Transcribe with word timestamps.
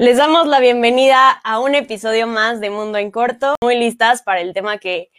Les 0.00 0.16
damos 0.16 0.46
la 0.46 0.60
bienvenida 0.60 1.28
a 1.28 1.58
un 1.58 1.74
episodio 1.74 2.28
más 2.28 2.60
de 2.60 2.70
Mundo 2.70 2.98
en 2.98 3.10
Corto. 3.10 3.56
Muy 3.60 3.76
listas 3.76 4.22
para 4.22 4.40
el 4.40 4.54
tema 4.54 4.78
que, 4.78 5.10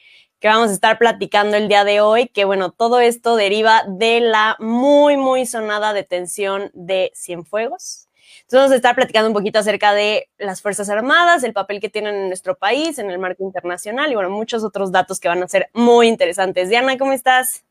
vamos 0.42 0.70
a 0.70 0.74
estar 0.74 0.98
platicando 0.98 1.58
el 1.58 1.68
día 1.68 1.84
de 1.84 2.00
hoy, 2.00 2.30
que 2.30 2.46
bueno, 2.46 2.72
todo 2.72 3.02
esto 3.02 3.36
deriva 3.36 3.84
de 3.90 4.22
la 4.22 4.56
muy, 4.58 5.18
muy 5.18 5.46
sonada 5.46 5.92
detención 5.92 6.72
de 6.73 7.12
Cienfuegos. 7.14 8.08
Entonces 8.44 8.58
vamos 8.58 8.72
a 8.72 8.76
estar 8.78 8.96
platicando 8.96 9.28
un 9.28 9.34
poquito 9.34 9.60
acerca 9.60 9.94
de 9.94 10.30
las 10.38 10.62
Fuerzas 10.62 10.90
Armadas, 10.90 11.44
el 11.44 11.52
papel 11.52 11.82
que 11.82 11.90
tienen 11.90 12.16
en 12.16 12.28
nuestro 12.28 12.56
país, 12.56 13.00
en 13.00 13.12
el 13.12 13.20
marco 13.20 13.44
internacional 13.44 14.09
y 14.09 14.16
bueno, 14.16 14.30
muchos 14.30 14.64
otros 14.64 14.94
datos 14.94 15.20
que 15.20 15.28
van 15.28 15.44
a 15.44 15.50
ser 15.50 15.70
muy 15.73 16.08
interesantes. 16.08 16.70
Diana, 16.70 16.98
¿cómo 16.98 17.12
estás? 17.12 17.66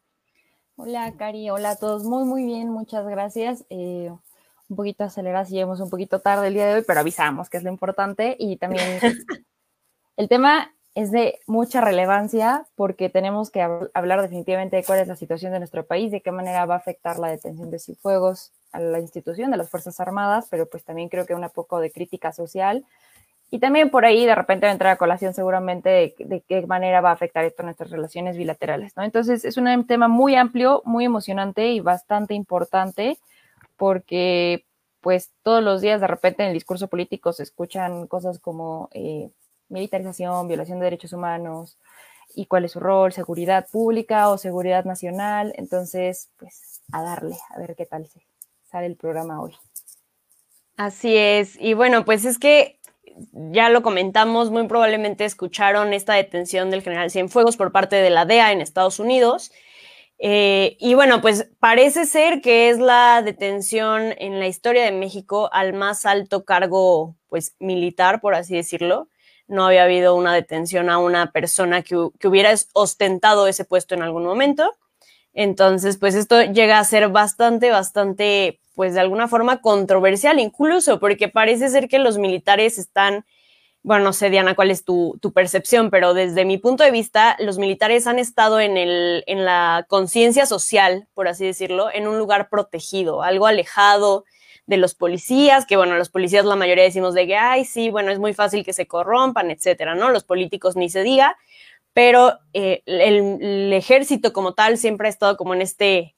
Hola, 0.76 1.10
Cari. 1.16 1.48
Hola 1.48 1.70
a 1.70 1.76
todos. 1.76 2.04
Muy, 2.04 2.24
muy 2.24 2.44
bien. 2.44 2.68
Muchas 2.68 3.06
gracias. 3.06 3.64
Eh, 3.70 4.10
un 4.68 4.76
poquito 4.76 5.04
aceleradas 5.04 5.50
y 5.50 5.54
llegamos 5.54 5.80
un 5.80 5.90
poquito 5.90 6.20
tarde 6.20 6.48
el 6.48 6.54
día 6.54 6.66
de 6.66 6.74
hoy, 6.74 6.84
pero 6.86 7.00
avisamos 7.00 7.48
que 7.48 7.56
es 7.56 7.62
lo 7.62 7.70
importante 7.70 8.36
y 8.38 8.56
también 8.56 9.00
el 10.16 10.28
tema 10.28 10.72
es 10.94 11.12
de 11.12 11.38
mucha 11.46 11.80
relevancia 11.80 12.66
porque 12.74 13.08
tenemos 13.08 13.50
que 13.50 13.62
hablar 13.62 14.20
definitivamente 14.20 14.76
de 14.76 14.84
cuál 14.84 14.98
es 14.98 15.08
la 15.08 15.16
situación 15.16 15.52
de 15.52 15.60
nuestro 15.60 15.86
país, 15.86 16.10
de 16.10 16.20
qué 16.20 16.32
manera 16.32 16.66
va 16.66 16.74
a 16.74 16.78
afectar 16.78 17.18
la 17.18 17.28
detención 17.28 17.70
de 17.70 17.78
Cifuegos 17.78 18.52
a 18.72 18.80
la 18.80 18.98
institución 18.98 19.50
de 19.50 19.56
las 19.56 19.70
Fuerzas 19.70 20.00
Armadas, 20.00 20.48
pero 20.50 20.66
pues 20.66 20.84
también 20.84 21.08
creo 21.08 21.24
que 21.24 21.34
un 21.34 21.48
poco 21.50 21.80
de 21.80 21.92
crítica 21.92 22.32
social. 22.32 22.84
Y 23.50 23.60
también 23.60 23.90
por 23.90 24.04
ahí 24.04 24.26
de 24.26 24.34
repente 24.34 24.66
va 24.66 24.70
a 24.70 24.72
entrar 24.72 24.92
a 24.92 24.96
colación 24.96 25.32
seguramente 25.32 25.88
de, 25.88 26.14
de, 26.18 26.40
qué 26.42 26.66
manera 26.66 27.00
va 27.00 27.10
a 27.10 27.14
afectar 27.14 27.44
esto 27.44 27.62
a 27.62 27.64
nuestras 27.64 27.90
relaciones 27.90 28.36
bilaterales, 28.36 28.94
¿no? 28.96 29.04
Entonces 29.04 29.44
es 29.44 29.56
un 29.56 29.86
tema 29.86 30.08
muy 30.08 30.34
amplio, 30.34 30.82
muy 30.84 31.04
emocionante 31.04 31.68
y 31.68 31.80
bastante 31.80 32.34
importante 32.34 33.18
porque 33.78 34.66
pues 35.00 35.30
todos 35.42 35.62
los 35.62 35.80
días 35.80 36.02
de 36.02 36.06
repente 36.06 36.42
en 36.42 36.48
el 36.48 36.54
discurso 36.54 36.88
político 36.88 37.32
se 37.32 37.44
escuchan 37.44 38.06
cosas 38.06 38.38
como 38.38 38.90
eh, 38.92 39.30
militarización, 39.70 40.48
violación 40.48 40.80
de 40.80 40.84
derechos 40.84 41.14
humanos 41.14 41.78
y 42.34 42.46
cuál 42.46 42.66
es 42.66 42.72
su 42.72 42.80
rol, 42.80 43.12
seguridad 43.12 43.66
pública 43.70 44.28
o 44.28 44.36
seguridad 44.36 44.84
nacional. 44.84 45.54
Entonces, 45.56 46.28
pues 46.36 46.82
a 46.92 47.02
darle, 47.02 47.36
a 47.50 47.58
ver 47.58 47.74
qué 47.74 47.86
tal 47.86 48.06
sale 48.70 48.86
el 48.86 48.96
programa 48.96 49.40
hoy. 49.40 49.56
Así 50.76 51.16
es. 51.16 51.56
Y 51.60 51.74
bueno, 51.74 52.04
pues 52.04 52.24
es 52.24 52.38
que 52.38 52.78
ya 53.32 53.68
lo 53.68 53.82
comentamos, 53.82 54.50
muy 54.50 54.66
probablemente 54.68 55.24
escucharon 55.24 55.92
esta 55.92 56.14
detención 56.14 56.70
del 56.70 56.82
general 56.82 57.10
Cienfuegos 57.10 57.56
por 57.56 57.72
parte 57.72 57.96
de 57.96 58.10
la 58.10 58.26
DEA 58.26 58.52
en 58.52 58.60
Estados 58.60 59.00
Unidos. 59.00 59.50
Eh, 60.18 60.76
y 60.80 60.94
bueno, 60.94 61.20
pues 61.20 61.48
parece 61.60 62.04
ser 62.04 62.40
que 62.40 62.70
es 62.70 62.78
la 62.78 63.22
detención 63.22 64.14
en 64.18 64.40
la 64.40 64.48
historia 64.48 64.84
de 64.84 64.92
México 64.92 65.48
al 65.52 65.74
más 65.74 66.06
alto 66.06 66.44
cargo, 66.44 67.16
pues 67.28 67.54
militar, 67.60 68.20
por 68.20 68.34
así 68.34 68.54
decirlo. 68.56 69.08
No 69.46 69.64
había 69.64 69.84
habido 69.84 70.14
una 70.16 70.34
detención 70.34 70.90
a 70.90 70.98
una 70.98 71.30
persona 71.32 71.82
que, 71.82 71.96
que 72.18 72.28
hubiera 72.28 72.52
ostentado 72.74 73.46
ese 73.46 73.64
puesto 73.64 73.94
en 73.94 74.02
algún 74.02 74.24
momento. 74.24 74.74
Entonces, 75.32 75.98
pues 75.98 76.14
esto 76.14 76.42
llega 76.42 76.78
a 76.78 76.84
ser 76.84 77.08
bastante, 77.10 77.70
bastante, 77.70 78.60
pues 78.74 78.94
de 78.94 79.00
alguna 79.00 79.28
forma 79.28 79.60
controversial, 79.60 80.40
incluso 80.40 80.98
porque 81.00 81.28
parece 81.28 81.68
ser 81.68 81.88
que 81.88 81.98
los 81.98 82.18
militares 82.18 82.78
están 82.78 83.24
bueno, 83.88 84.04
no 84.04 84.12
sé, 84.12 84.28
Diana, 84.28 84.54
cuál 84.54 84.70
es 84.70 84.84
tu, 84.84 85.18
percepción, 85.34 85.88
pero 85.88 86.12
desde 86.12 86.44
mi 86.44 86.58
punto 86.58 86.84
de 86.84 86.90
vista, 86.90 87.36
los 87.38 87.56
militares 87.56 88.06
han 88.06 88.18
estado 88.18 88.60
en, 88.60 88.76
el, 88.76 89.24
en 89.26 89.46
la 89.46 89.86
conciencia 89.88 90.44
social, 90.44 91.08
por 91.14 91.26
así 91.26 91.46
decirlo, 91.46 91.88
en 91.90 92.06
un 92.06 92.18
lugar 92.18 92.50
protegido, 92.50 93.22
algo 93.22 93.46
alejado 93.46 94.26
de 94.66 94.76
los 94.76 94.94
policías, 94.94 95.64
que 95.64 95.78
bueno, 95.78 95.96
los 95.96 96.10
policías 96.10 96.44
la 96.44 96.54
mayoría 96.54 96.84
decimos 96.84 97.14
de 97.14 97.26
que, 97.26 97.36
ay, 97.38 97.64
sí, 97.64 97.88
bueno, 97.88 98.12
es 98.12 98.18
muy 98.18 98.34
fácil 98.34 98.62
que 98.62 98.74
se 98.74 98.86
corrompan, 98.86 99.50
etcétera, 99.50 99.94
¿no? 99.94 100.10
Los 100.10 100.24
políticos 100.24 100.76
ni 100.76 100.90
se 100.90 101.02
diga, 101.02 101.38
pero 101.94 102.38
eh, 102.52 102.82
el, 102.84 103.42
el 103.42 103.72
ejército 103.72 104.34
como 104.34 104.52
tal 104.52 104.76
siempre 104.76 105.08
ha 105.08 105.10
estado 105.10 105.38
como 105.38 105.54
en 105.54 105.62
este 105.62 106.14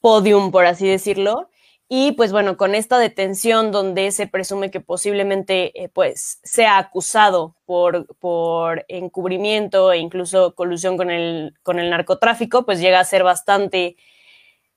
podium, 0.00 0.52
por 0.52 0.66
así 0.66 0.86
decirlo, 0.86 1.50
y 1.88 2.12
pues 2.12 2.32
bueno, 2.32 2.58
con 2.58 2.74
esta 2.74 2.98
detención 2.98 3.72
donde 3.72 4.10
se 4.12 4.26
presume 4.26 4.70
que 4.70 4.80
posiblemente 4.80 5.82
eh, 5.82 5.88
pues 5.88 6.38
sea 6.44 6.76
acusado 6.76 7.56
por, 7.64 8.06
por 8.18 8.84
encubrimiento 8.88 9.92
e 9.92 9.98
incluso 9.98 10.54
colusión 10.54 10.98
con 10.98 11.10
el, 11.10 11.54
con 11.62 11.78
el 11.78 11.88
narcotráfico, 11.88 12.66
pues 12.66 12.80
llega 12.80 13.00
a 13.00 13.04
ser 13.04 13.24
bastante, 13.24 13.96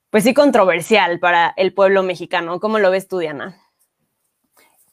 pues 0.09 0.23
sí, 0.23 0.33
controversial 0.33 1.19
para 1.19 1.53
el 1.57 1.73
pueblo 1.73 2.01
mexicano. 2.03 2.61
¿Cómo 2.61 2.79
lo 2.79 2.91
ves 2.91 3.09
tú, 3.09 3.19
Diana? 3.19 3.61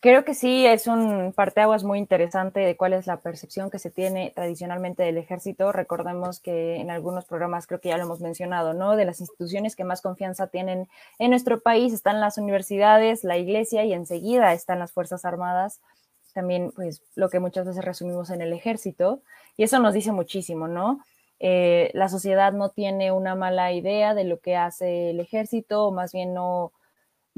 Creo 0.00 0.24
que 0.24 0.34
sí, 0.34 0.64
es 0.64 0.86
un 0.86 1.32
parteaguas 1.32 1.82
muy 1.82 1.98
interesante 1.98 2.60
de 2.60 2.76
cuál 2.76 2.92
es 2.92 3.08
la 3.08 3.20
percepción 3.20 3.68
que 3.68 3.80
se 3.80 3.90
tiene 3.90 4.30
tradicionalmente 4.32 5.02
del 5.02 5.18
ejército. 5.18 5.72
Recordemos 5.72 6.38
que 6.38 6.76
en 6.76 6.92
algunos 6.92 7.24
programas, 7.24 7.66
creo 7.66 7.80
que 7.80 7.88
ya 7.88 7.96
lo 7.96 8.04
hemos 8.04 8.20
mencionado, 8.20 8.74
¿no? 8.74 8.94
De 8.94 9.04
las 9.04 9.18
instituciones 9.18 9.74
que 9.74 9.82
más 9.82 10.00
confianza 10.00 10.46
tienen 10.46 10.88
en 11.18 11.30
nuestro 11.30 11.60
país 11.60 11.92
están 11.92 12.20
las 12.20 12.38
universidades, 12.38 13.24
la 13.24 13.38
iglesia 13.38 13.84
y 13.84 13.92
enseguida 13.92 14.52
están 14.52 14.78
las 14.78 14.92
Fuerzas 14.92 15.24
Armadas. 15.24 15.80
También, 16.32 16.70
pues, 16.76 17.02
lo 17.16 17.28
que 17.28 17.40
muchas 17.40 17.66
veces 17.66 17.84
resumimos 17.84 18.30
en 18.30 18.40
el 18.40 18.52
ejército. 18.52 19.20
Y 19.56 19.64
eso 19.64 19.80
nos 19.80 19.94
dice 19.94 20.12
muchísimo, 20.12 20.68
¿no? 20.68 21.00
Eh, 21.40 21.90
la 21.94 22.08
sociedad 22.08 22.52
no 22.52 22.68
tiene 22.68 23.10
una 23.10 23.34
mala 23.34 23.72
idea 23.72 24.14
de 24.14 24.22
lo 24.22 24.38
que 24.38 24.54
hace 24.54 25.10
el 25.10 25.18
ejército, 25.18 25.86
o 25.86 25.90
más 25.90 26.12
bien 26.12 26.34
no 26.34 26.70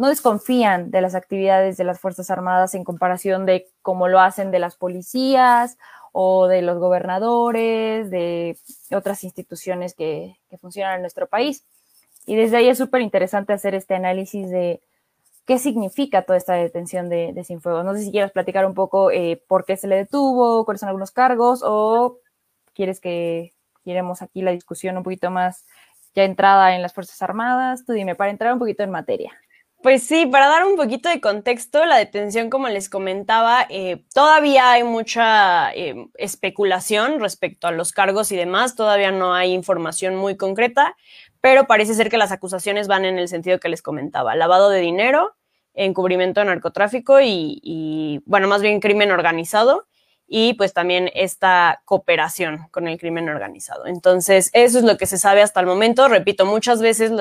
no 0.00 0.08
desconfían 0.08 0.90
de 0.90 1.02
las 1.02 1.14
actividades 1.14 1.76
de 1.76 1.84
las 1.84 2.00
Fuerzas 2.00 2.30
Armadas 2.30 2.74
en 2.74 2.84
comparación 2.84 3.44
de 3.44 3.68
cómo 3.82 4.08
lo 4.08 4.18
hacen 4.18 4.50
de 4.50 4.58
las 4.58 4.74
policías 4.74 5.76
o 6.12 6.46
de 6.46 6.62
los 6.62 6.78
gobernadores, 6.78 8.10
de 8.10 8.56
otras 8.92 9.22
instituciones 9.24 9.92
que, 9.92 10.38
funcionan 10.58 10.96
en 10.96 11.00
nuestro 11.02 11.28
país. 11.28 11.66
Y 12.24 12.34
desde 12.34 12.56
ahí 12.56 12.68
es 12.70 12.78
súper 12.78 13.02
interesante 13.02 13.52
hacer 13.52 13.74
este 13.74 13.94
análisis 13.94 14.48
de 14.50 14.80
qué 15.44 15.58
significa 15.58 16.22
toda 16.22 16.38
esta 16.38 16.54
detención 16.54 17.10
de, 17.10 17.34
de. 17.34 17.60
No 17.62 17.94
sé 17.94 18.02
si 18.02 18.10
quieres 18.10 18.32
platicar 18.32 18.64
un 18.64 18.74
poco 18.74 19.10
eh, 19.10 19.42
por 19.48 19.66
qué 19.66 19.76
se 19.76 19.86
le 19.86 19.96
detuvo, 19.96 20.64
cuáles 20.64 20.80
son 20.80 20.88
algunos 20.88 21.10
cargos, 21.10 21.60
o 21.62 22.16
quieres 22.72 23.00
que 23.00 23.52
queremos 23.84 24.22
aquí 24.22 24.40
la 24.40 24.52
discusión 24.52 24.96
un 24.96 25.02
poquito 25.02 25.30
más 25.30 25.66
ya 26.14 26.24
entrada 26.24 26.74
en 26.74 26.80
las 26.80 26.94
Fuerzas 26.94 27.20
Armadas. 27.20 27.84
Tú 27.84 27.92
dime, 27.92 28.14
para 28.14 28.30
entrar 28.30 28.54
un 28.54 28.58
poquito 28.58 28.82
en 28.82 28.90
materia. 28.90 29.30
Pues 29.82 30.02
sí, 30.02 30.26
para 30.26 30.48
dar 30.48 30.66
un 30.66 30.76
poquito 30.76 31.08
de 31.08 31.22
contexto, 31.22 31.86
la 31.86 31.96
detención, 31.96 32.50
como 32.50 32.68
les 32.68 32.90
comentaba, 32.90 33.64
eh, 33.70 34.04
todavía 34.12 34.72
hay 34.72 34.84
mucha 34.84 35.72
eh, 35.72 35.94
especulación 36.18 37.18
respecto 37.18 37.66
a 37.66 37.72
los 37.72 37.92
cargos 37.92 38.30
y 38.30 38.36
demás, 38.36 38.74
todavía 38.74 39.10
no 39.10 39.32
hay 39.32 39.54
información 39.54 40.16
muy 40.16 40.36
concreta, 40.36 40.96
pero 41.40 41.66
parece 41.66 41.94
ser 41.94 42.10
que 42.10 42.18
las 42.18 42.30
acusaciones 42.30 42.88
van 42.88 43.06
en 43.06 43.18
el 43.18 43.28
sentido 43.28 43.58
que 43.58 43.70
les 43.70 43.80
comentaba, 43.80 44.34
lavado 44.34 44.68
de 44.68 44.80
dinero, 44.80 45.34
encubrimiento 45.72 46.40
de 46.40 46.46
narcotráfico 46.46 47.22
y, 47.22 47.58
y 47.62 48.20
bueno, 48.26 48.48
más 48.48 48.60
bien 48.60 48.80
crimen 48.80 49.10
organizado 49.12 49.86
y 50.26 50.54
pues 50.54 50.74
también 50.74 51.10
esta 51.14 51.80
cooperación 51.86 52.68
con 52.70 52.86
el 52.86 52.98
crimen 52.98 53.30
organizado. 53.30 53.86
Entonces, 53.86 54.50
eso 54.52 54.78
es 54.78 54.84
lo 54.84 54.98
que 54.98 55.06
se 55.06 55.16
sabe 55.16 55.40
hasta 55.40 55.58
el 55.60 55.66
momento. 55.66 56.06
Repito, 56.06 56.44
muchas 56.44 56.82
veces 56.82 57.12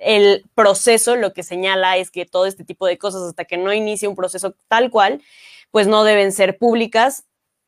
el 0.00 0.44
proceso 0.54 1.14
lo 1.14 1.32
que 1.32 1.42
señala 1.42 1.96
es 1.98 2.10
que 2.10 2.26
todo 2.26 2.46
este 2.46 2.64
tipo 2.64 2.86
de 2.86 2.98
cosas, 2.98 3.22
hasta 3.22 3.44
que 3.44 3.58
no 3.58 3.72
inicie 3.72 4.08
un 4.08 4.16
proceso 4.16 4.54
tal 4.68 4.90
cual, 4.90 5.22
pues 5.70 5.86
no 5.86 6.04
deben 6.04 6.32
ser 6.32 6.58
públicas. 6.58 7.24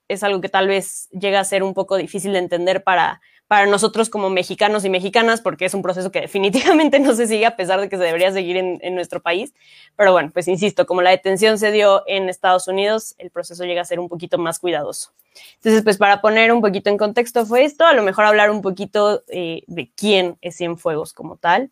Es 0.09 0.23
algo 0.23 0.41
que 0.41 0.49
tal 0.49 0.67
vez 0.67 1.09
llega 1.11 1.41
a 1.41 1.45
ser 1.45 1.63
un 1.63 1.75
poco 1.75 1.97
difícil 1.97 2.33
de 2.33 2.39
entender 2.39 2.83
para, 2.83 3.21
para 3.47 3.67
nosotros 3.67 4.09
como 4.09 4.31
mexicanos 4.31 4.85
y 4.87 4.91
mexicanas, 4.91 5.43
porque 5.43 5.67
es 5.67 5.75
un 5.75 5.83
proceso 5.83 6.11
que 6.11 6.21
definitivamente 6.23 6.99
no 7.01 7.15
se 7.15 7.27
sigue 7.27 7.45
a 7.45 7.55
pesar 7.55 7.81
de 7.81 7.91
que 7.91 7.99
se 7.99 8.05
debería 8.05 8.33
seguir 8.33 8.57
en, 8.57 8.95
nuestro 8.95 9.21
país. 9.21 9.53
Pero 9.95 10.13
bueno, 10.13 10.31
pues 10.33 10.49
insisto, 10.49 10.87
como 10.87 11.03
la 11.03 11.11
detención 11.11 11.59
se 11.59 11.71
dio 11.71 12.03
en 12.07 12.31
Estados 12.31 12.67
Unidos, 12.67 13.15
el 13.19 13.31
proceso 13.31 13.65
llega 13.65 13.83
a 13.83 13.85
ser 13.85 14.01
un 14.01 14.09
poquito 14.09 14.39
más 14.39 14.59
cuidadoso. 14.59 15.13
Entonces, 15.57 15.83
pues 15.83 15.99
para 15.99 16.23
poner 16.23 16.51
un 16.51 16.63
poquito 16.63 16.89
en 16.89 16.97
contexto 16.97 17.45
fue 17.45 17.65
esto, 17.65 17.85
a 17.85 17.93
lo 17.93 18.03
mejor 18.03 18.25
hablar 18.25 18.51
un 18.51 18.63
poquito 18.63 19.23
eh, 19.29 19.65
de 19.67 19.91
quién 19.95 20.39
es 20.41 20.57
Cienfuegos 20.57 21.13
como 21.13 21.37
tal 21.37 21.71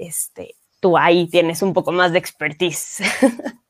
este, 0.00 0.56
tú 0.80 0.96
ahí 0.96 1.28
tienes 1.28 1.62
un 1.62 1.72
poco 1.72 1.92
más 1.92 2.12
de 2.12 2.18
expertise. 2.18 3.02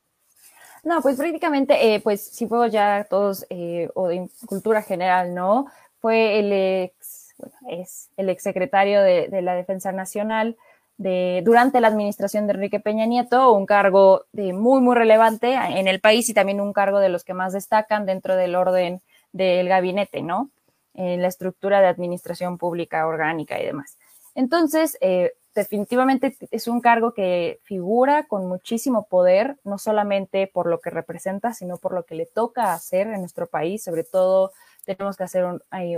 No, 0.83 0.99
pues 1.03 1.15
prácticamente, 1.15 1.93
eh, 1.93 1.99
pues 1.99 2.25
si 2.25 2.47
puedo 2.47 2.65
ya 2.65 3.05
todos, 3.07 3.45
eh, 3.51 3.89
o 3.93 4.07
de 4.07 4.27
cultura 4.47 4.81
general, 4.81 5.35
¿no? 5.35 5.67
Fue 5.99 6.39
el 6.39 6.51
ex, 6.51 7.35
bueno, 7.37 7.53
es 7.69 8.09
el 8.17 8.29
ex 8.29 8.41
secretario 8.41 9.03
de, 9.03 9.27
de 9.27 9.43
la 9.43 9.53
Defensa 9.53 9.91
Nacional, 9.91 10.57
de, 10.97 11.43
durante 11.45 11.81
la 11.81 11.87
administración 11.87 12.47
de 12.47 12.53
Enrique 12.53 12.79
Peña 12.79 13.05
Nieto, 13.05 13.53
un 13.53 13.67
cargo 13.67 14.25
de 14.31 14.53
muy, 14.53 14.81
muy 14.81 14.95
relevante 14.95 15.53
en 15.53 15.87
el 15.87 15.99
país 15.99 16.27
y 16.29 16.33
también 16.33 16.59
un 16.59 16.73
cargo 16.73 16.99
de 16.99 17.09
los 17.09 17.23
que 17.23 17.35
más 17.35 17.53
destacan 17.53 18.07
dentro 18.07 18.35
del 18.35 18.55
orden 18.55 19.01
del 19.33 19.67
gabinete, 19.67 20.23
¿no? 20.23 20.49
En 20.95 21.21
la 21.21 21.27
estructura 21.27 21.79
de 21.81 21.87
administración 21.87 22.57
pública 22.57 23.05
orgánica 23.05 23.61
y 23.61 23.65
demás. 23.67 23.97
Entonces, 24.35 24.97
eh, 25.01 25.33
definitivamente 25.53 26.35
es 26.51 26.67
un 26.67 26.81
cargo 26.81 27.13
que 27.13 27.59
figura 27.63 28.27
con 28.27 28.47
muchísimo 28.47 29.07
poder, 29.07 29.57
no 29.63 29.77
solamente 29.77 30.47
por 30.47 30.67
lo 30.67 30.79
que 30.79 30.89
representa, 30.89 31.53
sino 31.53 31.77
por 31.77 31.93
lo 31.93 32.05
que 32.05 32.15
le 32.15 32.25
toca 32.25 32.73
hacer 32.73 33.07
en 33.07 33.19
nuestro 33.19 33.47
país, 33.47 33.83
sobre 33.83 34.03
todo 34.03 34.51
tenemos 34.85 35.15
que 35.15 35.23
hacer 35.23 35.45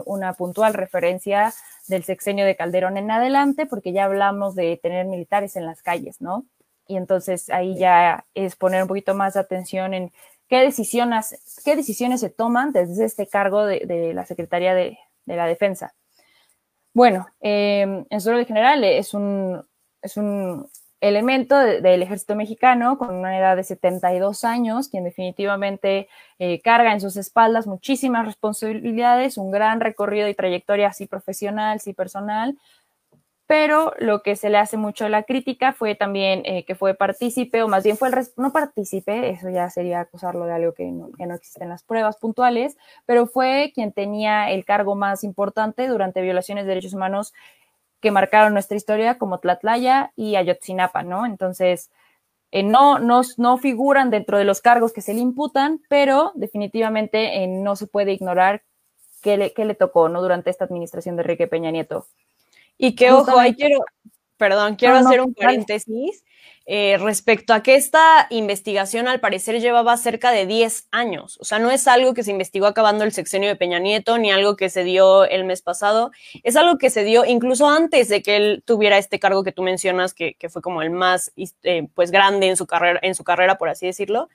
una 0.06 0.34
puntual 0.34 0.74
referencia 0.74 1.54
del 1.88 2.04
sexenio 2.04 2.46
de 2.46 2.56
Calderón 2.56 2.98
en 2.98 3.12
adelante, 3.12 3.66
porque 3.66 3.94
ya 3.94 4.06
hablamos 4.06 4.56
de 4.56 4.78
tener 4.82 5.06
militares 5.06 5.56
en 5.56 5.66
las 5.66 5.82
calles, 5.82 6.22
¿no? 6.22 6.46
Y 6.88 6.98
entonces 6.98 7.50
ahí 7.50 7.78
ya 7.78 8.26
es 8.34 8.56
poner 8.56 8.82
un 8.82 8.88
poquito 8.88 9.16
más 9.16 9.36
de 9.36 9.40
atención 9.40 9.94
en 9.94 10.12
qué 10.50 10.60
decisiones, 10.60 11.62
qué 11.64 11.76
decisiones 11.76 12.20
se 12.20 12.30
toman 12.30 12.74
desde 12.74 13.06
este 13.06 13.28
cargo 13.28 13.66
de, 13.66 14.12
la 14.14 14.26
Secretaría 14.26 14.76
de, 14.76 14.98
la 15.26 15.46
Defensa. 15.46 15.94
Bueno, 16.94 17.28
eh, 17.42 18.06
en 18.10 18.22
su 18.22 18.30
orden 18.30 18.46
general 18.46 18.84
es 18.84 19.14
un, 19.14 19.66
es 20.02 20.16
un 20.18 20.68
elemento 21.02 21.58
del 21.58 22.02
ejército 22.02 22.36
mexicano 22.36 22.98
con 22.98 23.16
una 23.16 23.38
edad 23.38 23.58
de 23.58 23.64
72 23.64 24.44
años, 24.46 24.88
quien 24.88 25.04
definitivamente 25.04 26.08
eh, 26.40 26.62
carga 26.62 26.94
en 26.94 27.02
sus 27.02 27.18
espaldas 27.18 27.68
muchísimas 27.68 28.26
responsabilidades, 28.26 29.38
un 29.38 29.52
gran 29.52 29.82
recorrido 29.82 30.30
y 30.30 30.36
trayectoria 30.36 30.88
así 30.88 31.08
profesional, 31.08 31.82
sí 31.82 31.94
personal, 31.94 32.58
pero 33.54 33.94
lo 34.00 34.24
que 34.24 34.36
se 34.36 34.50
le 34.50 34.58
hace 34.58 34.78
mucho 34.78 35.08
la 35.10 35.22
crítica 35.22 35.74
fue 35.74 35.94
también 35.94 36.42
eh, 36.44 36.66
que 36.66 36.74
fue 36.74 36.96
partícipe, 36.96 37.62
o 37.62 37.68
más 37.68 37.84
bien 37.84 37.98
fue 37.98 38.10
el, 38.10 38.16
no 38.36 38.52
partícipe, 38.52 39.30
eso 39.30 39.48
ya 39.52 39.70
sería 39.70 40.00
acusarlo 40.00 40.46
de 40.48 40.54
algo 40.54 40.74
que 40.74 40.86
no, 40.86 41.12
que 41.12 41.28
no 41.28 41.36
existen 41.36 41.70
las 41.70 41.84
pruebas 41.84 42.18
puntuales, 42.18 42.78
pero 43.06 43.28
fue 43.28 43.72
quien 43.76 43.92
tenía 43.92 44.50
el 44.50 44.66
cargo 44.66 44.96
más 44.96 45.24
importante 45.24 45.88
durante 45.88 46.24
violaciones 46.24 46.64
de 46.64 46.70
derechos 46.70 46.96
humanos 46.96 47.32
que 48.02 48.10
marcaron 48.10 48.54
nuestra 48.54 48.76
historia 48.76 49.20
como 49.20 49.38
Tlatlaya 49.38 50.14
y 50.16 50.36
Ayotzinapa, 50.36 51.04
¿no? 51.04 51.28
Entonces, 51.28 51.92
eh, 52.50 52.64
no, 52.64 52.98
no, 52.98 53.22
no, 53.38 53.60
figuran 53.60 54.10
dentro 54.10 54.40
de 54.40 54.46
los 54.46 54.62
cargos 54.62 54.94
que 54.94 55.02
se 55.02 55.14
le 55.14 55.20
imputan, 55.20 55.80
pero 55.90 56.32
definitivamente 56.34 57.44
eh, 57.44 57.48
no 57.48 57.76
se 57.76 57.86
puede 57.86 58.14
ignorar 58.14 58.64
qué 59.22 59.38
le, 59.38 59.54
qué 59.54 59.64
le, 59.64 59.76
tocó, 59.76 60.10
¿no? 60.10 60.24
Durante 60.24 60.50
esta 60.50 60.66
administración 60.66 61.18
de 61.18 61.22
Enrique 61.22 61.48
Peña 61.48 61.70
Nieto. 61.70 62.08
Y 62.78 62.96
que, 62.96 63.12
ojo, 63.12 63.38
ahí 63.40 63.54
quiero, 63.56 63.80
perdón, 64.38 64.76
quiero 64.76 64.96
hacer 64.96 65.22
un 65.22 65.34
paréntesis. 65.34 66.24
Eh, 66.66 66.98
respecto 66.98 67.54
a 67.54 67.62
que 67.62 67.76
esta 67.76 68.26
investigación 68.30 69.10
al 69.10 69.20
parecer 69.20 69.60
llevaba 69.60 69.98
cerca 69.98 70.32
de 70.32 70.46
10 70.46 70.88
años. 70.92 71.38
O 71.42 71.44
sea, 71.44 71.60
no 71.60 71.70
es 71.72 71.90
algo 71.90 72.14
que 72.14 72.24
se 72.24 72.32
investigó 72.32 72.68
acabando 72.68 73.04
el 73.04 73.12
sexenio 73.12 73.50
de 73.50 73.58
Peña 73.58 73.80
Nieto, 73.80 74.18
ni 74.18 74.32
algo 74.32 74.56
que 74.56 74.70
se 74.70 74.86
dio 74.86 75.26
el 75.26 75.44
mes 75.44 75.62
pasado. 75.62 76.12
Es 76.44 76.56
algo 76.56 76.78
que 76.78 76.90
se 76.90 77.04
dio 77.04 77.26
incluso 77.26 77.70
antes 77.70 78.08
de 78.08 78.24
que 78.24 78.38
él 78.38 78.64
tuviera 78.66 78.98
este 78.98 79.20
cargo 79.20 79.44
que 79.44 79.52
tú 79.52 79.62
mencionas, 79.62 80.14
que, 80.14 80.38
fue 80.50 80.62
como 80.62 80.82
el 80.82 80.92
más 80.92 81.34
eh, 81.64 81.88
pues 81.94 82.12
grande 82.12 82.48
en 82.48 82.56
su 82.56 82.66
carrera, 82.66 83.00
en 83.04 83.16
su 83.16 83.26
carrera, 83.26 83.58
por 83.58 83.68
así 83.68 83.86
decirlo. 83.86 84.30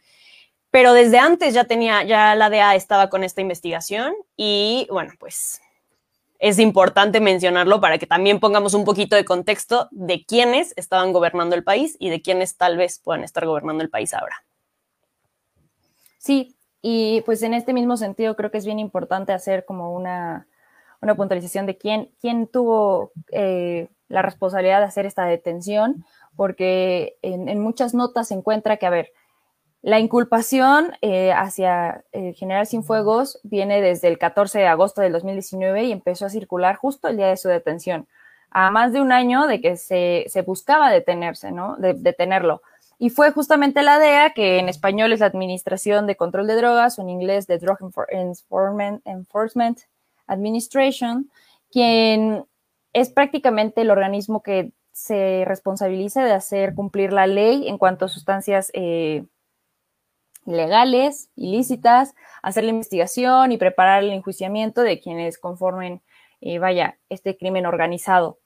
Pero 0.71 0.93
desde 0.93 1.19
antes 1.19 1.55
ya 1.55 1.65
tenía, 1.65 2.03
ya 2.03 2.35
la 2.35 2.51
DEA 2.51 2.75
estaba 2.75 3.09
con 3.09 3.25
esta 3.25 3.41
investigación 3.41 4.15
y 4.37 4.87
bueno, 4.91 5.15
pues 5.19 5.63
es 6.39 6.59
importante 6.59 7.21
mencionarlo 7.21 7.81
para 7.81 7.99
que 7.99 8.07
también 8.07 8.39
pongamos 8.39 8.75
un 8.75 8.85
poquito 8.85 9.17
de 9.17 9.25
contexto 9.25 9.89
de 9.91 10.25
quiénes 10.25 10.73
estaban 10.77 11.13
gobernando 11.13 11.57
el 11.57 11.65
país 11.65 11.97
y 11.99 12.11
de 12.11 12.23
quiénes 12.23 12.57
tal 12.57 12.77
vez 12.77 13.01
puedan 13.01 13.25
estar 13.25 13.45
gobernando 13.45 13.83
el 13.83 13.91
país 13.91 14.15
ahora. 14.15 14.45
Sí, 16.19 16.57
y 16.81 17.23
pues 17.23 17.43
en 17.43 17.55
este 17.55 17.73
mismo 17.73 17.97
sentido 17.97 18.37
creo 18.37 18.51
que 18.51 18.59
es 18.59 18.67
bien 18.67 18.79
importante 18.79 19.33
hacer 19.33 19.65
como 19.65 19.95
una, 19.95 20.47
una 21.01 21.17
puntualización 21.17 21.67
de 21.67 21.77
quién, 21.77 22.11
quién 22.21 22.47
tuvo 22.47 23.13
eh, 23.33 23.89
la 24.09 24.23
responsabilidad 24.23 24.79
de 24.79 24.87
hacer 24.87 25.07
esta 25.07 25.25
detención, 25.25 26.05
porque 26.37 27.17
en, 27.23 27.49
en 27.49 27.61
muchas 27.61 27.95
notas 27.95 28.29
se 28.29 28.35
encuentra 28.35 28.77
que, 28.77 28.87
a 28.87 28.91
ver, 28.91 29.13
la 29.83 30.01
inculpación 30.01 30.93
eh, 31.03 31.33
hacia 31.33 32.05
el 32.13 32.35
general 32.35 32.67
Cienfuegos 32.67 33.39
viene 33.45 33.81
desde 33.81 34.09
el 34.09 34.19
14 34.19 34.59
de 34.59 34.67
agosto 34.67 35.01
del 35.01 35.13
2019 35.13 35.85
y 35.85 35.93
empezó 35.93 36.27
a 36.27 36.31
circular 36.31 36.77
justo 36.77 37.09
el 37.09 37.17
día 37.17 37.29
de 37.29 37.37
su 37.37 37.49
detención, 37.49 38.09
a 38.51 38.71
más 38.71 38.93
de 38.93 39.01
un 39.01 39.13
año 39.13 39.47
de 39.47 39.61
que 39.61 39.77
se, 39.77 40.27
buscaba 40.45 40.91
detenerse, 40.91 41.53
¿no? 41.53 41.77
De, 41.77 41.95
detenerlo. 41.95 42.61
Y 42.99 43.11
fue 43.11 43.31
justamente 43.31 43.83
la 43.83 44.01
DEA, 44.01 44.31
que 44.31 44.59
en 44.59 44.69
español 44.69 45.13
es 45.13 45.21
la 45.21 45.27
Administración 45.27 46.09
de 46.09 46.17
Control 46.17 46.49
de 46.49 46.57
Drogas, 46.57 46.99
o 46.99 47.03
en 47.03 47.11
inglés 47.11 47.47
de 47.47 47.59
Drug 47.59 47.79
Enforcement 48.11 49.81
Administration, 50.27 51.31
quien 51.71 52.45
es 52.93 53.11
prácticamente 53.11 53.83
el 53.83 53.91
organismo 53.91 54.43
que 54.43 54.73
se 54.91 55.45
responsabiliza 55.47 56.25
de 56.25 56.33
hacer 56.33 56.75
cumplir 56.75 57.13
la 57.13 57.29
ley 57.29 57.69
en 57.69 57.79
cuanto 57.79 58.07
a 58.07 58.09
sustancias 58.09 58.73
eh, 58.75 59.25
legales, 60.55 61.31
ilícitas, 61.37 62.15
hacer 62.43 62.65
la 62.65 62.71
investigación 62.71 63.53
y 63.53 63.59
preparar 63.59 64.03
el 64.03 64.11
enjuiciamiento 64.11 64.83
de 64.83 65.01
quienes 65.01 65.39
conformen, 65.39 66.03
eh, 66.41 66.59
vaya, 66.59 66.99
este 67.09 67.37
crimen 67.37 67.67
organizado. 67.67 68.39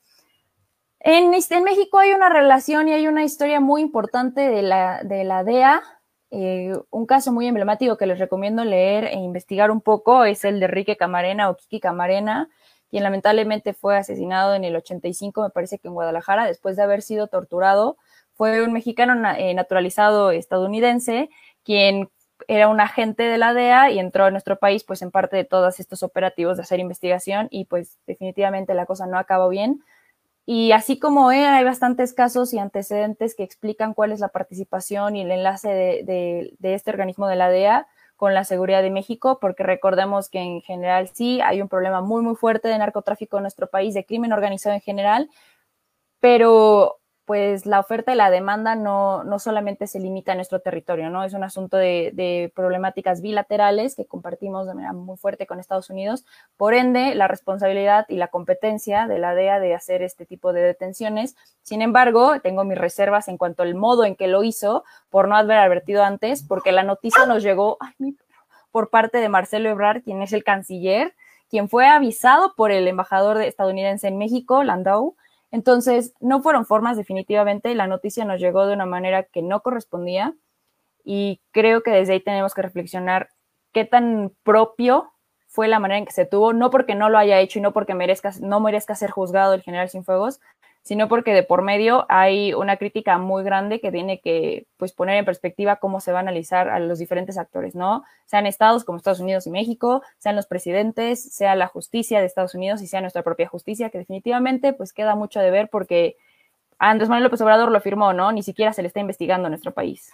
En, 1.01 1.35
en, 1.35 1.65
México 1.65 1.99
hay 1.99 2.13
una 2.13 2.29
relación 2.29 2.89
y 2.89 2.93
hay 2.93 3.09
una 3.09 3.25
historia 3.25 3.59
muy 3.59 3.81
importante 3.81 4.41
de 4.41 4.63
la, 4.63 5.03
de 5.03 5.25
la 5.25 5.43
DEA. 5.43 5.83
Eh, 6.31 6.73
un 6.91 7.07
caso 7.07 7.33
muy 7.33 7.47
emblemático 7.47 7.97
que 7.97 8.07
les 8.07 8.19
recomiendo 8.19 8.65
leer 8.65 9.05
e 9.05 9.17
investigar 9.17 9.71
un 9.71 9.81
poco 9.81 10.25
es 10.25 10.45
el 10.45 10.61
de 10.61 10.67
Enrique 10.67 10.97
Camarena 10.97 11.51
o 11.51 11.57
Kiki 11.57 11.81
Camarena, 11.81 12.49
quien 12.89 13.03
lamentablemente 13.03 13.75
fue 13.75 13.97
asesinado 13.97 14.55
en 14.55 14.65
el 14.65 14.77
85, 14.77 15.43
me 15.43 15.51
parece 15.51 15.79
que 15.79 15.89
en 15.89 15.95
Guadalajara, 15.95 16.47
después 16.47 16.77
de 16.77 16.83
haber 16.83 17.03
sido 17.03 17.27
torturado. 17.27 17.97
Fue 18.35 18.63
un 18.63 18.73
mexicano 18.73 19.15
eh, 19.37 19.55
naturalizado 19.55 20.31
estadounidense 20.31 21.31
quien 21.65 22.09
era 22.49 22.69
un 22.69 22.81
agente 22.81 23.23
de 23.23 23.39
la 23.39 23.55
DEA 23.55 23.91
y 23.91 23.99
entró 23.99 24.25
a 24.25 24.31
nuestro 24.31 24.59
país 24.59 24.85
pues 24.85 25.03
en 25.03 25.11
parte 25.11 25.37
de 25.37 25.45
todos 25.45 25.81
estos 25.81 26.03
operativos 26.03 26.57
de 26.57 26.65
hacer 26.65 26.81
investigación 26.81 27.49
y 27.51 27.67
pues 27.67 27.99
definitivamente 28.07 28.75
la 28.75 28.87
cosa 28.87 29.07
no 29.07 29.19
acabó 29.19 29.49
bien. 29.49 29.83
Y 30.45 30.73
así 30.73 30.99
como 30.99 31.31
él, 31.31 31.45
hay 31.45 31.63
bastantes 31.65 32.15
casos 32.15 32.53
y 32.53 32.59
antecedentes 32.59 33.37
que 33.37 33.45
explican 33.45 33.95
cuál 33.95 34.11
es 34.11 34.19
la 34.19 34.29
participación 34.29 35.15
y 35.15 35.23
el 35.23 35.31
enlace 35.31 35.69
de, 35.69 36.53
de 36.59 36.75
este 36.75 36.91
organismo 36.91 37.29
de 37.29 37.37
la 37.37 37.49
DEA 37.49 37.87
con 38.17 38.35
la 38.35 38.45
seguridad 38.45 38.83
de 38.83 38.91
México, 38.91 39.39
porque 39.41 39.63
recordemos 39.63 40.29
que 40.29 40.39
en 40.39 40.61
general 40.63 41.09
sí 41.13 41.41
hay 41.41 41.61
un 41.61 41.69
problema 41.69 42.01
muy, 42.03 42.23
muy 42.23 42.37
fuerte 42.37 42.69
de 42.69 42.79
narcotráfico 42.79 43.37
en 43.37 43.43
nuestro 43.43 43.69
país, 43.69 43.95
de 43.95 44.05
crimen 44.05 44.33
organizado 44.33 44.75
en 44.75 44.81
general, 44.81 45.29
pero 46.21 47.01
pues 47.33 47.65
la 47.65 47.81
oferta 47.81 48.13
y 48.13 48.15
la 48.15 48.29
demanda 48.29 48.75
no, 48.75 49.25
no 49.25 49.39
solamente 49.39 49.87
se 49.87 49.99
limita 49.99 50.33
a 50.33 50.35
nuestro 50.35 50.61
territorio, 50.61 51.09
¿no? 51.09 51.25
Es 51.25 51.33
un 51.33 51.43
asunto 51.43 51.79
de, 51.79 52.53
problemáticas 52.55 53.23
bilaterales 53.23 53.97
que 53.97 54.05
compartimos 54.05 54.67
de 54.67 54.75
manera 54.75 54.93
muy 54.93 55.17
fuerte 55.17 55.47
con 55.47 55.59
Estados 55.59 55.89
Unidos. 55.89 56.27
Por 56.59 56.75
ende, 56.75 57.15
la 57.15 57.29
responsabilidad 57.29 58.05
y 58.11 58.17
la 58.17 58.29
competencia 58.29 59.07
de 59.07 59.19
la 59.19 59.35
DEA 59.35 59.61
de 59.61 59.75
hacer 59.75 60.03
este 60.03 60.27
tipo 60.27 60.53
de 60.53 60.61
detenciones. 60.61 61.35
Sin 61.63 61.81
embargo, 61.81 62.39
tengo 62.43 62.65
mis 62.65 62.77
reservas 62.77 63.29
en 63.29 63.39
cuanto 63.39 63.63
al 63.63 63.75
modo 63.77 64.05
en 64.05 64.15
que 64.15 64.27
lo 64.27 64.45
hizo, 64.45 64.85
por 65.09 65.27
no 65.27 65.35
haber 65.35 65.57
advertido 65.57 66.05
antes, 66.05 66.43
porque 66.43 66.71
la 66.71 66.83
noticia 66.83 67.25
nos 67.25 67.43
llegó 67.43 67.79
por 68.73 68.91
parte 68.91 69.17
de 69.17 69.31
Marcelo 69.31 69.71
Ebrard, 69.71 70.03
quien 70.03 70.21
es 70.21 70.35
el 70.35 70.45
canciller, 70.45 71.15
quien 71.49 71.71
fue 71.71 71.87
avisado 71.87 72.55
por 72.57 72.73
el 72.73 72.87
embajador 72.89 73.41
estadounidense 73.41 74.07
en 74.09 74.19
México, 74.19 74.63
Landau, 74.65 75.17
entonces, 75.53 76.15
no 76.19 76.43
fueron 76.43 76.65
formas 76.65 76.97
definitivamente, 76.97 77.75
la 77.75 77.87
noticia 77.87 78.25
nos 78.25 78.41
llegó 78.41 78.67
de 78.67 78.73
una 78.75 78.87
manera 78.87 79.25
que 79.25 79.43
no 79.43 79.61
correspondía 79.61 80.35
y 81.05 81.41
creo 81.53 81.83
que 81.83 81.91
desde 81.91 82.15
ahí 82.15 82.21
tenemos 82.21 82.55
que 82.55 82.63
reflexionar 82.63 83.29
qué 83.73 83.85
tan 83.85 84.33
propio 84.43 85.13
fue 85.47 85.69
la 85.69 85.79
manera 85.79 85.99
en 85.99 86.07
que 86.07 86.13
se 86.13 86.25
tuvo, 86.25 86.55
no 86.55 86.71
porque 86.71 86.95
no 86.95 87.11
lo 87.11 87.19
haya 87.19 87.39
hecho 87.39 87.59
y 87.59 87.63
no 87.63 87.75
porque 87.75 87.95
merezca, 87.95 88.33
no 88.41 88.61
merezca 88.61 88.95
ser 88.95 89.11
juzgado 89.11 89.53
el 89.53 89.63
general 89.63 89.91
Cienfuegos, 89.91 90.41
sino 90.83 91.09
porque 91.09 91.33
de 91.33 91.45
por 91.45 91.63
medio 91.63 92.07
hay 92.09 92.55
una 92.55 92.77
crítica 92.77 93.17
muy 93.19 93.45
grande 93.45 93.81
que 93.81 93.93
tiene 93.93 94.21
que 94.21 94.67
pues, 94.77 94.93
poner 94.93 95.17
en 95.17 95.25
perspectiva 95.25 95.77
cómo 95.77 96.01
se 96.01 96.13
va 96.13 96.19
a 96.19 96.23
analizar 96.23 96.69
a 96.69 96.81
los 96.81 96.99
diferentes 96.99 97.39
actores, 97.39 97.75
¿no? 97.75 98.03
Sean 98.27 98.47
estados 98.47 98.85
como 98.85 98.99
Estados 98.99 99.21
Unidos 99.21 99.47
y 99.47 99.51
México, 99.51 100.03
sean 100.19 100.35
los 100.35 100.47
presidentes, 100.47 101.23
sea 101.23 101.55
la 101.55 101.69
justicia 101.69 102.21
de 102.21 102.27
Estados 102.27 102.55
Unidos 102.55 102.83
y 102.83 102.89
sea 102.89 103.01
nuestra 103.01 103.23
propia 103.23 103.49
justicia, 103.49 103.91
que 103.91 103.99
definitivamente 103.99 104.73
pues 104.73 104.93
queda 104.93 105.15
mucho 105.15 105.39
de 105.39 105.51
ver 105.51 105.69
porque 105.69 106.17
Andrés 106.79 107.09
Manuel 107.09 107.25
López 107.25 107.41
Obrador 107.41 107.71
lo 107.71 107.81
firmó, 107.81 108.13
¿no? 108.13 108.33
Ni 108.33 108.43
siquiera 108.43 108.73
se 108.73 108.83
le 108.83 108.89
está 108.89 108.99
investigando 108.99 109.47
a 109.47 109.51
nuestro 109.51 109.73
país. 109.73 110.13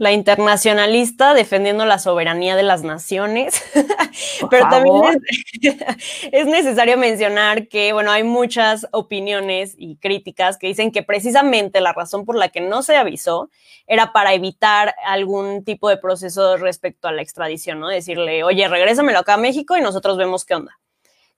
La 0.00 0.12
internacionalista 0.12 1.34
defendiendo 1.34 1.84
la 1.84 1.98
soberanía 1.98 2.56
de 2.56 2.62
las 2.62 2.82
naciones, 2.82 3.62
pero 4.50 4.66
también 4.70 5.22
es, 6.32 6.46
necesario 6.46 6.96
mencionar 6.96 7.68
que, 7.68 7.92
bueno, 7.92 8.10
hay 8.10 8.24
muchas 8.24 8.86
opiniones 8.92 9.74
y 9.76 9.96
críticas 9.96 10.56
que 10.56 10.68
dicen 10.68 10.90
que 10.90 11.02
precisamente 11.02 11.82
la 11.82 11.92
razón 11.92 12.24
por 12.24 12.36
la 12.36 12.48
que 12.48 12.62
no 12.62 12.82
se 12.82 12.96
avisó 12.96 13.50
era 13.86 14.10
para 14.14 14.32
evitar 14.32 14.94
algún 15.04 15.64
tipo 15.64 15.90
de 15.90 15.98
proceso 15.98 16.56
respecto 16.56 17.06
a 17.06 17.12
la 17.12 17.20
extradición, 17.20 17.78
¿no? 17.78 17.88
Decirle, 17.88 18.42
oye, 18.42 18.66
regrésamelo 18.68 19.18
acá 19.18 19.34
a 19.34 19.36
México 19.36 19.76
y 19.76 19.82
nosotros 19.82 20.16
vemos 20.16 20.46
qué 20.46 20.54
onda. 20.54 20.78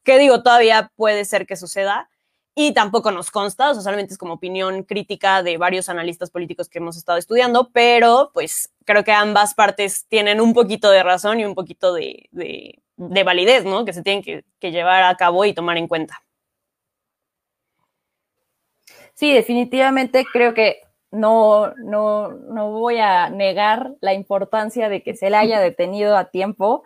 Que 0.05 0.21
digo, 0.21 0.45
todavía 0.45 0.93
puede 0.95 1.25
ser 1.25 1.47
que 1.47 1.57
suceda, 1.57 2.11
y 2.55 2.75
tampoco 2.75 3.11
nos 3.11 3.31
consta, 3.31 3.71
o 3.71 3.75
sea, 3.75 3.83
solamente 3.83 4.13
es 4.13 4.19
como 4.19 4.35
opinión 4.35 4.83
crítica 4.83 5.43
de 5.43 5.57
varios 5.57 5.89
analistas 5.89 6.31
políticos 6.31 6.69
que 6.69 6.79
hemos 6.79 6.97
estado 6.97 7.19
estudiando, 7.19 7.71
pero 7.73 8.31
pues 8.35 8.73
creo 8.85 9.05
que 9.05 9.13
ambas 9.13 9.55
partes 9.55 10.07
tienen 10.09 10.41
un 10.41 10.53
poquito 10.53 10.91
de 10.91 11.03
razón 11.03 11.41
y 11.41 11.47
un 11.47 11.55
poquito 11.55 11.95
de, 11.95 12.29
validez, 12.97 13.65
¿no? 13.65 13.85
Que 13.85 13.95
se 13.95 14.03
tienen 14.03 14.23
que, 14.23 14.71
llevar 14.71 15.03
a 15.05 15.17
cabo 15.17 15.45
y 15.47 15.55
tomar 15.55 15.79
en 15.79 15.89
cuenta. 15.89 16.23
Sí, 19.15 19.33
definitivamente 19.33 20.27
creo 20.31 20.53
que 20.53 20.83
no, 21.11 21.75
no, 21.77 22.29
no 22.29 22.71
voy 22.71 22.99
a 22.99 23.31
negar 23.31 23.93
la 24.01 24.15
importancia 24.15 24.89
de 24.89 25.03
que 25.03 25.15
se 25.15 25.31
le 25.31 25.37
haya 25.37 25.61
detenido 25.61 26.17
a 26.17 26.31
tiempo 26.31 26.85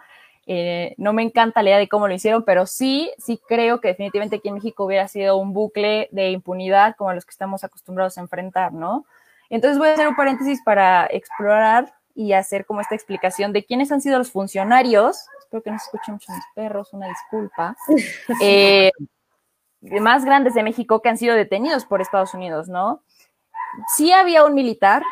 eh, 0.49 0.95
no 0.97 1.13
me 1.13 1.23
encanta 1.23 1.63
la 1.63 1.71
idea 1.71 1.79
de 1.79 1.89
cómo 1.89 2.07
lo 2.07 2.15
hicieron, 2.15 2.45
pero 2.45 2.67
sí, 2.67 3.13
sí 3.19 3.41
creo 3.49 3.81
que 3.81 3.89
definitivamente 3.89 4.37
aquí 4.37 4.49
en 4.49 4.55
México 4.55 4.85
hubiera 4.85 5.09
sido 5.09 5.37
un 5.39 5.53
bucle 5.53 6.09
de 6.13 6.31
impunidad 6.31 6.95
como 6.97 7.13
los 7.13 7.25
que 7.25 7.33
estamos 7.33 7.65
acostumbrados 7.65 8.17
a 8.17 8.21
enfrentar, 8.21 8.73
¿no? 8.73 9.07
Entonces 9.51 9.79
voy 9.79 9.89
a 9.89 9.95
hacer 9.95 10.07
un 10.07 10.15
paréntesis 10.15 10.63
para 10.65 11.07
explorar 11.11 11.93
y 12.15 12.33
hacer 12.33 12.65
como 12.65 12.81
esta 12.81 12.95
explicación 12.95 13.53
de 13.53 13.65
quiénes 13.65 13.91
han 13.91 14.01
sido 14.01 14.19
los 14.19 14.31
funcionarios, 14.31 15.27
espero 15.41 15.63
que 15.63 15.71
no 15.71 15.79
se 15.79 15.85
escuchen 15.87 16.15
mucho 16.15 16.33
mis 16.33 16.45
perros, 16.55 16.93
una 16.93 17.09
disculpa, 17.09 17.77
eh, 18.41 18.93
más 19.81 20.25
grandes 20.25 20.55
de 20.55 20.63
México 20.63 21.03
que 21.03 21.09
han 21.09 21.19
sido 21.19 21.35
detenidos 21.35 21.85
por 21.85 22.01
Estados 22.01 22.35
Unidos, 22.35 22.69
¿no? 22.69 23.03
Sí 23.97 24.13
había 24.13 24.45
un 24.45 24.55
militar 24.55 25.03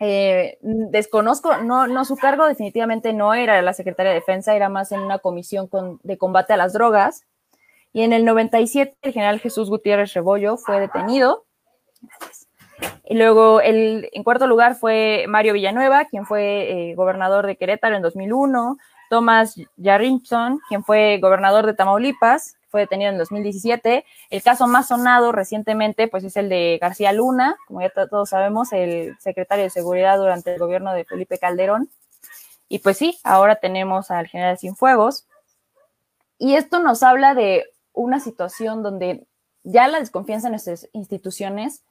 eh, 0.00 0.58
desconozco, 0.62 1.56
no, 1.58 1.86
no, 1.86 2.04
su 2.04 2.16
cargo 2.16 2.46
definitivamente 2.46 3.12
no 3.12 3.34
era 3.34 3.60
la 3.62 3.72
Secretaría 3.72 4.12
de 4.12 4.20
Defensa, 4.20 4.54
era 4.54 4.68
más 4.68 4.92
en 4.92 5.00
una 5.00 5.18
comisión 5.18 5.68
de 6.02 6.18
combate 6.18 6.52
a 6.52 6.56
las 6.56 6.72
drogas. 6.72 7.24
Y 7.92 8.02
en 8.02 8.12
el 8.12 8.24
97 8.24 8.96
el 9.02 9.12
general 9.12 9.40
Jesús 9.40 9.70
Gutiérrez 9.70 10.12
Rebollo 10.14 10.56
fue 10.56 10.80
detenido. 10.80 11.44
Y 13.04 13.16
luego 13.16 13.60
el, 13.60 14.08
en 14.12 14.24
cuarto 14.24 14.46
lugar 14.46 14.74
fue 14.74 15.26
Mario 15.28 15.52
Villanueva, 15.52 16.06
quien 16.06 16.26
fue 16.26 16.90
eh, 16.90 16.94
gobernador 16.96 17.46
de 17.46 17.56
Querétaro 17.56 17.94
en 17.94 18.02
2001. 18.02 18.76
Thomas 19.10 19.54
Yarrington, 19.76 20.58
quien 20.68 20.82
fue 20.82 21.18
gobernador 21.20 21.66
de 21.66 21.74
Tamaulipas 21.74 22.56
fue 22.74 22.80
detenido 22.80 23.12
en 23.12 23.18
2017. 23.18 24.04
El 24.30 24.42
caso 24.42 24.66
más 24.66 24.88
sonado 24.88 25.30
recientemente, 25.30 26.08
pues 26.08 26.24
es 26.24 26.36
el 26.36 26.48
de 26.48 26.76
García 26.80 27.12
Luna, 27.12 27.56
como 27.68 27.80
ya 27.80 27.92
todos 28.10 28.30
sabemos, 28.30 28.72
el 28.72 29.16
secretario 29.20 29.62
de 29.62 29.70
Seguridad 29.70 30.18
durante 30.18 30.52
el 30.52 30.58
gobierno 30.58 30.92
de 30.92 31.04
Felipe 31.04 31.38
Calderón. 31.38 31.88
Y 32.68 32.80
pues 32.80 32.98
sí, 32.98 33.16
ahora 33.22 33.54
tenemos 33.60 34.10
al 34.10 34.26
general 34.26 34.58
Cienfuegos. 34.58 35.28
Y 36.36 36.56
esto 36.56 36.80
nos 36.80 37.04
habla 37.04 37.34
de 37.34 37.64
una 37.92 38.18
situación 38.18 38.82
donde 38.82 39.24
ya 39.62 39.86
la 39.86 40.00
desconfianza 40.00 40.48
en 40.48 40.54
nuestras 40.54 40.88
instituciones, 40.92 41.84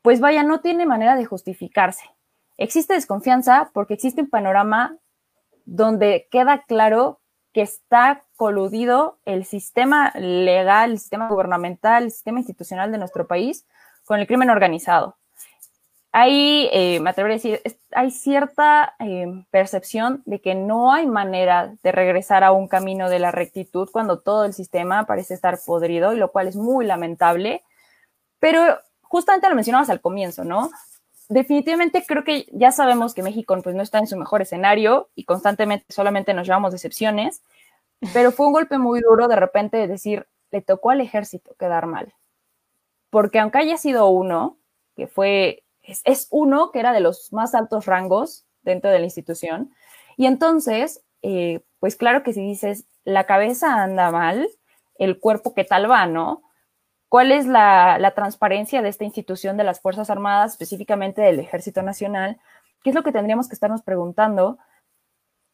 pues 0.00 0.20
vaya, 0.20 0.42
no 0.42 0.62
tiene 0.62 0.86
manera 0.86 1.16
de 1.16 1.26
justificarse. 1.26 2.04
Existe 2.56 2.94
desconfianza 2.94 3.70
porque 3.74 3.92
existe 3.92 4.22
un 4.22 4.30
panorama 4.30 4.96
donde 5.66 6.28
queda 6.30 6.62
claro 6.62 7.20
que 7.52 7.62
está 7.62 8.24
coludido 8.36 9.18
el 9.24 9.44
sistema 9.44 10.10
legal, 10.14 10.92
el 10.92 10.98
sistema 10.98 11.28
gubernamental, 11.28 12.04
el 12.04 12.10
sistema 12.10 12.40
institucional 12.40 12.90
de 12.92 12.98
nuestro 12.98 13.26
país 13.26 13.66
con 14.04 14.20
el 14.20 14.26
crimen 14.26 14.50
organizado. 14.50 15.16
Hay, 16.14 16.68
eh, 16.72 17.00
me 17.00 17.10
atrevería 17.10 17.36
a 17.36 17.38
decir, 17.38 17.60
hay 17.92 18.10
cierta 18.10 18.94
eh, 18.98 19.44
percepción 19.50 20.22
de 20.26 20.40
que 20.40 20.54
no 20.54 20.92
hay 20.92 21.06
manera 21.06 21.74
de 21.82 21.92
regresar 21.92 22.44
a 22.44 22.52
un 22.52 22.68
camino 22.68 23.08
de 23.08 23.18
la 23.18 23.30
rectitud 23.30 23.88
cuando 23.90 24.18
todo 24.18 24.44
el 24.44 24.52
sistema 24.52 25.06
parece 25.06 25.32
estar 25.32 25.58
podrido, 25.64 26.12
y 26.12 26.18
lo 26.18 26.30
cual 26.30 26.48
es 26.48 26.56
muy 26.56 26.84
lamentable. 26.84 27.62
Pero 28.40 28.78
justamente 29.02 29.48
lo 29.48 29.54
mencionabas 29.54 29.88
al 29.88 30.02
comienzo, 30.02 30.44
¿no? 30.44 30.70
Definitivamente 31.32 32.04
creo 32.06 32.24
que 32.24 32.46
ya 32.52 32.72
sabemos 32.72 33.14
que 33.14 33.22
México 33.22 33.56
pues, 33.62 33.74
no 33.74 33.82
está 33.82 33.98
en 33.98 34.06
su 34.06 34.16
mejor 34.16 34.42
escenario 34.42 35.10
y 35.14 35.24
constantemente 35.24 35.86
solamente 35.88 36.34
nos 36.34 36.46
llevamos 36.46 36.72
decepciones, 36.72 37.42
pero 38.12 38.32
fue 38.32 38.46
un 38.46 38.52
golpe 38.52 38.78
muy 38.78 39.00
duro 39.00 39.28
de 39.28 39.36
repente 39.36 39.86
decir, 39.86 40.26
le 40.50 40.60
tocó 40.60 40.90
al 40.90 41.00
ejército 41.00 41.54
quedar 41.58 41.86
mal. 41.86 42.14
Porque 43.10 43.38
aunque 43.38 43.58
haya 43.58 43.76
sido 43.76 44.08
uno, 44.08 44.58
que 44.96 45.06
fue, 45.06 45.64
es, 45.82 46.28
uno 46.30 46.70
que 46.70 46.80
era 46.80 46.92
de 46.92 47.00
los 47.00 47.32
más 47.32 47.54
altos 47.54 47.86
rangos 47.86 48.46
dentro 48.62 48.90
de 48.90 48.98
la 48.98 49.04
institución, 49.04 49.74
y 50.16 50.26
entonces, 50.26 51.02
eh, 51.22 51.60
pues 51.80 51.96
claro 51.96 52.22
que 52.22 52.32
si 52.32 52.40
dices, 52.40 52.86
la 53.04 53.24
cabeza 53.24 53.82
anda 53.82 54.10
mal, 54.10 54.48
el 54.98 55.18
cuerpo 55.18 55.54
qué 55.54 55.64
tal 55.64 55.90
va, 55.90 56.06
¿no? 56.06 56.42
¿Cuál 57.12 57.30
es 57.30 57.44
la, 57.44 58.10
transparencia 58.14 58.80
de 58.80 58.88
esta 58.88 59.04
institución 59.04 59.58
de 59.58 59.64
las 59.64 59.82
Fuerzas 59.82 60.08
Armadas, 60.08 60.52
específicamente 60.52 61.20
del 61.20 61.40
Ejército 61.40 61.82
Nacional? 61.82 62.40
¿Qué 62.82 62.88
es 62.88 62.96
lo 62.96 63.02
que 63.02 63.12
tendríamos 63.12 63.48
que 63.48 63.54
estarnos 63.54 63.82
preguntando? 63.82 64.56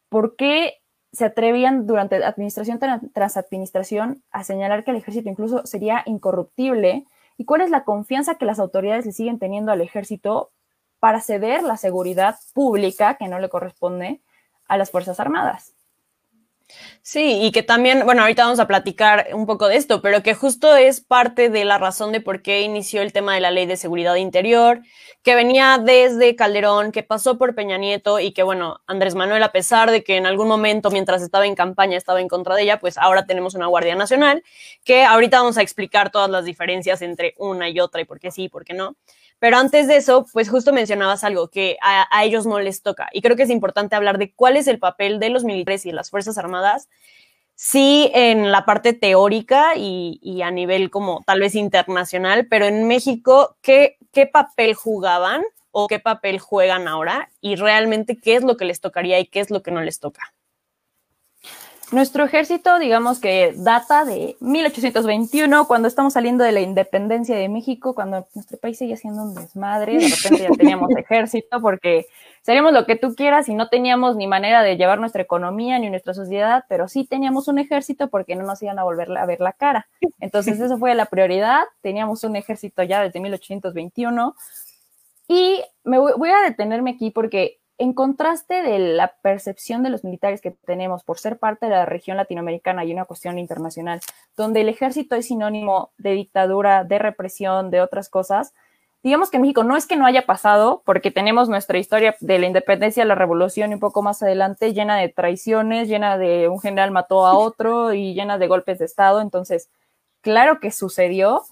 ¿Por 0.07 0.37
qué 0.37 0.75
se 1.11 1.25
atrevían 1.25 1.85
durante 1.85 2.23
administración 2.23 2.79
tras 3.13 3.35
administración 3.35 4.23
a 4.31 4.45
señalar 4.45 4.85
que 4.85 4.91
el 4.91 4.97
ejército 4.97 5.27
incluso 5.27 5.65
sería 5.65 6.01
incorruptible? 6.05 7.05
¿Y 7.35 7.43
cuál 7.43 7.59
es 7.59 7.71
la 7.71 7.83
confianza 7.83 8.35
que 8.35 8.45
las 8.45 8.59
autoridades 8.59 9.05
le 9.05 9.11
siguen 9.11 9.37
teniendo 9.37 9.73
al 9.73 9.81
ejército 9.81 10.53
para 11.01 11.19
ceder 11.19 11.63
la 11.63 11.75
seguridad 11.75 12.37
pública 12.53 13.15
que 13.15 13.27
no 13.27 13.37
le 13.37 13.49
corresponde 13.49 14.21
a 14.69 14.77
las 14.77 14.91
Fuerzas 14.91 15.19
Armadas? 15.19 15.75
Sí, 17.01 17.39
y 17.41 17.51
que 17.51 17.63
también, 17.63 18.05
bueno, 18.05 18.21
ahorita 18.21 18.43
vamos 18.43 18.59
a 18.59 18.67
platicar 18.67 19.29
un 19.33 19.45
poco 19.47 19.67
de 19.67 19.75
esto, 19.77 20.01
pero 20.01 20.21
que 20.21 20.35
justo 20.35 20.75
es 20.75 21.01
parte 21.01 21.49
de 21.49 21.65
la 21.65 21.77
razón 21.79 22.11
de 22.11 22.21
por 22.21 22.41
qué 22.41 22.61
inició 22.61 23.01
el 23.01 23.13
tema 23.13 23.33
de 23.33 23.39
la 23.41 23.51
ley 23.51 23.65
de 23.65 23.77
seguridad 23.77 24.15
interior, 24.15 24.81
que 25.23 25.35
venía 25.35 25.79
desde 25.83 26.35
Calderón, 26.35 26.91
que 26.91 27.01
pasó 27.03 27.37
por 27.37 27.55
Peña 27.55 27.77
Nieto 27.77 28.19
y 28.19 28.33
que, 28.33 28.43
bueno, 28.43 28.81
Andrés 28.85 29.15
Manuel, 29.15 29.41
a 29.43 29.51
pesar 29.51 29.89
de 29.89 30.03
que 30.03 30.17
en 30.17 30.25
algún 30.27 30.47
momento 30.47 30.91
mientras 30.91 31.21
estaba 31.23 31.45
en 31.47 31.55
campaña 31.55 31.97
estaba 31.97 32.21
en 32.21 32.27
contra 32.27 32.55
de 32.55 32.63
ella, 32.63 32.79
pues 32.79 32.97
ahora 32.97 33.25
tenemos 33.25 33.55
una 33.55 33.67
Guardia 33.67 33.95
Nacional, 33.95 34.43
que 34.83 35.03
ahorita 35.03 35.39
vamos 35.39 35.57
a 35.57 35.63
explicar 35.63 36.11
todas 36.11 36.29
las 36.29 36.45
diferencias 36.45 37.01
entre 37.01 37.33
una 37.37 37.69
y 37.69 37.79
otra 37.79 38.01
y 38.01 38.05
por 38.05 38.19
qué 38.19 38.29
sí 38.31 38.43
y 38.43 38.49
por 38.49 38.63
qué 38.63 38.73
no. 38.73 38.95
Pero 39.39 39.57
antes 39.57 39.87
de 39.87 39.95
eso, 39.95 40.25
pues 40.31 40.49
justo 40.49 40.73
mencionabas 40.73 41.23
algo 41.23 41.49
que 41.49 41.77
a, 41.81 42.23
ellos 42.23 42.45
no 42.45 42.59
les 42.59 42.83
toca. 42.83 43.07
Y 43.13 43.21
creo 43.21 43.35
que 43.35 43.43
es 43.43 43.49
importante 43.49 43.95
hablar 43.95 44.17
de 44.17 44.33
cuál 44.33 44.57
es 44.57 44.67
el 44.67 44.79
papel 44.79 45.19
de 45.19 45.29
los 45.29 45.43
militares 45.45 45.85
y 45.85 45.89
de 45.89 45.95
las 45.95 46.09
Fuerzas 46.09 46.37
Armadas, 46.37 46.89
sí 47.55 48.11
en 48.13 48.51
la 48.51 48.65
parte 48.65 48.93
teórica 48.93 49.75
y, 49.75 50.41
a 50.43 50.51
nivel 50.51 50.89
como 50.89 51.21
tal 51.25 51.39
vez 51.39 51.55
internacional, 51.55 52.47
pero 52.47 52.65
en 52.65 52.87
México, 52.87 53.57
¿qué, 53.61 53.97
¿qué 54.11 54.27
papel 54.27 54.73
jugaban 54.73 55.43
o 55.71 55.87
qué 55.87 55.99
papel 55.99 56.39
juegan 56.39 56.87
ahora? 56.87 57.29
Y 57.41 57.55
realmente, 57.55 58.17
¿qué 58.17 58.35
es 58.35 58.43
lo 58.43 58.57
que 58.57 58.65
les 58.65 58.81
tocaría 58.81 59.19
y 59.19 59.27
qué 59.27 59.39
es 59.39 59.51
lo 59.51 59.63
que 59.63 59.71
no 59.71 59.81
les 59.81 59.99
toca? 59.99 60.33
Nuestro 61.91 62.23
ejército, 62.23 62.77
digamos 62.77 63.19
que 63.19 63.53
data 63.57 64.05
de 64.05 64.37
1821, 64.41 65.65
cuando 65.65 65.87
estamos 65.87 66.13
saliendo 66.13 66.43
de 66.43 66.51
la 66.51 66.61
independencia 66.61 67.35
de 67.35 67.49
México, 67.49 67.95
cuando 67.95 68.27
nuestro 68.35 68.59
país 68.59 68.77
sigue 68.77 68.95
siendo 68.95 69.23
un 69.23 69.33
desmadre, 69.33 69.97
de 69.97 70.07
repente 70.07 70.43
ya 70.43 70.55
teníamos 70.55 70.89
ejército, 70.97 71.59
porque 71.61 72.05
seríamos 72.43 72.73
lo 72.73 72.85
que 72.85 72.95
tú 72.95 73.15
quieras 73.15 73.49
y 73.49 73.55
no 73.55 73.69
teníamos 73.69 74.15
ni 74.15 74.27
manera 74.27 74.61
de 74.61 74.77
llevar 74.77 74.99
nuestra 74.99 75.23
economía 75.23 75.79
ni 75.79 75.89
nuestra 75.89 76.13
sociedad, 76.13 76.63
pero 76.69 76.87
sí 76.87 77.05
teníamos 77.05 77.47
un 77.47 77.57
ejército 77.57 78.07
porque 78.09 78.35
no 78.35 78.43
nos 78.43 78.61
iban 78.61 78.77
a 78.77 78.83
volver 78.83 79.17
a 79.17 79.25
ver 79.25 79.39
la 79.39 79.53
cara. 79.53 79.87
Entonces, 80.19 80.59
eso 80.59 80.77
fue 80.77 80.93
la 80.93 81.07
prioridad. 81.07 81.63
Teníamos 81.81 82.23
un 82.23 82.35
ejército 82.35 82.83
ya 82.83 83.01
desde 83.01 83.19
1821. 83.19 84.35
Y 85.27 85.63
me 85.83 85.97
voy 85.97 86.29
a 86.29 86.41
detenerme 86.41 86.91
aquí 86.91 87.09
porque 87.09 87.58
en 87.79 87.93
contraste 87.93 88.61
de 88.61 88.77
la 88.77 89.15
percepción 89.21 89.83
de 89.83 89.89
los 89.89 90.03
militares 90.03 90.41
que 90.41 90.51
tenemos 90.51 91.03
por 91.03 91.17
ser 91.17 91.39
parte 91.39 91.65
de 91.65 91.71
la 91.71 91.85
región 91.85 92.17
latinoamericana 92.17 92.83
y 92.83 92.91
una 92.91 93.05
cuestión 93.05 93.39
internacional, 93.39 94.01
donde 94.35 94.61
el 94.61 94.69
ejército 94.69 95.15
es 95.15 95.27
sinónimo 95.27 95.91
de 95.97 96.11
dictadura, 96.11 96.83
de 96.83 96.99
represión, 96.99 97.71
de 97.71 97.81
otras 97.81 98.09
cosas, 98.09 98.53
digamos 99.01 99.29
que 99.29 99.37
en 99.37 99.41
México 99.43 99.63
no 99.63 99.77
es 99.77 99.87
que 99.87 99.95
no 99.95 100.05
haya 100.05 100.25
pasado, 100.25 100.81
porque 100.85 101.09
tenemos 101.09 101.47
nuestra 101.47 101.77
historia 101.77 102.17
de 102.19 102.37
la 102.37 102.47
independencia, 102.47 103.05
la 103.05 103.15
revolución 103.15 103.71
y 103.71 103.75
un 103.75 103.79
poco 103.79 104.01
más 104.01 104.21
adelante 104.21 104.73
llena 104.73 104.97
de 104.97 105.07
traiciones, 105.09 105.87
llena 105.87 106.17
de 106.17 106.49
un 106.49 106.59
general 106.59 106.91
mató 106.91 107.25
a 107.25 107.33
otro 107.37 107.93
y 107.93 108.13
llena 108.13 108.37
de 108.37 108.47
golpes 108.47 108.79
de 108.79 108.85
Estado. 108.85 109.21
Entonces, 109.21 109.69
claro 110.19 110.59
que 110.59 110.71
sucedió, 110.71 111.43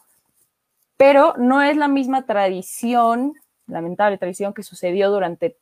pero 0.97 1.35
no 1.37 1.61
es 1.61 1.77
la 1.77 1.87
misma 1.87 2.25
tradición, 2.25 3.33
lamentable 3.65 4.17
tradición 4.17 4.53
que 4.53 4.63
sucedió 4.63 5.09
durante 5.09 5.55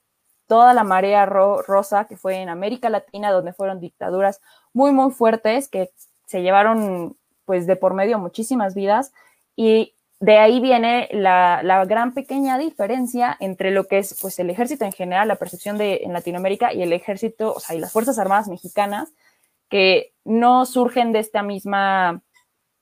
toda 0.48 0.74
la 0.74 0.84
marea 0.84 1.26
rosa 1.26 2.06
que 2.06 2.18
fue 2.18 2.38
en 2.38 2.50
América 2.50 2.90
Latina, 2.90 3.32
donde 3.32 3.54
fueron 3.54 3.80
dictaduras 3.80 4.42
muy, 4.74 4.92
muy 4.92 5.12
fuertes 5.12 5.68
que 5.68 5.90
se 6.26 6.42
llevaron 6.42 7.18
pues 7.46 7.68
de 7.68 7.76
por 7.76 7.94
medio 7.94 8.20
muchísimas 8.20 8.76
vidas. 8.76 9.14
Y 9.56 9.96
de 10.20 10.38
ahí 10.38 10.60
viene 10.60 11.10
la, 11.12 11.86
gran 11.88 12.14
pequeña 12.14 12.58
diferencia 12.58 13.36
entre 13.40 13.72
lo 13.72 13.86
que 13.86 14.00
es 14.00 14.18
pues 14.22 14.40
el 14.40 14.50
ejército 14.50 14.86
en 14.86 14.92
general, 14.92 15.28
la 15.28 15.36
percepción 15.36 15.78
de 15.78 16.02
en 16.04 16.14
Latinoamérica 16.14 16.74
y 16.74 16.82
el 16.82 16.94
ejército, 16.94 17.54
o 17.54 17.60
sea, 17.60 17.76
y 17.76 17.80
las 17.80 17.92
Fuerzas 17.92 18.18
Armadas 18.18 18.48
mexicanas, 18.48 19.14
que 19.70 20.14
no 20.24 20.66
surgen 20.66 21.12
de 21.12 21.20
esta 21.20 21.44
misma, 21.44 22.22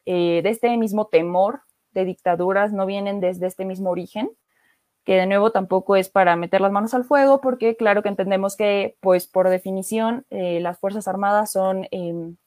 eh, 0.05 0.41
de 0.43 0.50
este 0.50 0.75
mismo 0.77 1.08
temor 1.08 1.62
de 1.91 2.05
dictaduras, 2.05 2.72
no 2.72 2.86
vienen 2.86 3.20
desde 3.20 3.48
este 3.48 3.65
mismo 3.65 3.89
origen, 3.89 4.29
que 5.03 5.15
de 5.15 5.25
nuevo 5.25 5.51
tampoco 5.51 5.95
es 5.95 6.10
para 6.10 6.36
meter 6.36 6.62
las 6.62 6.72
manos 6.72 6.93
al 6.93 7.03
fuego, 7.03 7.41
porque 7.41 7.75
claro 7.75 8.03
que 8.03 8.10
entendemos 8.10 8.55
que, 8.55 8.98
pues 9.01 9.27
por 9.27 9.50
definición, 9.50 10.25
eh, 10.29 10.60
las 10.62 10.79
Fuerzas 10.79 11.07
Armadas 11.07 11.51
son 11.51 11.88
em, 11.91 12.38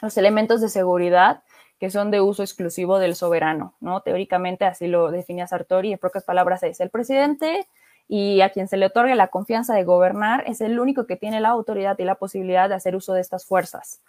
los 0.00 0.16
elementos 0.16 0.60
de 0.60 0.68
seguridad 0.68 1.42
que 1.78 1.90
son 1.90 2.10
de 2.10 2.20
uso 2.20 2.42
exclusivo 2.42 2.98
del 2.98 3.14
soberano, 3.16 3.74
¿no? 3.80 4.02
Teóricamente 4.02 4.66
así 4.66 4.86
lo 4.86 5.10
definía 5.10 5.46
Sartori, 5.46 5.92
en 5.92 5.98
pocas 5.98 6.24
palabras 6.24 6.62
es 6.62 6.78
el 6.80 6.90
presidente 6.90 7.66
y 8.06 8.42
a 8.42 8.50
quien 8.50 8.68
se 8.68 8.76
le 8.76 8.86
otorgue 8.86 9.14
la 9.14 9.28
confianza 9.28 9.74
de 9.74 9.84
gobernar 9.84 10.44
es 10.46 10.60
el 10.60 10.78
único 10.78 11.06
que 11.06 11.16
tiene 11.16 11.40
la 11.40 11.48
autoridad 11.48 11.98
y 11.98 12.04
la 12.04 12.16
posibilidad 12.16 12.68
de 12.68 12.74
hacer 12.74 12.96
uso 12.96 13.14
de 13.14 13.22
estas 13.22 13.46
fuerzas. 13.46 14.02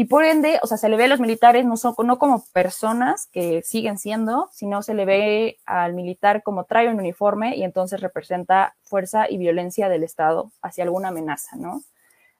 Y 0.00 0.06
por 0.06 0.24
ende, 0.24 0.58
o 0.62 0.66
sea, 0.66 0.78
se 0.78 0.88
le 0.88 0.96
ve 0.96 1.04
a 1.04 1.08
los 1.08 1.20
militares 1.20 1.66
no, 1.66 1.76
son, 1.76 1.94
no 2.04 2.18
como 2.18 2.42
personas 2.54 3.26
que 3.26 3.60
siguen 3.60 3.98
siendo, 3.98 4.48
sino 4.50 4.82
se 4.82 4.94
le 4.94 5.04
ve 5.04 5.58
al 5.66 5.92
militar 5.92 6.42
como 6.42 6.64
trae 6.64 6.88
un 6.88 6.98
uniforme 6.98 7.54
y 7.54 7.64
entonces 7.64 8.00
representa 8.00 8.74
fuerza 8.82 9.28
y 9.28 9.36
violencia 9.36 9.90
del 9.90 10.02
Estado 10.02 10.52
hacia 10.62 10.84
alguna 10.84 11.08
amenaza, 11.08 11.56
¿no? 11.56 11.82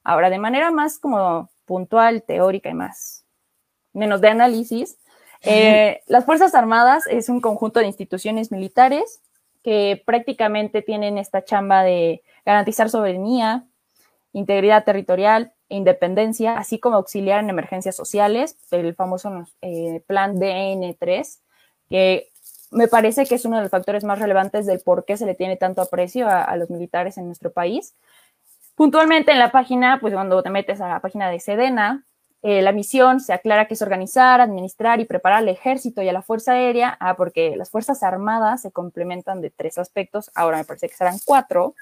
Ahora, 0.02 0.30
de 0.30 0.38
manera 0.38 0.70
más 0.70 0.98
como 0.98 1.50
puntual, 1.66 2.22
teórica 2.22 2.70
y 2.70 2.74
más 2.74 3.26
menos 3.92 4.22
de 4.22 4.28
análisis. 4.28 4.96
Eh, 5.42 6.00
las 6.06 6.24
Fuerzas 6.24 6.54
Armadas 6.54 7.06
es 7.08 7.28
un 7.28 7.42
conjunto 7.42 7.80
de 7.80 7.88
instituciones 7.88 8.50
militares 8.50 9.20
que 9.62 10.02
prácticamente 10.06 10.80
tienen 10.80 11.18
esta 11.18 11.44
chamba 11.44 11.82
de 11.82 12.22
garantizar 12.46 12.88
soberanía, 12.88 13.66
integridad 14.32 14.82
territorial 14.82 15.52
independencia, 15.70 16.58
así 16.58 16.78
como 16.78 16.96
auxiliar 16.96 17.42
en 17.42 17.50
emergencias 17.50 17.96
sociales, 17.96 18.58
el 18.70 18.94
famoso 18.94 19.46
eh, 19.62 20.02
plan 20.06 20.36
DN3, 20.36 21.38
que 21.88 22.28
me 22.70 22.86
parece 22.86 23.24
que 23.26 23.36
es 23.36 23.44
uno 23.44 23.56
de 23.56 23.62
los 23.62 23.70
factores 23.70 24.04
más 24.04 24.18
relevantes 24.18 24.66
del 24.66 24.80
por 24.80 25.04
qué 25.04 25.16
se 25.16 25.26
le 25.26 25.34
tiene 25.34 25.56
tanto 25.56 25.80
aprecio 25.80 26.28
a 26.28 26.54
los 26.56 26.70
militares 26.70 27.16
en 27.18 27.26
nuestro 27.26 27.50
país. 27.50 27.94
Puntualmente 28.74 29.32
en 29.32 29.38
la 29.38 29.50
página, 29.50 29.98
pues 30.00 30.14
cuando 30.14 30.42
te 30.42 30.50
metes 30.50 30.80
a 30.80 30.88
la 30.88 31.00
página 31.00 31.28
de 31.28 31.40
Sedena, 31.40 32.04
eh, 32.42 32.62
la 32.62 32.72
misión 32.72 33.20
se 33.20 33.34
aclara 33.34 33.66
que 33.66 33.74
es 33.74 33.82
organizar, 33.82 34.40
administrar 34.40 35.00
y 35.00 35.04
preparar 35.04 35.40
al 35.40 35.48
ejército 35.48 36.00
y 36.00 36.08
a 36.08 36.12
la 36.14 36.22
Fuerza 36.22 36.52
Aérea, 36.52 36.96
ah, 36.98 37.14
porque 37.16 37.56
las 37.56 37.68
Fuerzas 37.68 38.02
Armadas 38.02 38.62
se 38.62 38.72
complementan 38.72 39.42
de 39.42 39.50
tres 39.50 39.76
aspectos, 39.76 40.30
ahora 40.34 40.56
me 40.56 40.64
parece 40.64 40.88
que 40.88 40.94
serán 40.94 41.18
cuatro. 41.26 41.74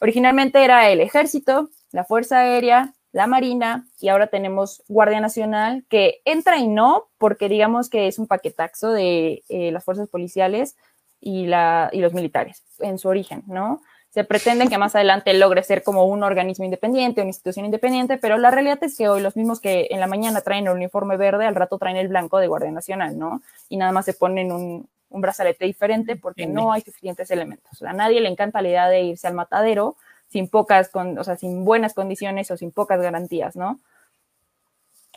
Originalmente 0.00 0.64
era 0.64 0.88
el 0.90 1.00
ejército, 1.00 1.70
la 1.90 2.04
Fuerza 2.04 2.38
Aérea, 2.38 2.92
la 3.14 3.26
Marina 3.28 3.86
y 4.00 4.08
ahora 4.08 4.26
tenemos 4.26 4.82
Guardia 4.88 5.20
Nacional 5.20 5.84
que 5.88 6.20
entra 6.24 6.58
y 6.58 6.66
no, 6.66 7.08
porque 7.16 7.48
digamos 7.48 7.88
que 7.88 8.08
es 8.08 8.18
un 8.18 8.26
paquetaxo 8.26 8.90
de 8.90 9.44
eh, 9.48 9.70
las 9.70 9.84
fuerzas 9.84 10.08
policiales 10.08 10.76
y, 11.20 11.46
la, 11.46 11.90
y 11.92 12.00
los 12.00 12.12
militares 12.12 12.64
en 12.80 12.98
su 12.98 13.08
origen, 13.08 13.44
¿no? 13.46 13.80
se 14.10 14.22
pretende 14.22 14.68
que 14.68 14.78
más 14.78 14.94
adelante 14.94 15.34
logre 15.34 15.64
ser 15.64 15.82
como 15.82 16.04
un 16.04 16.22
organismo 16.22 16.64
independiente, 16.64 17.20
una 17.20 17.30
institución 17.30 17.64
independiente, 17.64 18.16
pero 18.16 18.38
la 18.38 18.52
realidad 18.52 18.78
es 18.82 18.96
que 18.96 19.08
hoy 19.08 19.20
los 19.20 19.34
mismos 19.34 19.58
que 19.60 19.88
en 19.90 19.98
la 19.98 20.06
mañana 20.06 20.40
traen 20.40 20.68
el 20.68 20.72
uniforme 20.72 21.16
verde, 21.16 21.46
al 21.46 21.56
rato 21.56 21.78
traen 21.78 21.96
el 21.96 22.06
blanco 22.06 22.38
de 22.38 22.46
Guardia 22.46 22.70
Nacional, 22.70 23.18
¿no? 23.18 23.42
Y 23.68 23.76
nada 23.76 23.90
más 23.90 24.04
se 24.04 24.14
ponen 24.14 24.52
un, 24.52 24.88
brazalete 25.10 25.64
diferente 25.64 26.16
porque 26.16 26.46
no 26.46 26.72
hay 26.72 26.82
suficientes 26.82 27.30
elementos. 27.30 27.80
A 27.82 27.92
nadie 27.92 28.20
le 28.20 28.28
encanta 28.28 28.60
la 28.62 28.68
idea 28.68 28.88
de 28.88 29.02
irse 29.02 29.28
al 29.28 29.34
matadero 29.34 29.96
sin 30.28 30.48
pocas, 30.48 30.90
o 30.94 31.24
sea, 31.24 31.36
sin 31.36 31.64
buenas 31.64 31.94
condiciones 31.94 32.50
o 32.50 32.56
sin 32.56 32.72
pocas 32.72 33.00
garantías, 33.00 33.56
¿no? 33.56 33.80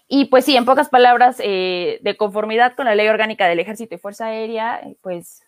Y 0.08 0.26
pues 0.26 0.46
sí, 0.46 0.56
en 0.56 0.66
pocas 0.66 0.90
palabras, 0.90 1.38
eh, 1.40 2.00
de 2.02 2.16
conformidad 2.16 2.76
con 2.76 2.86
la 2.86 2.96
ley 2.96 3.08
orgánica 3.08 3.48
del 3.48 3.60
Ejército 3.60 3.96
y 3.96 3.98
Fuerza 3.98 4.28
Aérea, 4.28 4.80
eh, 4.80 4.96
pues 5.02 5.44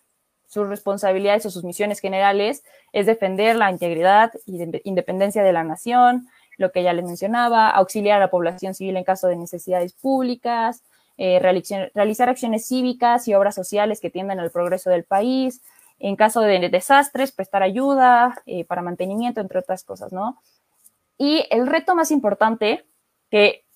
sus 0.46 0.68
responsabilidades 0.68 1.46
o 1.46 1.50
sus 1.50 1.64
misiones 1.64 2.00
generales 2.00 2.64
es 2.92 3.06
defender 3.06 3.56
la 3.56 3.70
integridad 3.70 4.32
y 4.46 4.60
independencia 4.84 5.42
de 5.42 5.52
la 5.52 5.64
nación, 5.64 6.26
lo 6.58 6.72
que 6.72 6.82
ya 6.82 6.92
les 6.92 7.04
mencionaba, 7.04 7.70
auxiliar 7.70 8.18
a 8.18 8.24
la 8.24 8.30
población 8.30 8.74
civil 8.74 8.96
en 8.96 9.04
caso 9.04 9.28
de 9.28 9.36
necesidades 9.36 9.94
públicas, 9.94 10.82
eh, 11.16 11.38
realizar 11.38 12.28
acciones 12.28 12.66
cívicas 12.66 13.28
y 13.28 13.34
obras 13.34 13.54
sociales 13.54 14.00
que 14.00 14.10
tiendan 14.10 14.40
al 14.40 14.50
progreso 14.50 14.90
del 14.90 15.04
país, 15.04 15.62
en 16.00 16.16
caso 16.16 16.40
de 16.40 16.68
desastres, 16.70 17.30
prestar 17.30 17.62
ayuda 17.62 18.34
eh, 18.46 18.64
para 18.64 18.82
mantenimiento, 18.82 19.40
entre 19.40 19.58
otras 19.58 19.84
cosas, 19.84 20.12
¿no? 20.12 20.40
Y 21.18 21.46
el 21.50 21.66
reto 21.66 21.94
más 21.94 22.10
importante, 22.10 22.86
que 23.30 23.66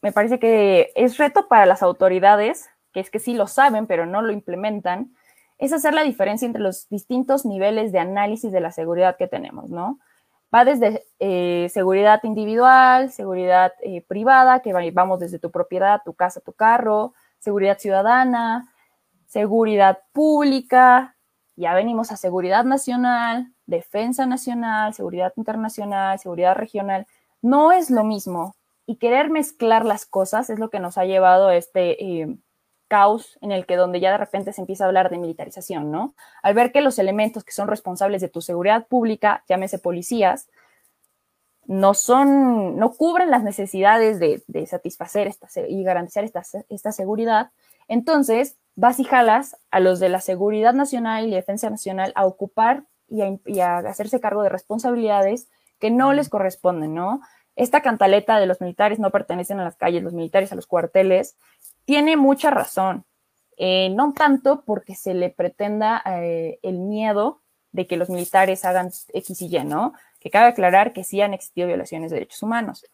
me 0.00 0.12
parece 0.12 0.38
que 0.38 0.92
es 0.94 1.18
reto 1.18 1.48
para 1.48 1.66
las 1.66 1.82
autoridades, 1.82 2.70
que 2.92 3.00
es 3.00 3.10
que 3.10 3.18
sí 3.18 3.34
lo 3.34 3.48
saben, 3.48 3.88
pero 3.88 4.06
no 4.06 4.22
lo 4.22 4.32
implementan, 4.32 5.14
es 5.58 5.72
hacer 5.72 5.92
la 5.92 6.04
diferencia 6.04 6.46
entre 6.46 6.62
los 6.62 6.88
distintos 6.88 7.44
niveles 7.44 7.90
de 7.90 7.98
análisis 7.98 8.52
de 8.52 8.60
la 8.60 8.70
seguridad 8.70 9.16
que 9.16 9.26
tenemos, 9.26 9.68
¿no? 9.68 9.98
Va 10.54 10.64
desde 10.64 11.04
eh, 11.18 11.68
seguridad 11.72 12.20
individual, 12.22 13.10
seguridad 13.10 13.72
eh, 13.80 14.02
privada, 14.02 14.60
que 14.60 14.72
vamos 14.92 15.18
desde 15.18 15.40
tu 15.40 15.50
propiedad, 15.50 16.02
tu 16.04 16.14
casa, 16.14 16.40
tu 16.40 16.52
carro, 16.52 17.14
seguridad 17.38 17.78
ciudadana, 17.78 18.72
seguridad 19.26 20.00
pública, 20.12 21.16
ya 21.56 21.74
venimos 21.74 22.12
a 22.12 22.16
seguridad 22.16 22.64
nacional, 22.64 23.52
defensa 23.66 24.26
nacional, 24.26 24.94
seguridad 24.94 25.32
internacional, 25.36 26.18
seguridad 26.18 26.54
regional. 26.54 27.06
No 27.40 27.72
es 27.72 27.90
lo 27.90 28.04
mismo 28.04 28.54
y 28.86 28.96
querer 28.96 29.30
mezclar 29.30 29.84
las 29.84 30.06
cosas 30.06 30.50
es 30.50 30.58
lo 30.58 30.70
que 30.70 30.80
nos 30.80 30.98
ha 30.98 31.04
llevado 31.04 31.48
a 31.48 31.56
este 31.56 32.22
eh, 32.22 32.36
caos 32.88 33.38
en 33.40 33.52
el 33.52 33.64
que 33.66 33.76
donde 33.76 34.00
ya 34.00 34.12
de 34.12 34.18
repente 34.18 34.52
se 34.52 34.60
empieza 34.60 34.84
a 34.84 34.86
hablar 34.88 35.10
de 35.10 35.18
militarización, 35.18 35.90
¿no? 35.90 36.14
Al 36.42 36.54
ver 36.54 36.72
que 36.72 36.82
los 36.82 36.98
elementos 36.98 37.44
que 37.44 37.52
son 37.52 37.68
responsables 37.68 38.20
de 38.20 38.28
tu 38.28 38.40
seguridad 38.42 38.86
pública, 38.86 39.44
llámese 39.48 39.78
policías, 39.78 40.48
no 41.64 41.94
son, 41.94 42.76
no 42.76 42.92
cubren 42.92 43.30
las 43.30 43.44
necesidades 43.44 44.18
de, 44.18 44.66
satisfacer 44.66 45.32
y 45.68 45.84
garantizar 45.84 46.24
esta 46.68 46.92
seguridad, 46.92 47.50
entonces 47.88 48.58
vas 48.74 48.98
y 49.00 49.04
jalas 49.04 49.56
a 49.70 49.80
los 49.80 50.00
de 50.00 50.08
la 50.08 50.20
seguridad 50.20 50.74
nacional 50.74 51.26
y 51.26 51.30
defensa 51.30 51.68
nacional 51.70 52.12
a 52.14 52.26
ocupar 52.26 52.84
y 53.08 53.60
a, 53.60 53.78
hacerse 53.78 54.20
cargo 54.20 54.42
de 54.42 54.48
responsabilidades 54.48 55.48
que 55.78 55.90
no 55.90 56.12
les 56.12 56.28
corresponden, 56.28 56.94
¿no? 56.94 57.20
Esta 57.56 57.82
cantaleta 57.82 58.40
de 58.40 58.46
los 58.46 58.60
militares 58.60 58.98
no 58.98 59.10
pertenecen 59.10 59.60
a 59.60 59.64
las 59.64 59.76
calles, 59.76 60.02
los 60.02 60.14
militares 60.14 60.52
a 60.52 60.54
los 60.54 60.66
cuarteles, 60.66 61.36
tiene 61.84 62.16
mucha 62.16 62.50
razón. 62.50 63.04
Eh, 63.58 63.90
no 63.90 64.14
tanto 64.14 64.64
porque 64.64 64.94
se 64.94 65.12
le 65.12 65.28
pretenda 65.28 66.02
eh, 66.06 66.58
el 66.62 66.78
miedo 66.78 67.42
de 67.72 67.86
que 67.86 67.98
los 67.98 68.08
militares 68.08 68.64
hagan 68.64 68.90
X 69.12 69.42
y 69.42 69.54
Y, 69.54 69.64
¿no? 69.64 69.92
Que 70.18 70.30
cabe 70.30 70.46
aclarar 70.48 70.94
que 70.94 71.04
sí 71.04 71.20
han 71.20 71.34
existido 71.34 71.66
violaciones 71.66 72.10
de 72.10 72.16
derechos 72.16 72.42
humanos, 72.42 72.86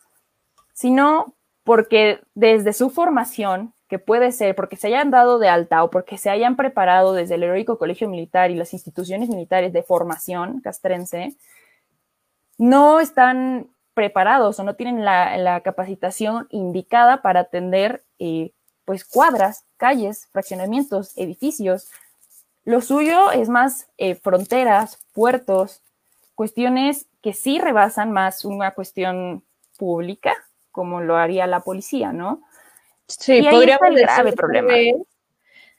sino 0.72 1.34
porque 1.62 2.20
desde 2.34 2.72
su 2.72 2.90
formación, 2.90 3.74
que 3.88 3.98
puede 3.98 4.32
ser 4.32 4.54
porque 4.54 4.76
se 4.76 4.88
hayan 4.88 5.10
dado 5.10 5.38
de 5.38 5.48
alta 5.48 5.82
o 5.82 5.90
porque 5.90 6.18
se 6.18 6.30
hayan 6.30 6.56
preparado 6.56 7.14
desde 7.14 7.36
el 7.36 7.42
heroico 7.42 7.78
colegio 7.78 8.08
militar 8.08 8.50
y 8.50 8.54
las 8.54 8.74
instituciones 8.74 9.28
militares 9.28 9.72
de 9.72 9.82
formación 9.82 10.60
castrense, 10.60 11.36
no 12.58 13.00
están 13.00 13.68
preparados 13.94 14.60
o 14.60 14.64
no 14.64 14.74
tienen 14.74 15.04
la, 15.04 15.60
capacitación 15.64 16.46
indicada 16.50 17.22
para 17.22 17.40
atender 17.40 18.04
eh, 18.18 18.52
pues 18.84 19.04
cuadras, 19.04 19.64
calles, 19.76 20.28
fraccionamientos, 20.32 21.16
edificios. 21.16 21.88
Lo 22.64 22.80
suyo 22.80 23.32
es 23.32 23.48
más 23.48 23.88
eh, 23.96 24.14
fronteras, 24.14 25.00
puertos, 25.14 25.82
cuestiones 26.34 27.06
que 27.22 27.32
sí 27.32 27.58
rebasan 27.58 28.12
más 28.12 28.44
una 28.44 28.72
cuestión 28.72 29.42
pública, 29.76 30.34
como 30.70 31.00
lo 31.00 31.16
haría 31.16 31.46
la 31.46 31.60
policía, 31.60 32.12
¿no? 32.12 32.42
Sí, 33.08 33.42
podríamos 33.42 33.90
decir, 33.90 34.06
grave 34.06 34.32
problema. 34.32 34.74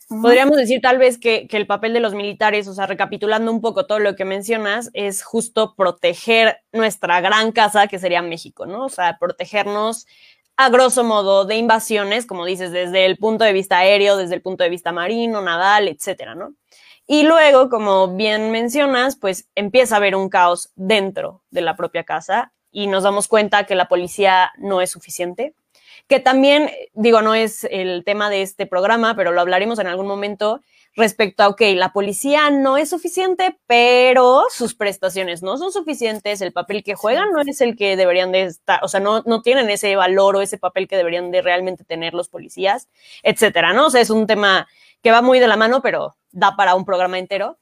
Podríamos 0.10 0.58
decir 0.58 0.82
tal 0.82 0.98
vez 0.98 1.20
que, 1.20 1.48
que, 1.48 1.58
el 1.58 1.68
papel 1.68 1.94
de 1.94 2.00
los 2.00 2.16
militares, 2.16 2.68
o 2.68 2.74
sea, 2.74 2.88
recapitulando 2.88 3.52
un 3.52 3.62
poco 3.62 3.86
todo 3.86 4.00
lo 4.00 4.16
que 4.16 4.26
mencionas, 4.26 4.90
es 4.94 5.24
justo 5.24 5.76
proteger 5.76 6.62
nuestra 6.72 7.22
gran 7.22 7.52
casa, 7.52 7.88
que 7.88 8.00
sería 8.00 8.24
México, 8.24 8.66
¿no? 8.66 8.86
O 8.86 8.90
sea, 8.90 9.18
protegernos 9.20 10.08
a 10.58 10.70
grosso 10.70 11.06
modo, 11.06 11.46
de 11.46 11.56
invasiones, 11.56 12.26
como 12.26 12.44
dices, 12.44 12.72
desde 12.72 13.06
el 13.06 13.18
punto 13.18 13.46
de 13.46 13.54
vista 13.54 13.78
aéreo, 13.78 14.18
desde 14.18 14.36
el 14.36 14.42
punto 14.42 14.64
de 14.64 14.70
vista 14.70 14.92
marino, 14.92 15.42
naval, 15.42 15.88
etcétera, 15.88 16.36
¿no? 16.36 16.54
Y 17.08 17.24
luego, 17.24 17.70
como 17.70 18.16
bien 18.16 18.52
mencionas, 18.52 19.16
pues 19.16 19.48
empieza 19.56 19.96
a 19.96 19.98
haber 20.00 20.18
un 20.18 20.28
caos 20.28 20.72
dentro 20.76 21.44
de 21.50 21.62
la 21.62 21.78
propia 21.78 22.04
casa 22.04 22.52
y 22.72 22.88
nos 22.88 23.04
damos 23.04 23.30
cuenta 23.30 23.64
que 23.64 23.74
la 23.74 23.88
policía 23.88 24.52
no 24.58 24.82
es 24.82 24.92
suficiente, 24.92 25.56
que 26.10 26.20
también, 26.20 26.72
digo, 26.96 27.22
no 27.22 27.36
es 27.36 27.66
el 27.70 28.04
tema 28.04 28.32
de 28.32 28.42
este 28.42 28.66
programa, 28.66 29.16
pero 29.16 29.32
lo 29.32 29.42
hablaremos 29.42 29.78
en 29.78 29.86
algún 29.86 30.08
momento 30.08 30.60
respecto 30.96 31.44
a, 31.44 31.50
ok, 31.50 31.62
la 31.76 31.94
policía 31.94 32.50
no 32.50 32.78
es 32.78 32.90
suficiente, 32.90 33.60
pero 33.68 34.42
sus 34.50 34.74
prestaciones 34.74 35.44
no 35.44 35.58
son 35.60 35.72
suficientes, 35.72 36.42
el 36.42 36.52
papel 36.52 36.84
que 36.84 36.96
juegan 36.96 37.32
no 37.32 37.42
es 37.42 37.62
el 37.62 37.76
que 37.78 37.96
deberían 37.96 38.32
de 38.32 38.42
estar, 38.42 38.84
o 38.84 38.88
sea, 38.88 39.00
no, 39.00 39.22
no 39.28 39.44
tienen 39.44 39.70
ese 39.70 39.96
valor 39.96 40.36
o 40.36 40.42
ese 40.42 40.58
papel 40.58 40.88
que 40.88 40.98
deberían 40.98 41.30
de 41.30 41.44
realmente 41.44 41.84
tener 41.84 42.16
los 42.16 42.28
policías, 42.28 42.90
etcétera, 43.22 43.74
¿no? 43.74 43.86
O 43.86 43.90
sea, 43.92 44.02
es 44.02 44.10
un 44.10 44.26
tema 44.26 44.68
que 45.04 45.12
va 45.12 45.22
muy 45.22 45.40
de 45.40 45.48
la 45.48 45.58
mano, 45.58 45.84
pero 45.84 46.18
da 46.32 46.56
para 46.56 46.74
un 46.74 46.86
programa 46.86 47.20
entero. 47.20 47.60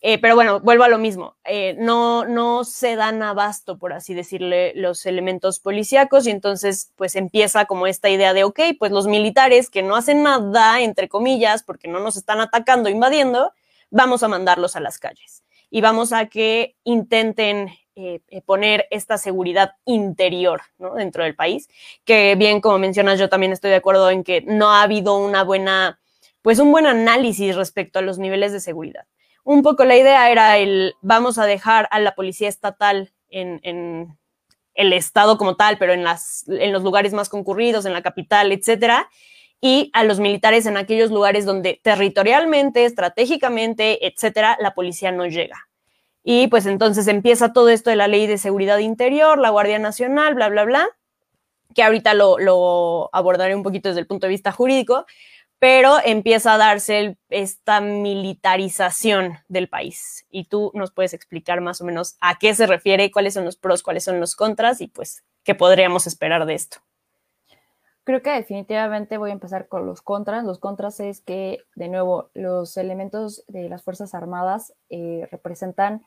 Eh, 0.00 0.18
pero 0.18 0.36
bueno, 0.36 0.60
vuelvo 0.60 0.84
a 0.84 0.88
lo 0.88 0.98
mismo. 0.98 1.36
Eh, 1.44 1.74
no, 1.78 2.24
no 2.24 2.62
se 2.64 2.94
dan 2.94 3.22
abasto, 3.22 3.78
por 3.78 3.92
así 3.92 4.14
decirle, 4.14 4.72
los 4.76 5.04
elementos 5.06 5.58
policíacos 5.58 6.26
y 6.26 6.30
entonces 6.30 6.92
pues 6.96 7.16
empieza 7.16 7.64
como 7.64 7.86
esta 7.86 8.08
idea 8.08 8.32
de, 8.32 8.44
ok, 8.44 8.60
pues 8.78 8.92
los 8.92 9.08
militares 9.08 9.70
que 9.70 9.82
no 9.82 9.96
hacen 9.96 10.22
nada, 10.22 10.80
entre 10.82 11.08
comillas, 11.08 11.64
porque 11.64 11.88
no 11.88 11.98
nos 11.98 12.16
están 12.16 12.40
atacando, 12.40 12.88
invadiendo, 12.88 13.52
vamos 13.90 14.22
a 14.22 14.28
mandarlos 14.28 14.76
a 14.76 14.80
las 14.80 14.98
calles 14.98 15.42
y 15.68 15.80
vamos 15.80 16.12
a 16.12 16.26
que 16.26 16.76
intenten 16.84 17.70
eh, 17.96 18.20
poner 18.46 18.86
esta 18.90 19.18
seguridad 19.18 19.72
interior 19.84 20.62
¿no? 20.78 20.94
dentro 20.94 21.24
del 21.24 21.34
país, 21.34 21.68
que 22.04 22.36
bien 22.36 22.60
como 22.60 22.78
mencionas, 22.78 23.18
yo 23.18 23.28
también 23.28 23.52
estoy 23.52 23.70
de 23.70 23.76
acuerdo 23.76 24.10
en 24.10 24.22
que 24.22 24.42
no 24.42 24.70
ha 24.70 24.82
habido 24.82 25.18
una 25.18 25.42
buena, 25.42 25.98
pues 26.40 26.60
un 26.60 26.70
buen 26.70 26.86
análisis 26.86 27.56
respecto 27.56 27.98
a 27.98 28.02
los 28.02 28.18
niveles 28.18 28.52
de 28.52 28.60
seguridad 28.60 29.04
un 29.48 29.62
poco 29.62 29.86
la 29.86 29.96
idea 29.96 30.30
era 30.30 30.58
el 30.58 30.94
vamos 31.00 31.38
a 31.38 31.46
dejar 31.46 31.88
a 31.90 32.00
la 32.00 32.14
policía 32.14 32.50
estatal 32.50 33.14
en, 33.30 34.18
el 34.74 34.92
estado 34.92 35.38
como 35.38 35.56
tal, 35.56 35.78
pero 35.78 35.94
en, 35.94 36.04
los 36.04 36.82
lugares 36.82 37.14
más 37.14 37.30
concurridos, 37.30 37.86
en 37.86 37.94
la 37.94 38.02
capital, 38.02 38.52
etcétera, 38.52 39.08
y 39.58 39.90
a 39.94 40.04
los 40.04 40.20
militares 40.20 40.66
en 40.66 40.76
aquellos 40.76 41.10
lugares 41.10 41.46
donde 41.46 41.80
territorialmente, 41.82 42.84
estratégicamente, 42.84 44.06
etcétera, 44.06 44.58
la 44.60 44.74
policía 44.74 45.12
no 45.12 45.24
llega. 45.24 45.66
Y 46.22 46.48
pues 46.48 46.66
entonces 46.66 47.08
empieza 47.08 47.54
todo 47.54 47.70
esto 47.70 47.88
de 47.88 47.96
la 47.96 48.06
ley 48.06 48.26
de 48.26 48.36
seguridad 48.36 48.78
interior, 48.78 49.38
la 49.38 49.48
Guardia 49.48 49.78
Nacional, 49.78 50.34
bla, 50.34 50.50
bla, 50.50 50.64
bla, 50.64 50.86
que 51.74 51.82
ahorita 51.82 52.12
lo, 52.12 52.38
lo 52.38 53.08
abordaré 53.14 53.56
un 53.56 53.62
poquito 53.62 53.88
desde 53.88 54.02
el 54.02 54.06
punto 54.06 54.26
de 54.26 54.32
vista 54.32 54.52
jurídico, 54.52 55.06
pero 55.58 55.96
empieza 56.04 56.54
a 56.54 56.58
darse 56.58 57.18
esta 57.28 57.80
militarización 57.80 59.38
del 59.48 59.68
país. 59.68 60.26
Y 60.30 60.44
tú 60.44 60.70
nos 60.74 60.92
puedes 60.92 61.14
explicar 61.14 61.60
más 61.60 61.80
o 61.80 61.84
menos 61.84 62.16
a 62.20 62.38
qué 62.38 62.54
se 62.54 62.66
refiere, 62.66 63.10
cuáles 63.10 63.34
son 63.34 63.44
los 63.44 63.56
pros, 63.56 63.82
cuáles 63.82 64.04
son 64.04 64.20
los 64.20 64.36
contras 64.36 64.80
y 64.80 64.86
pues 64.86 65.24
qué 65.42 65.54
podríamos 65.54 66.06
esperar 66.06 66.46
de 66.46 66.54
esto. 66.54 66.78
Creo 68.04 68.22
que 68.22 68.30
definitivamente 68.30 69.18
voy 69.18 69.30
a 69.30 69.34
empezar 69.34 69.68
con 69.68 69.84
los 69.84 70.00
contras. 70.00 70.44
Los 70.44 70.58
contras 70.58 70.98
es 71.00 71.20
que, 71.20 71.64
de 71.74 71.88
nuevo, 71.88 72.30
los 72.32 72.76
elementos 72.78 73.44
de 73.48 73.68
las 73.68 73.82
Fuerzas 73.82 74.14
Armadas 74.14 74.72
eh, 74.88 75.28
representan 75.30 76.06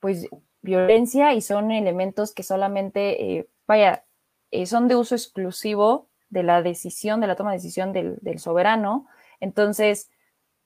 pues 0.00 0.26
violencia 0.62 1.34
y 1.34 1.42
son 1.42 1.70
elementos 1.70 2.32
que 2.32 2.42
solamente, 2.42 3.38
eh, 3.38 3.48
vaya, 3.66 4.06
eh, 4.50 4.64
son 4.66 4.88
de 4.88 4.96
uso 4.96 5.14
exclusivo 5.14 6.08
de 6.32 6.42
la 6.42 6.62
decisión, 6.62 7.20
de 7.20 7.26
la 7.26 7.36
toma 7.36 7.50
de 7.50 7.58
decisión 7.58 7.92
del, 7.92 8.38
soberano. 8.38 9.06
Entonces, 9.38 10.10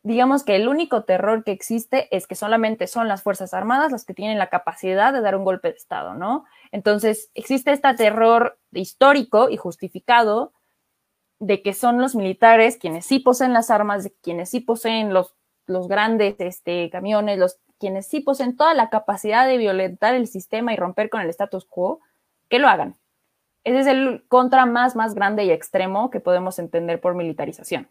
digamos 0.05 0.45
que 0.45 0.55
el 0.55 0.69
único 0.69 1.03
terror 1.03 1.43
que 1.43 1.51
existe 1.51 2.09
es 2.17 2.29
que 2.29 2.37
solamente 2.37 2.87
son 2.87 3.09
las 3.09 3.23
Fuerzas 3.23 3.53
Armadas 3.53 3.91
las 3.91 4.05
que 4.05 4.15
tienen 4.15 4.39
la 4.39 4.49
capacidad 4.49 5.13
de 5.13 5.21
dar 5.21 5.35
un 5.35 5.45
golpe 5.45 5.69
de 5.69 5.77
Estado, 5.77 6.15
¿no? 6.15 6.45
Entonces, 6.71 7.31
existe 7.35 7.73
este 7.73 7.93
terror 7.95 8.61
histórico 8.73 9.51
y 9.51 9.57
justificado 9.57 10.53
de 11.41 11.63
que 11.63 11.75
son 11.75 12.01
los 12.01 12.15
militares 12.15 12.77
quienes 12.77 13.05
sí 13.05 13.19
poseen 13.19 13.53
las 13.53 13.71
armas, 13.71 14.09
quienes 14.23 14.49
sí 14.51 14.61
poseen 14.61 15.13
los, 15.13 15.35
los 15.67 15.89
grandes 15.89 16.37
este, 16.39 16.89
camiones, 16.91 17.39
los, 17.39 17.59
quienes 17.81 18.07
sí 18.07 18.21
poseen 18.21 18.57
toda 18.57 18.73
la 18.73 18.89
capacidad 18.89 19.49
de 19.49 19.59
violentar 19.59 20.15
el 20.15 20.29
sistema 20.29 20.73
y 20.73 20.77
romper 20.77 21.11
con 21.11 21.23
el 21.23 21.29
status 21.31 21.65
quo, 21.65 22.01
que 22.49 22.61
lo 22.61 22.69
hagan. 22.69 22.97
Ese 23.67 23.81
es 23.81 23.87
el 23.89 24.25
contra 24.29 24.65
más, 24.65 24.95
más 24.95 25.17
grande 25.17 25.43
y 25.43 25.51
extremo 25.51 26.09
que 26.09 26.21
podemos 26.21 26.61
entender 26.61 27.01
por 27.01 27.17
militarización. 27.17 27.89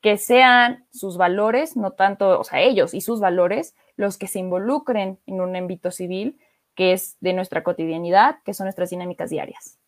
Que 0.00 0.16
sean 0.18 0.86
sus 0.92 1.16
valores, 1.16 1.76
no 1.76 1.90
tanto, 1.90 2.38
o 2.38 2.44
sea, 2.44 2.60
ellos 2.60 2.94
y 2.94 3.00
sus 3.00 3.18
valores, 3.18 3.74
los 3.96 4.18
que 4.18 4.28
se 4.28 4.38
involucren 4.38 5.18
en 5.26 5.40
un 5.40 5.56
ámbito 5.56 5.90
civil 5.90 6.38
que 6.76 6.92
es 6.92 7.16
de 7.18 7.32
nuestra 7.32 7.64
cotidianidad, 7.64 8.36
que 8.44 8.54
son 8.54 8.66
nuestras 8.66 8.90
dinámicas 8.90 9.30
diarias. 9.30 9.80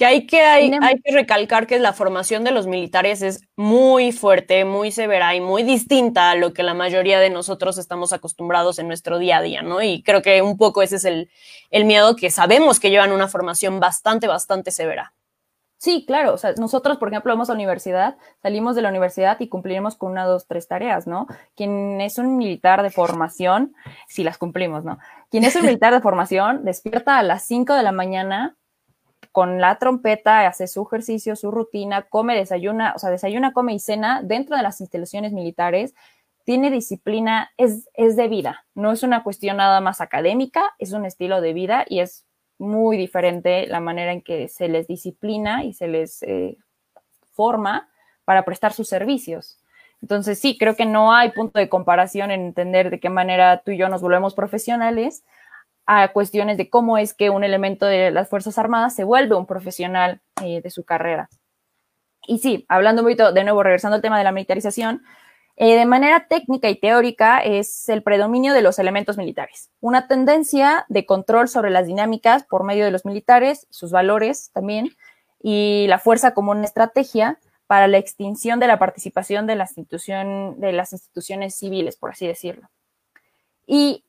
Que 0.00 0.06
hay 0.06 0.26
que, 0.26 0.40
hay, 0.40 0.72
hay 0.80 0.98
que 0.98 1.12
recalcar 1.12 1.66
que 1.66 1.78
la 1.78 1.92
formación 1.92 2.42
de 2.42 2.52
los 2.52 2.66
militares 2.66 3.20
es 3.20 3.42
muy 3.54 4.12
fuerte, 4.12 4.64
muy 4.64 4.92
severa 4.92 5.34
y 5.34 5.42
muy 5.42 5.62
distinta 5.62 6.30
a 6.30 6.36
lo 6.36 6.54
que 6.54 6.62
la 6.62 6.72
mayoría 6.72 7.20
de 7.20 7.28
nosotros 7.28 7.76
estamos 7.76 8.14
acostumbrados 8.14 8.78
en 8.78 8.88
nuestro 8.88 9.18
día 9.18 9.36
a 9.36 9.42
día, 9.42 9.60
¿no? 9.60 9.82
Y 9.82 10.02
creo 10.02 10.22
que 10.22 10.40
un 10.40 10.56
poco 10.56 10.80
ese 10.80 10.96
es 10.96 11.04
el, 11.04 11.30
el 11.70 11.84
miedo 11.84 12.16
que 12.16 12.30
sabemos 12.30 12.80
que 12.80 12.88
llevan 12.88 13.12
una 13.12 13.28
formación 13.28 13.78
bastante, 13.78 14.26
bastante 14.26 14.70
severa. 14.70 15.12
Sí, 15.76 16.06
claro. 16.06 16.32
O 16.32 16.38
sea, 16.38 16.54
nosotros, 16.54 16.96
por 16.96 17.08
ejemplo, 17.08 17.34
vamos 17.34 17.50
a 17.50 17.52
la 17.52 17.56
universidad, 17.56 18.16
salimos 18.40 18.76
de 18.76 18.80
la 18.80 18.88
universidad 18.88 19.38
y 19.38 19.48
cumpliremos 19.48 19.96
con 19.96 20.12
una, 20.12 20.24
dos, 20.24 20.46
tres 20.46 20.66
tareas, 20.66 21.06
¿no? 21.06 21.26
Quien 21.54 22.00
es 22.00 22.16
un 22.16 22.38
militar 22.38 22.82
de 22.82 22.88
formación, 22.88 23.74
si 24.08 24.24
las 24.24 24.38
cumplimos, 24.38 24.82
¿no? 24.82 24.98
Quien 25.30 25.44
es 25.44 25.56
un 25.56 25.62
militar 25.66 25.92
de 25.92 26.00
formación 26.00 26.64
despierta 26.64 27.18
a 27.18 27.22
las 27.22 27.44
cinco 27.44 27.74
de 27.74 27.82
la 27.82 27.92
mañana 27.92 28.56
con 29.32 29.60
la 29.60 29.78
trompeta, 29.78 30.46
hace 30.46 30.66
su 30.66 30.82
ejercicio, 30.82 31.36
su 31.36 31.50
rutina, 31.50 32.02
come, 32.02 32.36
desayuna, 32.36 32.94
o 32.96 32.98
sea, 32.98 33.10
desayuna, 33.10 33.52
come 33.52 33.74
y 33.74 33.78
cena 33.78 34.22
dentro 34.22 34.56
de 34.56 34.62
las 34.62 34.80
instalaciones 34.80 35.32
militares, 35.32 35.94
tiene 36.44 36.70
disciplina, 36.70 37.50
es, 37.56 37.88
es 37.94 38.16
de 38.16 38.28
vida, 38.28 38.64
no 38.74 38.92
es 38.92 39.02
una 39.02 39.22
cuestión 39.22 39.58
nada 39.58 39.80
más 39.80 40.00
académica, 40.00 40.74
es 40.78 40.92
un 40.92 41.04
estilo 41.04 41.40
de 41.40 41.52
vida 41.52 41.84
y 41.88 42.00
es 42.00 42.24
muy 42.58 42.96
diferente 42.96 43.66
la 43.66 43.80
manera 43.80 44.12
en 44.12 44.22
que 44.22 44.48
se 44.48 44.68
les 44.68 44.86
disciplina 44.86 45.64
y 45.64 45.72
se 45.72 45.88
les 45.88 46.22
eh, 46.22 46.58
forma 47.32 47.88
para 48.24 48.44
prestar 48.44 48.72
sus 48.72 48.88
servicios. 48.88 49.58
Entonces, 50.02 50.38
sí, 50.38 50.56
creo 50.58 50.76
que 50.76 50.86
no 50.86 51.12
hay 51.12 51.30
punto 51.30 51.58
de 51.58 51.68
comparación 51.68 52.30
en 52.30 52.40
entender 52.40 52.90
de 52.90 53.00
qué 53.00 53.10
manera 53.10 53.62
tú 53.64 53.70
y 53.70 53.76
yo 53.76 53.88
nos 53.88 54.02
volvemos 54.02 54.34
profesionales 54.34 55.24
a 55.92 56.12
cuestiones 56.12 56.56
de 56.56 56.70
cómo 56.70 56.98
es 56.98 57.14
que 57.14 57.30
un 57.30 57.42
elemento 57.42 57.84
de 57.84 58.12
las 58.12 58.28
Fuerzas 58.28 58.58
Armadas 58.58 58.94
se 58.94 59.02
vuelve 59.02 59.34
un 59.34 59.44
profesional 59.44 60.20
eh, 60.40 60.60
de 60.62 60.70
su 60.70 60.84
carrera. 60.84 61.28
Y 62.28 62.38
sí, 62.38 62.64
hablando 62.68 63.02
un 63.02 63.06
poquito, 63.06 63.32
de 63.32 63.42
nuevo, 63.42 63.64
regresando 63.64 63.96
al 63.96 64.02
tema 64.02 64.16
de 64.16 64.22
la 64.22 64.30
militarización, 64.30 65.02
eh, 65.56 65.74
de 65.74 65.86
manera 65.86 66.28
técnica 66.28 66.68
y 66.68 66.78
teórica 66.78 67.40
es 67.40 67.88
el 67.88 68.04
predominio 68.04 68.54
de 68.54 68.62
los 68.62 68.78
elementos 68.78 69.16
militares, 69.16 69.70
una 69.80 70.06
tendencia 70.06 70.86
de 70.88 71.06
control 71.06 71.48
sobre 71.48 71.70
las 71.70 71.88
dinámicas 71.88 72.44
por 72.44 72.62
medio 72.62 72.84
de 72.84 72.92
los 72.92 73.04
militares, 73.04 73.66
sus 73.68 73.90
valores 73.90 74.52
también, 74.52 74.90
y 75.42 75.86
la 75.88 75.98
fuerza 75.98 76.34
como 76.34 76.52
una 76.52 76.66
estrategia 76.66 77.40
para 77.66 77.88
la 77.88 77.98
extinción 77.98 78.60
de 78.60 78.68
la 78.68 78.78
participación 78.78 79.48
de 79.48 79.56
la 79.56 79.64
institución, 79.64 80.60
de 80.60 80.70
las 80.70 80.92
instituciones 80.92 81.56
civiles, 81.56 81.96
por 81.96 82.10
así 82.12 82.28
decirlo. 82.28 82.68
Y 83.66 84.04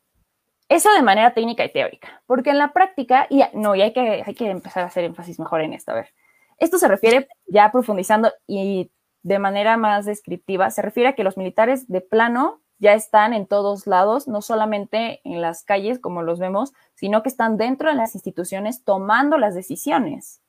eso 0.72 0.90
de 0.94 1.02
manera 1.02 1.34
técnica 1.34 1.66
y 1.66 1.72
teórica, 1.74 2.24
porque 2.26 2.52
en 2.52 2.58
la 2.58 2.72
práctica, 2.72 3.28
y 3.30 3.44
no, 3.54 3.76
y 3.76 3.82
hay 3.82 3.92
que, 3.92 4.24
hay 4.26 4.34
que 4.34 4.50
empezar 4.50 4.84
a 4.84 4.88
hacer 4.88 5.04
énfasis 5.04 5.38
mejor 5.38 5.60
en 5.60 5.74
esto, 5.74 5.92
a 5.92 5.96
ver. 5.96 6.14
Esto 6.60 6.78
se 6.78 6.88
refiere, 6.88 7.28
ya 7.48 7.74
profundizando 7.74 8.32
y 8.48 8.90
de 9.22 9.38
manera 9.38 9.76
más 9.76 10.06
descriptiva, 10.06 10.70
se 10.70 10.82
refiere 10.82 11.10
a 11.10 11.14
que 11.14 11.26
los 11.26 11.36
militares 11.36 11.90
de 11.90 12.00
plano 12.00 12.62
ya 12.80 12.94
están 12.94 13.34
en 13.34 13.48
todos 13.48 13.86
lados, 13.86 14.30
no 14.30 14.42
solamente 14.42 15.20
en 15.26 15.42
las 15.42 15.64
calles 15.64 16.00
como 16.00 16.22
los 16.22 16.40
vemos, 16.40 16.72
sino 16.96 17.22
que 17.22 17.28
están 17.28 17.58
dentro 17.58 17.90
de 17.90 17.96
las 17.96 18.16
instituciones 18.16 18.86
tomando 18.86 19.38
las 19.38 19.54
decisiones. 19.54 20.42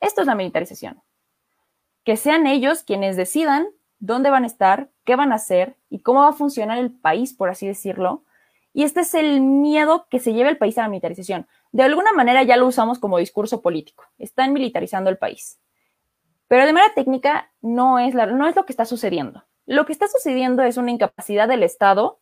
Esto 0.00 0.22
es 0.22 0.26
la 0.26 0.34
militarización. 0.34 1.02
Que 2.04 2.16
sean 2.16 2.46
ellos 2.46 2.84
quienes 2.84 3.16
decidan 3.16 3.68
dónde 3.98 4.30
van 4.30 4.44
a 4.44 4.46
estar, 4.46 4.88
qué 5.04 5.14
van 5.14 5.30
a 5.30 5.36
hacer 5.36 5.76
y 5.90 6.00
cómo 6.00 6.20
va 6.20 6.28
a 6.28 6.32
funcionar 6.32 6.78
el 6.78 6.90
país, 6.90 7.34
por 7.34 7.50
así 7.50 7.66
decirlo, 7.66 8.24
y 8.72 8.84
este 8.84 9.00
es 9.00 9.14
el 9.14 9.40
miedo 9.40 10.06
que 10.10 10.20
se 10.20 10.32
lleva 10.32 10.50
el 10.50 10.58
país 10.58 10.78
a 10.78 10.82
la 10.82 10.88
militarización. 10.88 11.46
De 11.72 11.82
alguna 11.82 12.12
manera 12.12 12.42
ya 12.42 12.56
lo 12.56 12.66
usamos 12.66 12.98
como 12.98 13.18
discurso 13.18 13.62
político. 13.62 14.04
Están 14.18 14.52
militarizando 14.52 15.10
el 15.10 15.18
país. 15.18 15.58
Pero 16.48 16.64
de 16.64 16.72
manera 16.72 16.94
técnica 16.94 17.50
no 17.60 17.98
es, 17.98 18.14
no 18.14 18.46
es 18.46 18.56
lo 18.56 18.64
que 18.64 18.72
está 18.72 18.84
sucediendo. 18.84 19.44
Lo 19.66 19.84
que 19.84 19.92
está 19.92 20.08
sucediendo 20.08 20.62
es 20.62 20.76
una 20.76 20.90
incapacidad 20.90 21.48
del 21.48 21.62
Estado 21.62 22.20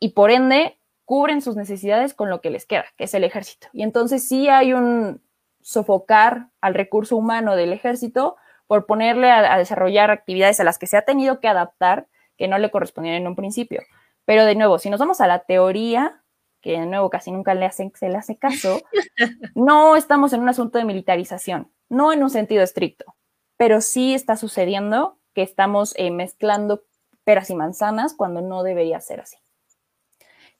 y 0.00 0.10
por 0.10 0.30
ende 0.30 0.78
cubren 1.04 1.42
sus 1.42 1.56
necesidades 1.56 2.14
con 2.14 2.30
lo 2.30 2.40
que 2.40 2.50
les 2.50 2.64
queda, 2.64 2.86
que 2.96 3.04
es 3.04 3.14
el 3.14 3.24
ejército. 3.24 3.68
Y 3.72 3.82
entonces 3.82 4.26
sí 4.26 4.48
hay 4.48 4.72
un 4.72 5.20
sofocar 5.60 6.48
al 6.60 6.74
recurso 6.74 7.16
humano 7.16 7.54
del 7.54 7.72
ejército 7.72 8.36
por 8.66 8.86
ponerle 8.86 9.30
a 9.30 9.58
desarrollar 9.58 10.10
actividades 10.10 10.58
a 10.60 10.64
las 10.64 10.78
que 10.78 10.86
se 10.86 10.96
ha 10.96 11.02
tenido 11.02 11.40
que 11.40 11.48
adaptar 11.48 12.06
que 12.38 12.48
no 12.48 12.58
le 12.58 12.70
correspondían 12.70 13.16
en 13.16 13.26
un 13.26 13.36
principio. 13.36 13.82
Pero 14.24 14.44
de 14.44 14.54
nuevo, 14.54 14.78
si 14.78 14.90
nos 14.90 15.00
vamos 15.00 15.20
a 15.20 15.26
la 15.26 15.40
teoría, 15.40 16.22
que 16.60 16.72
de 16.72 16.86
nuevo 16.86 17.10
casi 17.10 17.32
nunca 17.32 17.54
le 17.54 17.66
hacen, 17.66 17.92
se 17.94 18.08
le 18.08 18.16
hace 18.16 18.36
caso, 18.36 18.80
no 19.54 19.96
estamos 19.96 20.32
en 20.32 20.40
un 20.40 20.48
asunto 20.48 20.78
de 20.78 20.84
militarización, 20.84 21.70
no 21.88 22.12
en 22.12 22.22
un 22.22 22.30
sentido 22.30 22.62
estricto, 22.62 23.16
pero 23.56 23.80
sí 23.80 24.14
está 24.14 24.36
sucediendo 24.36 25.18
que 25.34 25.42
estamos 25.42 25.94
eh, 25.96 26.10
mezclando 26.10 26.84
peras 27.24 27.50
y 27.50 27.54
manzanas 27.54 28.14
cuando 28.14 28.40
no 28.40 28.62
debería 28.62 29.00
ser 29.00 29.20
así. 29.20 29.36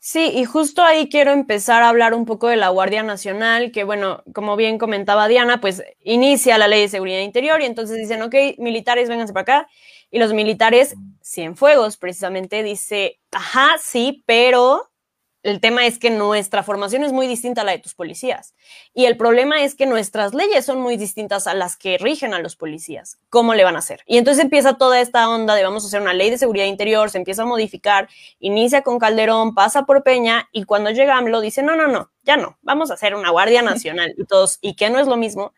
Sí, 0.04 0.32
y 0.34 0.44
justo 0.44 0.82
ahí 0.82 1.08
quiero 1.08 1.30
empezar 1.30 1.84
a 1.84 1.88
hablar 1.88 2.12
un 2.12 2.24
poco 2.24 2.48
de 2.48 2.56
la 2.56 2.70
Guardia 2.70 3.04
Nacional, 3.04 3.70
que 3.70 3.84
bueno, 3.84 4.24
como 4.34 4.56
bien 4.56 4.76
comentaba 4.76 5.28
Diana, 5.28 5.60
pues 5.60 5.84
inicia 6.00 6.58
la 6.58 6.66
ley 6.66 6.80
de 6.80 6.88
seguridad 6.88 7.20
interior 7.20 7.60
y 7.60 7.66
entonces 7.66 7.98
dicen, 7.98 8.20
ok, 8.22 8.34
militares, 8.58 9.08
vénganse 9.08 9.32
para 9.32 9.42
acá. 9.42 9.68
Y 10.10 10.18
los 10.18 10.32
militares, 10.32 10.96
Cienfuegos, 11.22 11.98
precisamente, 11.98 12.64
dice, 12.64 13.20
ajá, 13.32 13.76
sí, 13.78 14.22
pero 14.26 14.92
el 15.42 15.60
tema 15.60 15.86
es 15.86 15.98
que 15.98 16.10
nuestra 16.10 16.62
formación 16.62 17.02
es 17.02 17.12
muy 17.12 17.26
distinta 17.26 17.62
a 17.62 17.64
la 17.64 17.72
de 17.72 17.78
tus 17.78 17.94
policías. 17.94 18.54
Y 18.94 19.06
el 19.06 19.16
problema 19.16 19.62
es 19.62 19.74
que 19.74 19.86
nuestras 19.86 20.34
leyes 20.34 20.64
son 20.64 20.80
muy 20.80 20.96
distintas 20.96 21.48
a 21.48 21.54
las 21.54 21.76
que 21.76 21.98
rigen 21.98 22.32
a 22.32 22.38
los 22.38 22.54
policías. 22.54 23.18
¿Cómo 23.28 23.54
le 23.54 23.64
van 23.64 23.74
a 23.74 23.80
hacer? 23.80 24.02
Y 24.06 24.18
entonces 24.18 24.44
empieza 24.44 24.74
toda 24.74 25.00
esta 25.00 25.28
onda 25.28 25.56
de 25.56 25.64
vamos 25.64 25.82
a 25.82 25.88
hacer 25.88 26.00
una 26.00 26.14
ley 26.14 26.30
de 26.30 26.38
seguridad 26.38 26.66
interior, 26.66 27.10
se 27.10 27.18
empieza 27.18 27.42
a 27.42 27.46
modificar, 27.46 28.08
inicia 28.38 28.82
con 28.82 29.00
Calderón, 29.00 29.54
pasa 29.54 29.82
por 29.82 30.04
Peña 30.04 30.48
y 30.52 30.64
cuando 30.64 30.90
llega 30.90 31.16
AMLO 31.16 31.40
dice, 31.40 31.62
no, 31.62 31.74
no, 31.74 31.88
no, 31.88 32.12
ya 32.22 32.36
no, 32.36 32.58
vamos 32.62 32.92
a 32.92 32.94
hacer 32.94 33.14
una 33.16 33.30
Guardia 33.30 33.62
Nacional 33.62 34.14
y 34.16 34.24
todos, 34.24 34.58
y 34.60 34.74
que 34.74 34.90
no 34.90 35.00
es 35.00 35.08
lo 35.08 35.16
mismo. 35.16 35.52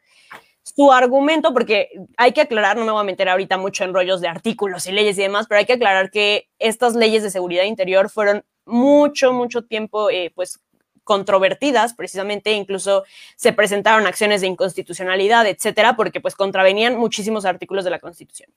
Su 0.65 0.91
argumento, 0.93 1.53
porque 1.53 1.91
hay 2.17 2.33
que 2.33 2.41
aclarar, 2.41 2.77
no 2.77 2.85
me 2.85 2.93
voy 2.93 3.03
a 3.03 3.05
meter 3.05 3.29
ahorita 3.29 3.59
mucho 3.59 3.85
en 3.85 3.93
rollos 3.93 4.21
de 4.21 4.29
artículos 4.29 4.87
y 4.87 4.93
leyes 4.93 5.19
y 5.19 5.23
demás, 5.23 5.47
pero 5.47 5.59
hay 5.59 5.67
que 5.67 5.75
aclarar 5.75 6.11
que 6.11 6.49
estas 6.59 6.97
leyes 6.97 7.23
de 7.23 7.31
seguridad 7.31 7.65
interior 7.65 8.09
fueron 8.09 8.45
mucho, 8.65 9.35
mucho 9.35 9.63
tiempo, 9.63 10.09
eh, 10.09 10.33
pues 10.35 10.61
controvertidas, 11.05 11.93
precisamente 11.93 12.53
incluso 12.53 13.05
se 13.37 13.53
presentaron 13.53 14.07
acciones 14.07 14.41
de 14.41 14.47
inconstitucionalidad, 14.47 15.47
etcétera, 15.47 15.97
porque 15.97 16.23
pues 16.23 16.35
contravenían 16.35 16.97
muchísimos 16.97 17.45
artículos 17.45 17.85
de 17.85 17.91
la 17.91 17.99
Constitución. 17.99 18.51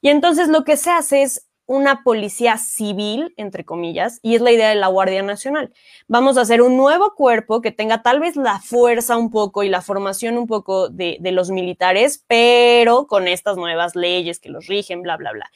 Y 0.00 0.08
entonces 0.08 0.48
lo 0.48 0.64
que 0.64 0.76
se 0.76 0.90
hace 0.90 1.22
es 1.22 1.46
una 1.66 2.02
policía 2.02 2.58
civil, 2.58 3.34
entre 3.36 3.64
comillas, 3.64 4.18
y 4.22 4.34
es 4.34 4.40
la 4.40 4.52
idea 4.52 4.68
de 4.68 4.74
la 4.74 4.88
Guardia 4.88 5.22
Nacional. 5.22 5.72
Vamos 6.08 6.36
a 6.36 6.42
hacer 6.42 6.62
un 6.62 6.76
nuevo 6.76 7.14
cuerpo 7.14 7.60
que 7.60 7.72
tenga 7.72 8.02
tal 8.02 8.20
vez 8.20 8.36
la 8.36 8.60
fuerza 8.60 9.16
un 9.16 9.30
poco 9.30 9.62
y 9.62 9.68
la 9.68 9.82
formación 9.82 10.38
un 10.38 10.46
poco 10.46 10.88
de, 10.88 11.18
de 11.20 11.32
los 11.32 11.50
militares, 11.50 12.24
pero 12.26 13.06
con 13.06 13.28
estas 13.28 13.56
nuevas 13.56 13.96
leyes 13.96 14.40
que 14.40 14.50
los 14.50 14.66
rigen, 14.66 15.02
bla, 15.02 15.16
bla, 15.16 15.32
bla. 15.32 15.50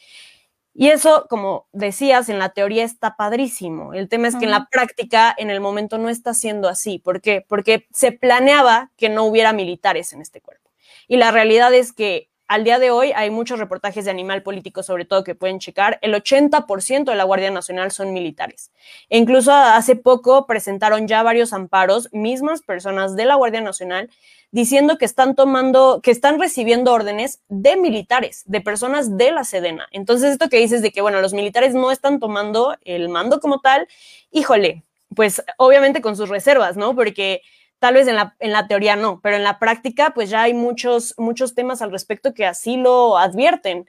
Y 0.79 0.91
eso, 0.91 1.27
como 1.31 1.69
decías, 1.73 2.29
en 2.29 2.39
la 2.39 2.51
teoría 2.51 2.85
está 2.85 3.17
padrísimo. 3.17 3.95
El 3.95 4.11
tema 4.11 4.29
es 4.29 4.37
que 4.37 4.45
en 4.45 4.51
la 4.51 4.69
práctica, 4.71 5.35
en 5.39 5.49
el 5.49 5.59
momento, 5.59 5.97
no 5.97 6.11
está 6.11 6.35
siendo 6.35 6.69
así. 6.69 6.99
¿Por 6.99 7.23
qué? 7.23 7.43
Porque 7.49 7.87
se 7.93 8.13
planeaba 8.13 8.93
que 8.99 9.09
no 9.09 9.25
hubiera 9.25 9.55
militares 9.55 10.13
en 10.13 10.21
este 10.21 10.43
cuerpo. 10.43 10.71
Y 11.09 11.17
la 11.17 11.31
realidad 11.31 11.73
es 11.73 11.95
que 11.95 12.29
al 12.49 12.65
día 12.65 12.79
de 12.79 12.91
hoy 12.91 13.13
hay 13.15 13.31
muchos 13.31 13.59
reportajes 13.59 14.05
de 14.05 14.11
Animal 14.11 14.43
Político, 14.43 14.83
sobre 14.83 15.05
todo, 15.05 15.25
que 15.25 15.35
pueden 15.35 15.59
checar. 15.59 15.99
El 16.03 16.15
80% 16.15 17.05
de 17.05 17.15
la 17.15 17.25
Guardia 17.25 17.51
Nacional 17.51 17.91
son 17.91 18.13
militares. 18.13 18.71
E 19.09 19.19
incluso 19.19 19.53
hace 19.53 19.97
poco 19.97 20.47
presentaron 20.47 21.09
ya 21.09 21.23
varios 21.23 21.53
amparos, 21.53 22.09
mismas 22.13 22.63
personas 22.63 23.17
de 23.17 23.25
la 23.25 23.35
Guardia 23.35 23.61
Nacional, 23.61 24.11
diciendo 24.53 24.97
que 24.97 25.05
están 25.05 25.35
tomando, 25.35 26.01
que 26.03 26.11
están 26.11 26.39
recibiendo 26.41 26.93
órdenes 26.93 27.41
de 27.49 27.77
militares, 27.77 28.43
de 28.47 28.61
personas 28.61 29.17
de 29.17 29.33
la 29.33 29.45
Sedena. 29.45 29.89
Entonces, 29.91 30.33
esto 30.33 30.49
que 30.49 30.59
dices 30.59 30.83
de 30.83 30.93
que, 30.93 31.01
bueno, 31.01 31.21
los 31.21 31.35
militares 31.35 31.75
no 31.75 31.91
están 31.91 32.21
tomando 32.21 32.77
el 32.85 33.09
mando 33.09 33.41
como 33.41 33.61
tal, 33.61 33.89
híjole, 34.31 34.85
pues 35.15 35.43
obviamente 35.59 36.01
con 36.01 36.17
sus 36.17 36.29
reservas, 36.29 36.77
¿no? 36.77 36.95
Porque 36.95 37.43
Tal 37.79 37.95
vez 37.95 38.09
en 38.09 38.17
la, 38.17 38.37
en 38.39 38.53
la 38.53 38.67
teoría 38.69 38.97
no, 38.97 39.21
pero 39.23 39.37
en 39.37 39.45
la 39.45 39.59
práctica 39.59 40.13
pues 40.15 40.31
ya 40.31 40.43
hay 40.43 40.55
muchos, 40.55 41.15
muchos 41.19 41.55
temas 41.55 41.83
al 41.83 41.93
respecto 41.93 42.35
que 42.35 42.47
así 42.47 42.77
lo 42.77 43.19
advierten. 43.19 43.87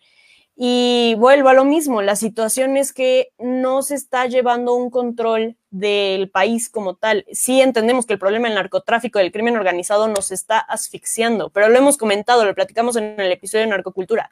Y 0.59 1.13
vuelvo 1.19 1.49
a 1.49 1.53
lo 1.53 1.65
mismo, 1.65 2.01
la 2.01 2.15
situación 2.15 2.77
es 2.77 2.91
que 2.91 3.29
no 3.37 3.83
se 3.83 3.93
está 3.93 4.25
llevando 4.25 4.73
un 4.73 4.89
control 4.89 5.55
del 5.69 6.31
país 6.31 6.67
como 6.67 6.95
tal. 6.95 7.25
Sí 7.31 7.61
entendemos 7.61 8.07
que 8.07 8.13
el 8.13 8.19
problema 8.19 8.47
del 8.47 8.55
narcotráfico, 8.55 9.19
del 9.19 9.31
crimen 9.31 9.55
organizado 9.55 10.07
nos 10.07 10.31
está 10.31 10.57
asfixiando, 10.57 11.51
pero 11.51 11.69
lo 11.69 11.77
hemos 11.77 11.95
comentado, 11.95 12.43
lo 12.43 12.55
platicamos 12.55 12.95
en 12.95 13.19
el 13.19 13.31
episodio 13.31 13.65
de 13.65 13.69
narcocultura 13.69 14.31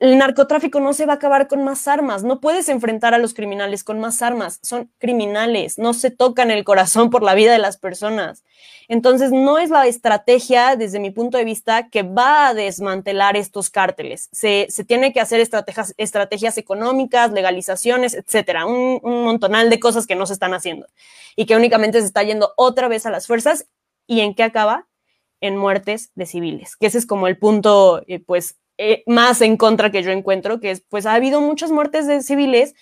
el 0.00 0.18
narcotráfico 0.18 0.80
no 0.80 0.92
se 0.92 1.06
va 1.06 1.14
a 1.14 1.16
acabar 1.16 1.48
con 1.48 1.62
más 1.62 1.86
armas. 1.88 2.24
No 2.24 2.40
puedes 2.40 2.68
enfrentar 2.68 3.14
a 3.14 3.18
los 3.18 3.32
criminales 3.32 3.84
con 3.84 4.00
más 4.00 4.22
armas. 4.22 4.58
Son 4.62 4.90
criminales, 4.98 5.78
no 5.78 5.94
se 5.94 6.10
tocan 6.10 6.50
el 6.50 6.64
corazón 6.64 7.10
por 7.10 7.22
la 7.22 7.34
vida 7.34 7.52
de 7.52 7.58
las 7.58 7.76
personas. 7.76 8.42
Entonces, 8.88 9.32
no 9.32 9.58
es 9.58 9.70
la 9.70 9.86
estrategia, 9.86 10.76
desde 10.76 11.00
mi 11.00 11.10
punto 11.10 11.38
de 11.38 11.44
vista, 11.44 11.88
que 11.88 12.02
va 12.02 12.48
a 12.48 12.54
desmantelar 12.54 13.36
estos 13.36 13.70
cárteles. 13.70 14.28
Se, 14.32 14.68
tiene 14.86 15.12
que 15.12 15.20
hacer 15.20 15.40
estrategias, 15.40 15.94
estrategias 15.96 16.58
económicas, 16.58 17.32
legalizaciones, 17.32 18.14
etcétera. 18.14 18.66
Un, 18.66 19.00
montonal 19.02 19.70
de 19.70 19.80
cosas 19.80 20.06
que 20.06 20.16
no 20.16 20.26
se 20.26 20.34
están 20.34 20.54
haciendo 20.54 20.86
y 21.36 21.46
que 21.46 21.56
únicamente 21.56 22.00
se 22.00 22.06
está 22.06 22.22
yendo 22.22 22.52
otra 22.56 22.88
vez 22.88 23.06
a 23.06 23.10
las 23.10 23.26
fuerzas. 23.26 23.66
¿Y 24.06 24.20
en 24.20 24.34
qué 24.34 24.42
acaba? 24.42 24.86
En 25.40 25.56
muertes 25.56 26.10
de 26.14 26.26
civiles, 26.26 26.76
que 26.76 26.86
ese 26.86 26.98
es 26.98 27.06
como 27.06 27.26
el 27.26 27.38
punto, 27.38 28.02
eh, 28.06 28.18
pues, 28.18 28.56
eh, 28.78 29.02
más 29.06 29.40
en 29.40 29.56
contra 29.56 29.90
que 29.90 30.02
yo 30.02 30.10
encuentro, 30.10 30.60
que 30.60 30.72
es, 30.72 30.80
pues 30.88 31.06
ha 31.06 31.14
habido 31.14 31.40
muchas 31.40 31.70
muertes 31.70 32.06
de 32.06 32.22
civiles, 32.22 32.74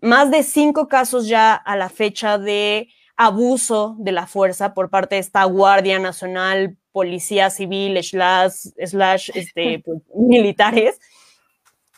más 0.00 0.30
de 0.30 0.42
cinco 0.42 0.88
casos 0.88 1.28
ya 1.28 1.54
a 1.54 1.76
la 1.76 1.88
fecha 1.88 2.38
de 2.38 2.88
abuso 3.16 3.96
de 3.98 4.12
la 4.12 4.26
fuerza 4.26 4.72
por 4.72 4.88
parte 4.88 5.16
de 5.16 5.20
esta 5.20 5.44
Guardia 5.44 5.98
Nacional, 5.98 6.78
Policía 6.90 7.50
Civil, 7.50 8.02
slash, 8.02 8.68
slash 8.86 9.30
este, 9.34 9.78
pues, 9.84 10.00
militares. 10.14 10.98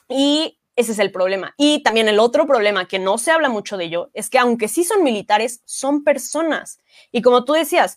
Y 0.09 0.59
ese 0.75 0.92
es 0.92 0.99
el 0.99 1.12
problema. 1.12 1.55
Y 1.57 1.83
también 1.83 2.09
el 2.09 2.18
otro 2.18 2.47
problema, 2.47 2.88
que 2.88 2.99
no 2.99 3.18
se 3.18 3.31
habla 3.31 3.49
mucho 3.49 3.77
de 3.77 3.85
ello, 3.85 4.11
es 4.14 4.31
que 4.31 4.38
aunque 4.38 4.68
sí 4.68 4.85
son 4.85 5.03
militares, 5.03 5.62
son 5.64 6.03
personas. 6.03 6.81
Y 7.12 7.23
como 7.23 7.45
tú 7.45 7.53
decías, 7.53 7.97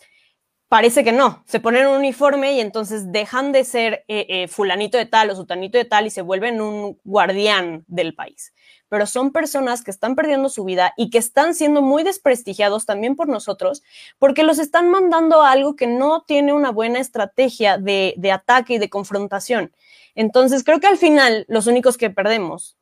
parece 0.67 1.03
que 1.03 1.11
no. 1.11 1.43
Se 1.47 1.59
ponen 1.59 1.87
un 1.87 1.97
uniforme 1.97 2.53
y 2.53 2.59
entonces 2.59 3.11
dejan 3.11 3.51
de 3.51 3.63
ser 3.63 4.03
eh, 4.07 4.25
eh, 4.29 4.47
fulanito 4.47 4.97
de 4.97 5.05
tal 5.05 5.29
o 5.29 5.35
sutanito 5.35 5.77
de 5.77 5.85
tal 5.85 6.07
y 6.07 6.09
se 6.09 6.21
vuelven 6.21 6.61
un 6.61 6.99
guardián 7.03 7.83
del 7.87 8.15
país. 8.15 8.53
Pero 8.89 9.05
son 9.05 9.31
personas 9.31 9.83
que 9.83 9.91
están 9.91 10.15
perdiendo 10.15 10.49
su 10.49 10.63
vida 10.63 10.93
y 10.97 11.09
que 11.09 11.17
están 11.17 11.53
siendo 11.53 11.81
muy 11.81 12.03
desprestigiados 12.03 12.85
también 12.85 13.15
por 13.15 13.27
nosotros 13.27 13.83
porque 14.19 14.43
los 14.43 14.59
están 14.59 14.89
mandando 14.89 15.41
a 15.41 15.51
algo 15.51 15.75
que 15.75 15.87
no 15.87 16.23
tiene 16.23 16.53
una 16.53 16.71
buena 16.71 16.99
estrategia 16.99 17.77
de, 17.77 18.13
de 18.17 18.31
ataque 18.31 18.75
y 18.75 18.77
de 18.77 18.89
confrontación. 18.89 19.71
Entonces 20.13 20.63
creo 20.63 20.79
que 20.79 20.87
al 20.87 20.97
final 20.97 21.45
los 21.47 21.67
únicos 21.67 21.97
que 21.97 22.09
perdemos 22.09 22.77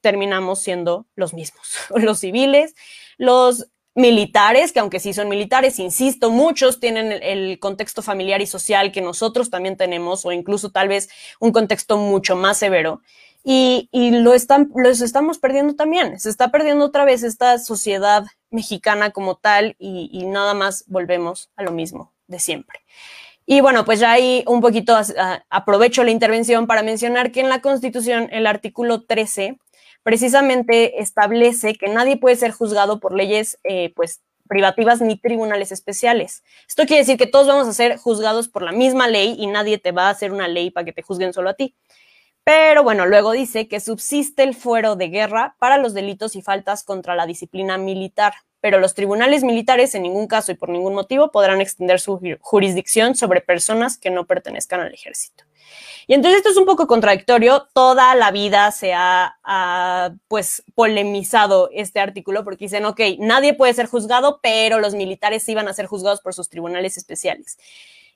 terminamos 0.00 0.60
siendo 0.60 1.06
los 1.14 1.34
mismos, 1.34 1.68
los 1.94 2.20
civiles, 2.20 2.74
los 3.18 3.68
militares, 3.94 4.72
que 4.72 4.80
aunque 4.80 5.00
sí 5.00 5.12
son 5.12 5.28
militares, 5.28 5.78
insisto, 5.78 6.30
muchos 6.30 6.80
tienen 6.80 7.12
el, 7.12 7.58
contexto 7.58 8.02
familiar 8.02 8.40
y 8.40 8.46
social 8.46 8.92
que 8.92 9.00
nosotros 9.00 9.50
también 9.50 9.76
tenemos, 9.76 10.24
o 10.24 10.32
incluso 10.32 10.70
tal 10.70 10.88
vez 10.88 11.08
un 11.40 11.52
contexto 11.52 11.96
mucho 11.96 12.36
más 12.36 12.58
severo. 12.58 13.02
Y, 13.42 13.88
lo 13.92 14.34
están, 14.34 14.70
los 14.74 15.00
estamos 15.00 15.38
perdiendo 15.38 15.74
también. 15.74 16.20
Se 16.20 16.28
está 16.28 16.50
perdiendo 16.50 16.84
otra 16.84 17.04
vez 17.04 17.22
esta 17.22 17.58
sociedad 17.58 18.24
mexicana 18.50 19.10
como 19.10 19.36
tal 19.36 19.76
y, 19.78 20.24
nada 20.26 20.54
más 20.54 20.84
volvemos 20.86 21.50
a 21.56 21.62
lo 21.62 21.72
mismo 21.72 22.12
de 22.26 22.38
siempre. 22.38 22.80
Y 23.46 23.62
bueno, 23.62 23.84
pues 23.84 23.98
ya 23.98 24.12
ahí 24.12 24.44
un 24.46 24.60
poquito 24.60 24.96
aprovecho 25.48 26.04
la 26.04 26.10
intervención 26.10 26.66
para 26.66 26.82
mencionar 26.82 27.32
que 27.32 27.40
en 27.40 27.48
la 27.48 27.60
Constitución 27.60 28.28
el 28.30 28.46
artículo 28.46 29.02
13 29.02 29.58
precisamente 30.02 31.00
establece 31.00 31.74
que 31.74 31.88
nadie 31.88 32.16
puede 32.16 32.36
ser 32.36 32.52
juzgado 32.52 33.00
por 33.00 33.14
leyes 33.14 33.58
eh, 33.64 33.92
pues 33.94 34.20
privativas 34.48 35.00
ni 35.00 35.16
tribunales 35.16 35.70
especiales. 35.70 36.42
Esto 36.68 36.84
quiere 36.84 37.02
decir 37.02 37.16
que 37.16 37.28
todos 37.28 37.46
vamos 37.46 37.68
a 37.68 37.72
ser 37.72 37.96
juzgados 37.98 38.48
por 38.48 38.62
la 38.62 38.72
misma 38.72 39.06
ley 39.06 39.36
y 39.38 39.46
nadie 39.46 39.78
te 39.78 39.92
va 39.92 40.08
a 40.08 40.10
hacer 40.10 40.32
una 40.32 40.48
ley 40.48 40.70
para 40.70 40.84
que 40.84 40.92
te 40.92 41.02
juzguen 41.02 41.32
solo 41.32 41.50
a 41.50 41.54
ti. 41.54 41.76
Pero 42.42 42.82
bueno, 42.82 43.06
luego 43.06 43.30
dice 43.30 43.68
que 43.68 43.78
subsiste 43.78 44.42
el 44.42 44.54
fuero 44.54 44.96
de 44.96 45.08
guerra 45.08 45.54
para 45.60 45.78
los 45.78 45.94
delitos 45.94 46.34
y 46.34 46.42
faltas 46.42 46.82
contra 46.82 47.14
la 47.14 47.26
disciplina 47.26 47.78
militar, 47.78 48.32
pero 48.60 48.80
los 48.80 48.94
tribunales 48.94 49.44
militares 49.44 49.94
en 49.94 50.02
ningún 50.02 50.26
caso 50.26 50.50
y 50.50 50.56
por 50.56 50.68
ningún 50.68 50.94
motivo 50.94 51.30
podrán 51.30 51.60
extender 51.60 52.00
su 52.00 52.18
jurisdicción 52.40 53.14
sobre 53.14 53.40
personas 53.40 53.98
que 53.98 54.10
no 54.10 54.26
pertenezcan 54.26 54.80
al 54.80 54.92
ejército. 54.92 55.44
Y 56.06 56.14
entonces 56.14 56.38
esto 56.38 56.50
es 56.50 56.56
un 56.56 56.66
poco 56.66 56.86
contradictorio. 56.86 57.68
Toda 57.72 58.14
la 58.14 58.30
vida 58.30 58.70
se 58.72 58.92
ha, 58.94 59.36
pues 60.28 60.62
polemizado 60.74 61.70
este 61.72 62.00
artículo 62.00 62.44
porque 62.44 62.64
dicen, 62.64 62.84
ok, 62.84 63.00
nadie 63.18 63.54
puede 63.54 63.74
ser 63.74 63.86
juzgado, 63.86 64.40
pero 64.42 64.80
los 64.80 64.94
militares 64.94 65.46
van 65.54 65.68
a 65.68 65.72
ser 65.72 65.86
juzgados 65.86 66.20
por 66.20 66.34
sus 66.34 66.48
tribunales 66.48 66.96
especiales. 66.96 67.58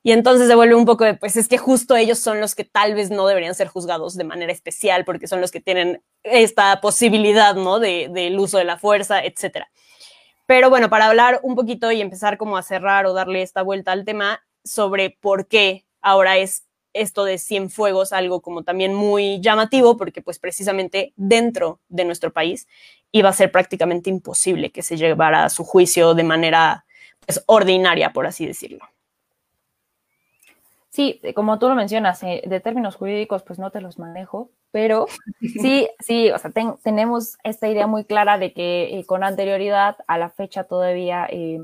Y 0.03 0.13
entonces 0.13 0.49
se 0.49 0.55
vuelve 0.55 0.75
un 0.75 0.85
poco 0.85 1.05
de, 1.05 1.15
pues 1.15 1.37
es 1.37 1.49
que 1.49 1.57
justo 1.57 1.97
ellos 1.97 2.19
son 2.19 2.39
los 2.41 2.55
que 2.55 2.65
tal 2.65 2.95
vez 2.95 3.11
no 3.11 3.27
deberían 3.27 3.55
ser 3.55 3.69
juzgados 3.69 4.17
de 4.17 4.25
manera 4.25 4.53
especial 4.53 5.05
porque 5.05 5.27
son 5.27 5.41
los 5.41 5.51
que 5.51 5.61
tienen 5.61 6.03
esta 6.23 6.81
posibilidad, 6.83 7.55
¿no? 7.55 7.79
De, 7.79 8.09
del 8.11 8.39
uso 8.39 8.59
de 8.59 8.65
la 8.65 8.77
fuerza, 8.77 9.25
etcétera. 9.25 9.71
Pero 10.47 10.69
bueno, 10.69 10.91
para 10.91 11.07
hablar 11.07 11.41
un 11.43 11.55
poquito 11.55 11.91
y 11.91 12.03
empezar 12.03 12.37
como 12.37 12.59
a 12.59 12.63
cerrar 12.63 13.07
o 13.07 13.15
darle 13.15 13.41
esta 13.41 13.63
vuelta 13.63 13.93
al 13.93 14.05
tema 14.05 14.43
sobre 14.63 15.17
por 15.21 15.49
qué 15.49 15.87
ahora 16.03 16.37
es 16.37 16.65
esto 16.95 17.25
de 17.25 17.39
Cienfuegos 17.39 18.13
algo 18.13 18.41
como 18.41 18.63
también 18.63 18.95
muy 18.95 19.41
llamativo, 19.41 19.97
porque 19.97 20.23
pues 20.23 20.39
precisamente 20.39 21.13
dentro 21.17 21.81
de 21.89 22.05
nuestro 22.05 22.33
país 22.33 22.67
iba 23.13 23.29
a 23.29 23.35
ser 23.35 23.53
prácticamente 23.53 24.11
imposible 24.11 24.71
que 24.71 24.83
se 24.83 24.97
llevara 24.97 25.45
a 25.45 25.51
su 25.51 25.65
juicio 25.65 26.15
de 26.15 26.25
manera 26.25 26.85
pues, 27.27 27.43
ordinaria, 27.47 28.13
por 28.13 28.27
así 28.27 28.47
decirlo. 28.47 28.89
Sí, 30.95 31.21
como 31.35 31.59
tú 31.59 31.69
lo 31.69 31.75
mencionas, 31.75 32.23
eh, 32.23 32.43
de 32.47 32.61
términos 32.61 32.95
jurídicos, 32.95 33.43
pues 33.43 33.59
no 33.59 33.71
te 33.73 33.81
los 33.81 33.99
manejo, 33.99 34.51
pero 34.71 35.07
sí, 35.41 35.89
sí, 35.99 36.31
o 36.31 36.39
sea, 36.39 36.53
tenemos 36.85 37.37
esta 37.43 37.69
idea 37.69 37.89
muy 37.89 38.05
clara 38.05 38.39
de 38.39 38.53
que 38.53 38.99
eh, 38.99 39.05
con 39.05 39.25
anterioridad 39.25 39.97
a 40.07 40.19
la 40.19 40.31
fecha 40.31 40.65
todavía 40.65 41.27
eh, 41.31 41.59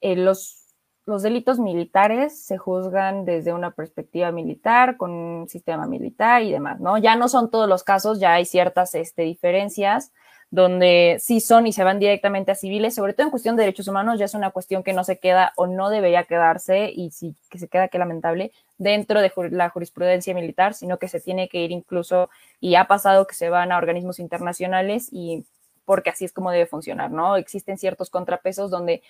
los, 0.00 0.61
los 1.04 1.22
delitos 1.22 1.58
militares 1.58 2.44
se 2.44 2.58
juzgan 2.58 3.24
desde 3.24 3.52
una 3.52 3.72
perspectiva 3.72 4.30
militar, 4.30 4.96
con 4.96 5.10
un 5.10 5.48
sistema 5.48 5.86
militar 5.86 6.42
y 6.42 6.52
demás, 6.52 6.80
¿no? 6.80 6.98
Ya 6.98 7.16
no 7.16 7.28
son 7.28 7.50
todos 7.50 7.68
los 7.68 7.82
casos, 7.82 8.20
ya 8.20 8.34
hay 8.34 8.44
ciertas 8.44 8.94
este, 8.94 9.22
diferencias 9.22 10.12
donde 10.52 11.16
sí 11.18 11.40
son 11.40 11.66
y 11.66 11.72
se 11.72 11.82
van 11.82 11.98
directamente 11.98 12.52
a 12.52 12.54
civiles, 12.54 12.94
sobre 12.94 13.14
todo 13.14 13.24
en 13.24 13.30
cuestión 13.30 13.56
de 13.56 13.62
derechos 13.62 13.88
humanos, 13.88 14.18
ya 14.18 14.26
es 14.26 14.34
una 14.34 14.50
cuestión 14.50 14.82
que 14.82 14.92
no 14.92 15.02
se 15.02 15.18
queda 15.18 15.54
o 15.56 15.66
no 15.66 15.88
debería 15.88 16.24
quedarse, 16.24 16.92
y 16.94 17.10
sí 17.10 17.34
que 17.48 17.58
se 17.58 17.68
queda, 17.68 17.88
que 17.88 17.98
lamentable, 17.98 18.52
dentro 18.76 19.22
de 19.22 19.32
la 19.50 19.70
jurisprudencia 19.70 20.34
militar, 20.34 20.74
sino 20.74 20.98
que 20.98 21.08
se 21.08 21.20
tiene 21.20 21.48
que 21.48 21.62
ir 21.62 21.72
incluso, 21.72 22.28
y 22.60 22.74
ha 22.74 22.86
pasado 22.86 23.26
que 23.26 23.34
se 23.34 23.48
van 23.48 23.72
a 23.72 23.78
organismos 23.78 24.18
internacionales 24.18 25.08
y 25.10 25.46
porque 25.86 26.10
así 26.10 26.26
es 26.26 26.32
como 26.32 26.50
debe 26.50 26.66
funcionar, 26.66 27.10
¿no? 27.10 27.36
Existen 27.36 27.78
ciertos 27.78 28.10
contrapesos 28.10 28.70
donde 28.70 29.02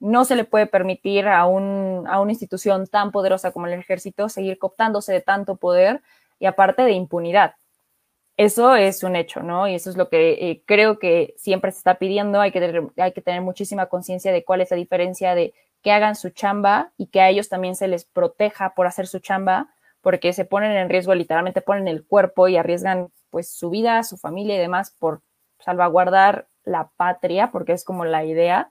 no 0.00 0.24
se 0.24 0.36
le 0.36 0.44
puede 0.44 0.66
permitir 0.66 1.26
a, 1.28 1.46
un, 1.46 2.06
a 2.08 2.20
una 2.20 2.32
institución 2.32 2.86
tan 2.86 3.10
poderosa 3.10 3.52
como 3.52 3.66
el 3.66 3.72
ejército 3.74 4.28
seguir 4.28 4.58
cooptándose 4.58 5.12
de 5.12 5.20
tanto 5.20 5.56
poder 5.56 6.02
y 6.38 6.46
aparte 6.46 6.82
de 6.82 6.92
impunidad. 6.92 7.54
Eso 8.36 8.76
es 8.76 9.02
un 9.02 9.16
hecho, 9.16 9.42
¿no? 9.42 9.66
Y 9.66 9.74
eso 9.74 9.90
es 9.90 9.96
lo 9.96 10.08
que 10.08 10.30
eh, 10.30 10.62
creo 10.64 11.00
que 11.00 11.34
siempre 11.36 11.72
se 11.72 11.78
está 11.78 11.96
pidiendo. 11.96 12.40
Hay 12.40 12.52
que, 12.52 12.60
tener, 12.60 12.84
hay 12.96 13.12
que 13.12 13.20
tener 13.20 13.42
muchísima 13.42 13.86
conciencia 13.86 14.30
de 14.30 14.44
cuál 14.44 14.60
es 14.60 14.70
la 14.70 14.76
diferencia 14.76 15.34
de 15.34 15.54
que 15.82 15.90
hagan 15.90 16.14
su 16.14 16.30
chamba 16.30 16.92
y 16.96 17.08
que 17.08 17.20
a 17.20 17.28
ellos 17.30 17.48
también 17.48 17.74
se 17.74 17.88
les 17.88 18.04
proteja 18.04 18.74
por 18.74 18.86
hacer 18.86 19.08
su 19.08 19.18
chamba, 19.18 19.68
porque 20.00 20.32
se 20.32 20.44
ponen 20.44 20.70
en 20.72 20.88
riesgo, 20.88 21.16
literalmente 21.16 21.62
ponen 21.62 21.88
el 21.88 22.06
cuerpo 22.06 22.46
y 22.46 22.56
arriesgan 22.56 23.10
pues 23.30 23.50
su 23.50 23.70
vida, 23.70 24.04
su 24.04 24.16
familia 24.16 24.54
y 24.54 24.58
demás 24.58 24.94
por 24.96 25.22
salvaguardar 25.58 26.46
la 26.62 26.90
patria, 26.96 27.50
porque 27.50 27.72
es 27.72 27.84
como 27.84 28.04
la 28.04 28.24
idea. 28.24 28.70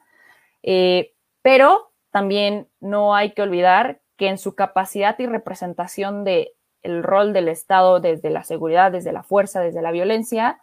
Eh, 0.63 1.13
pero 1.41 1.91
también 2.12 2.67
no 2.80 3.15
hay 3.15 3.34
que 3.34 3.41
olvidar 3.41 4.02
que 4.17 4.28
en 4.28 4.38
su 4.38 4.56
capacidad 4.56 5.17
y 5.19 5.28
representación 5.28 6.23
de 6.23 6.54
el 6.82 7.04
rol 7.04 7.34
del 7.34 7.50
Estado 7.50 8.00
desde 8.00 8.30
la 8.30 8.43
seguridad, 8.43 8.91
desde 8.91 9.12
la 9.12 9.23
fuerza, 9.23 9.62
desde 9.62 9.82
la 9.82 9.91
violencia, 9.91 10.62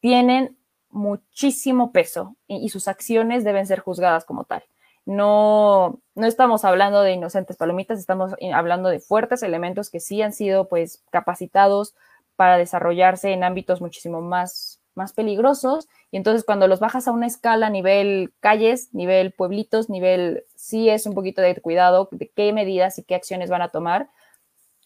tienen 0.00 0.56
muchísimo 0.90 1.92
peso 1.92 2.36
y, 2.46 2.68
sus 2.68 2.88
acciones 2.88 3.44
deben 3.44 3.66
ser 3.66 3.80
juzgadas 3.80 4.24
como 4.24 4.44
tal. 4.44 4.64
No, 5.04 6.00
no 6.14 6.26
estamos 6.26 6.64
hablando 6.64 7.02
de 7.02 7.12
inocentes 7.12 7.56
palomitas, 7.56 7.98
estamos 7.98 8.34
hablando 8.52 8.88
de 8.88 9.00
fuertes 9.00 9.42
elementos 9.42 9.90
que 9.90 10.00
sí 10.00 10.20
han 10.22 10.32
sido 10.32 10.68
pues 10.68 11.04
capacitados 11.10 11.94
para 12.34 12.58
desarrollarse 12.58 13.32
en 13.32 13.44
ámbitos 13.44 13.80
muchísimo 13.80 14.20
más, 14.20 14.80
más 14.96 15.12
peligrosos. 15.12 15.88
Y 16.10 16.16
entonces 16.16 16.44
cuando 16.44 16.68
los 16.68 16.80
bajas 16.80 17.08
a 17.08 17.12
una 17.12 17.26
escala 17.26 17.70
nivel 17.70 18.32
calles, 18.40 18.92
nivel 18.92 19.32
pueblitos, 19.32 19.88
nivel, 19.88 20.44
sí 20.54 20.88
es 20.88 21.06
un 21.06 21.14
poquito 21.14 21.42
de 21.42 21.54
cuidado 21.60 22.08
de 22.10 22.28
qué 22.28 22.52
medidas 22.52 22.98
y 22.98 23.04
qué 23.04 23.14
acciones 23.14 23.50
van 23.50 23.62
a 23.62 23.70
tomar, 23.70 24.08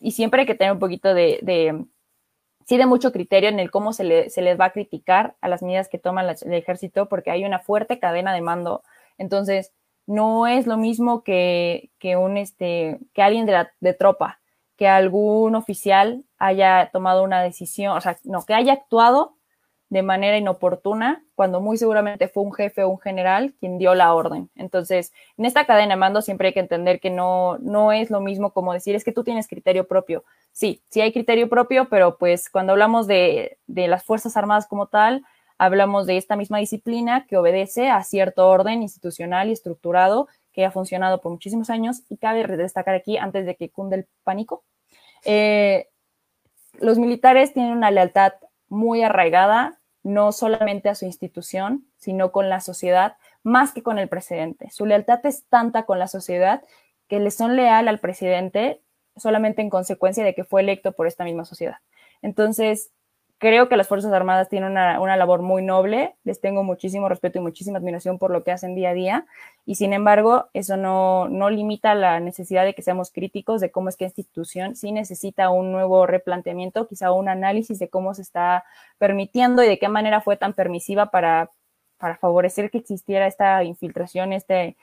y 0.01 0.13
siempre 0.13 0.41
hay 0.41 0.47
que 0.47 0.55
tener 0.55 0.73
un 0.73 0.79
poquito 0.79 1.13
de, 1.13 1.85
sí, 2.67 2.77
de 2.77 2.87
mucho 2.87 3.13
criterio 3.13 3.51
en 3.51 3.61
el 3.61 3.71
cómo 3.71 3.93
se, 3.93 4.05
le, 4.05 4.31
se 4.31 4.43
les 4.43 4.59
va 4.59 4.67
a 4.67 4.73
criticar 4.73 5.37
a 5.43 5.49
las 5.49 5.63
medidas 5.63 5.89
que 5.89 5.99
toma 5.99 6.23
el 6.23 6.53
ejército, 6.53 7.07
porque 7.07 7.31
hay 7.31 7.45
una 7.45 7.59
fuerte 7.59 7.99
cadena 7.99 8.33
de 8.33 8.41
mando. 8.41 8.83
Entonces, 9.19 9.73
no 10.07 10.47
es 10.47 10.67
lo 10.67 10.79
mismo 10.79 11.23
que, 11.23 11.91
que 11.99 12.17
un, 12.17 12.39
este, 12.39 12.99
que 13.13 13.23
alguien 13.23 13.45
de, 13.47 13.67
de 13.81 13.93
tropa, 13.93 14.41
que 14.77 14.89
algún 14.89 15.55
oficial 15.55 16.25
haya 16.39 16.89
tomado 16.91 17.23
una 17.23 17.43
decisión, 17.43 17.97
o 17.97 18.01
sea, 18.01 18.19
no, 18.25 18.45
que 18.47 18.55
haya 18.55 18.73
actuado 18.73 19.37
de 19.91 20.03
manera 20.03 20.39
inoportuna, 20.39 21.25
cuando 21.35 21.61
muy 21.61 21.77
seguramente 21.77 22.29
fue 22.29 22.45
un 22.45 22.53
jefe 22.53 22.85
o 22.85 22.89
un 22.89 23.01
general 23.01 23.55
quien 23.59 23.77
dio 23.77 23.97
la 23.97 24.15
orden. 24.15 24.49
Entonces, 24.55 25.13
en 25.37 25.45
esta 25.45 25.67
cadena 25.67 25.95
de 25.95 25.99
mando 25.99 26.23
siempre 26.23 26.49
hay 26.49 26.55
que 26.55 26.61
entender 26.61 27.01
que 27.01 27.11
no, 27.11 27.59
no 27.59 27.91
es 27.91 28.09
lo 28.09 28.21
mismo 28.21 28.53
como 28.53 28.73
decir, 28.73 28.95
es 28.95 29.03
que 29.03 29.11
tú 29.11 29.25
tienes 29.25 29.49
criterio 29.49 29.89
propio. 29.89 30.25
Sí, 30.53 30.81
sí 30.89 31.01
hay 31.01 31.13
criterio 31.13 31.49
propio, 31.49 31.89
pero 31.89 32.19
pues 32.19 32.49
cuando 32.51 32.73
hablamos 32.73 33.09
de, 33.09 33.59
de 33.67 33.89
las 33.89 34.05
Fuerzas 34.05 34.37
Armadas 34.37 34.69
como 34.69 34.87
tal, 34.87 35.25
hablamos 35.59 36.07
de 36.07 36.17
esta 36.17 36.37
misma 36.37 36.59
disciplina 36.59 37.27
que 37.27 37.37
obedece 37.37 37.91
a 37.91 38.03
cierto 38.05 38.49
orden 38.49 38.83
institucional 38.83 39.49
y 39.49 39.53
estructurado 39.53 40.29
que 40.53 40.65
ha 40.65 40.71
funcionado 40.71 41.21
por 41.21 41.33
muchísimos 41.33 41.69
años 41.69 42.03
y 42.09 42.17
cabe 42.17 42.47
destacar 42.57 42.95
aquí, 42.95 43.17
antes 43.17 43.45
de 43.45 43.57
que 43.57 43.71
cunde 43.71 43.97
el 43.97 44.07
pánico, 44.23 44.63
eh, 45.25 45.89
los 46.79 46.97
militares 46.99 47.53
tienen 47.53 47.73
una 47.73 47.91
lealtad 47.91 48.35
muy 48.69 49.03
arraigada 49.03 49.80
no 50.03 50.33
solamente 50.33 50.89
a 50.89 50.95
su 50.95 51.05
institución, 51.05 51.87
sino 51.97 52.33
con 52.33 52.49
la 52.49 52.61
sociedad, 52.61 53.17
más 53.43 53.73
que 53.73 53.83
con 53.83 53.99
el 53.99 54.09
presidente. 54.09 54.71
Su 54.71 54.87
lealtad 54.87 55.25
es 55.25 55.45
tanta 55.49 55.85
con 55.85 55.99
la 55.99 56.09
sociedad 56.09 56.63
que 57.09 57.21
le 57.21 57.31
son 57.31 57.57
leal 57.57 57.89
al 57.89 57.99
presidente 57.99 58.83
solamente 59.17 59.63
en 59.63 59.71
consecuencia 59.71 60.25
de 60.25 60.35
que 60.35 60.45
fue 60.45 60.63
electo 60.63 60.93
por 60.93 61.07
esta 61.07 61.25
misma 61.25 61.45
sociedad. 61.45 61.77
Entonces, 62.23 62.91
creo 63.41 63.71
que 63.71 63.77
las 63.79 63.89
Fuerzas 63.89 64.13
Armadas 64.13 64.51
tienen 64.51 64.71
una, 64.73 65.17
labor 65.17 65.41
muy 65.41 65.63
noble, 65.63 66.15
les 66.25 66.43
tengo 66.43 66.63
muchísimo 66.63 67.09
respeto 67.09 67.39
y 67.39 67.43
muchísima 67.43 67.79
admiración 67.79 68.19
por 68.19 68.31
lo 68.31 68.45
que 68.45 68.53
hacen 68.53 68.75
día 68.75 68.91
a 68.91 68.95
día, 68.95 69.27
y 69.65 69.77
sin 69.77 69.95
embargo, 69.95 70.51
eso 70.53 70.77
no, 70.77 71.27
no 71.29 71.49
limita 71.49 71.95
la 71.95 72.21
necesidad 72.21 72.65
de 72.67 72.75
que 72.75 72.83
seamos 72.83 73.11
críticos 73.11 73.63
de 73.63 73.71
cómo 73.71 73.89
es 73.89 73.97
que 73.97 74.05
la 74.05 74.09
institución 74.09 74.77
sí 74.77 74.93
necesita 74.93 75.49
un 75.49 75.73
nuevo 75.73 76.07
replanteamiento, 76.07 76.87
quizá 76.87 77.13
un 77.13 77.31
análisis 77.31 77.79
de 77.79 77.89
cómo 77.89 78.13
se 78.13 78.23
está 78.23 78.65
permitiendo 78.99 79.65
y 79.65 79.69
de 79.69 79.79
qué 79.79 79.89
manera 79.89 80.21
fue 80.21 80.37
tan 80.37 80.53
permisiva 80.53 81.11
para, 81.11 81.51
para 81.97 82.19
favorecer 82.19 82.71
que 82.71 82.79
existiera 82.79 83.27
esta 83.27 83.65
infiltración, 83.65 84.35
este 84.35 84.77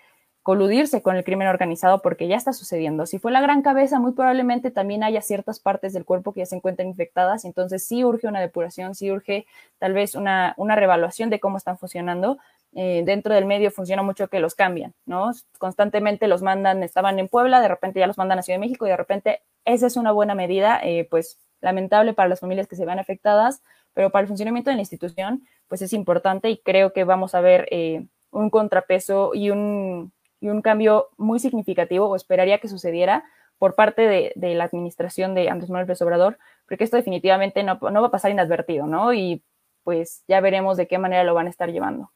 coludirse 0.47 1.01
con 1.01 1.17
el 1.17 1.25
crimen 1.25 1.49
organizado 1.49 2.01
porque 2.01 2.29
ya 2.29 2.37
está 2.37 2.53
sucediendo. 2.53 3.05
Si 3.05 3.19
fue 3.19 3.33
la 3.33 3.41
gran 3.41 3.61
cabeza, 3.61 3.99
muy 3.99 4.13
probablemente 4.13 4.71
también 4.71 5.03
haya 5.03 5.21
ciertas 5.21 5.59
partes 5.59 5.91
del 5.91 6.05
cuerpo 6.05 6.31
que 6.31 6.39
ya 6.39 6.45
se 6.45 6.55
encuentran 6.55 6.87
infectadas, 6.87 7.43
entonces 7.43 7.85
sí 7.85 8.05
urge 8.05 8.27
una 8.27 8.39
depuración, 8.39 8.95
sí 8.95 9.11
urge 9.11 9.45
tal 9.77 9.91
vez 9.91 10.15
una, 10.15 10.53
una 10.55 10.77
revaluación 10.77 11.29
de 11.29 11.41
cómo 11.41 11.57
están 11.57 11.77
funcionando. 11.77 12.37
Eh, 12.75 13.03
dentro 13.05 13.33
del 13.33 13.43
medio 13.43 13.71
funciona 13.71 14.03
mucho 14.03 14.29
que 14.29 14.39
los 14.39 14.55
cambian, 14.55 14.93
¿no? 15.05 15.31
Constantemente 15.57 16.29
los 16.29 16.41
mandan, 16.41 16.81
estaban 16.81 17.19
en 17.19 17.27
Puebla, 17.27 17.59
de 17.59 17.67
repente 17.67 17.99
ya 17.99 18.07
los 18.07 18.17
mandan 18.17 18.39
a 18.39 18.41
Ciudad 18.41 18.57
de 18.57 18.65
México 18.65 18.87
y 18.87 18.89
de 18.89 18.95
repente 18.95 19.41
esa 19.65 19.85
es 19.85 19.97
una 19.97 20.13
buena 20.13 20.33
medida, 20.33 20.79
eh, 20.81 21.05
pues 21.09 21.39
lamentable 21.59 22.13
para 22.13 22.29
las 22.29 22.39
familias 22.39 22.67
que 22.67 22.77
se 22.77 22.85
van 22.85 22.99
afectadas, 22.99 23.61
pero 23.93 24.11
para 24.11 24.21
el 24.21 24.29
funcionamiento 24.29 24.69
de 24.69 24.77
la 24.77 24.81
institución, 24.81 25.45
pues 25.67 25.81
es 25.81 25.91
importante 25.91 26.49
y 26.49 26.59
creo 26.59 26.93
que 26.93 27.03
vamos 27.03 27.35
a 27.35 27.41
ver 27.41 27.67
eh, 27.69 28.05
un 28.31 28.49
contrapeso 28.49 29.31
y 29.33 29.49
un, 29.49 30.13
y 30.39 30.49
un 30.49 30.61
cambio 30.61 31.09
muy 31.17 31.39
significativo, 31.39 32.07
o 32.07 32.15
esperaría 32.15 32.59
que 32.59 32.67
sucediera 32.67 33.23
por 33.57 33.75
parte 33.75 34.33
de, 34.35 34.53
la 34.55 34.65
administración 34.65 35.33
de 35.33 35.49
Andrés 35.49 35.69
Manuel 35.69 35.87
López 35.87 36.01
Obrador, 36.01 36.37
porque 36.67 36.83
esto 36.83 36.97
definitivamente 36.97 37.63
no, 37.63 37.79
no 37.81 38.01
va 38.01 38.07
a 38.07 38.11
pasar 38.11 38.31
inadvertido, 38.31 38.85
¿no? 38.85 39.13
Y 39.13 39.43
pues 39.83 40.23
ya 40.27 40.41
veremos 40.41 40.77
de 40.77 40.87
qué 40.87 40.97
manera 40.97 41.23
lo 41.23 41.33
van 41.33 41.47
a 41.47 41.49
estar 41.49 41.71
llevando. 41.71 42.11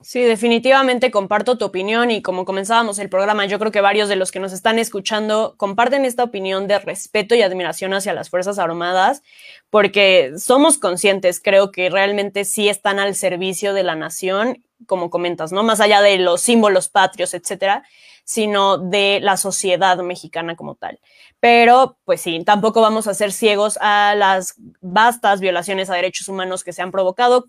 Sí, 0.00 0.22
definitivamente 0.22 1.10
comparto 1.10 1.58
tu 1.58 1.64
opinión 1.64 2.10
y 2.10 2.22
como 2.22 2.44
comenzábamos 2.44 2.98
el 3.00 3.08
programa, 3.08 3.46
yo 3.46 3.58
creo 3.58 3.72
que 3.72 3.80
varios 3.80 4.08
de 4.08 4.14
los 4.14 4.30
que 4.30 4.38
nos 4.38 4.52
están 4.52 4.78
escuchando 4.78 5.54
comparten 5.56 6.04
esta 6.04 6.22
opinión 6.22 6.68
de 6.68 6.78
respeto 6.78 7.34
y 7.34 7.42
admiración 7.42 7.92
hacia 7.92 8.14
las 8.14 8.30
Fuerzas 8.30 8.58
Armadas, 8.58 9.22
porque 9.68 10.32
somos 10.38 10.78
conscientes, 10.78 11.40
creo 11.42 11.72
que 11.72 11.90
realmente 11.90 12.44
sí 12.44 12.68
están 12.68 13.00
al 13.00 13.16
servicio 13.16 13.74
de 13.74 13.82
la 13.82 13.96
nación, 13.96 14.64
como 14.86 15.10
comentas, 15.10 15.52
¿no? 15.52 15.62
Más 15.62 15.80
allá 15.80 16.02
de 16.02 16.18
los 16.18 16.40
símbolos 16.40 16.88
patrios, 16.88 17.34
etcétera, 17.34 17.84
sino 18.24 18.78
de 18.78 19.20
la 19.22 19.36
sociedad 19.36 19.96
mexicana 19.98 20.56
como 20.56 20.74
tal. 20.74 21.00
Pero, 21.40 21.98
pues 22.04 22.20
sí, 22.20 22.42
tampoco 22.44 22.80
vamos 22.80 23.06
a 23.06 23.14
ser 23.14 23.32
ciegos 23.32 23.78
a 23.80 24.14
las 24.16 24.54
vastas 24.80 25.40
violaciones 25.40 25.90
a 25.90 25.94
derechos 25.94 26.28
humanos 26.28 26.64
que 26.64 26.72
se 26.72 26.82
han 26.82 26.90
provocado 26.90 27.46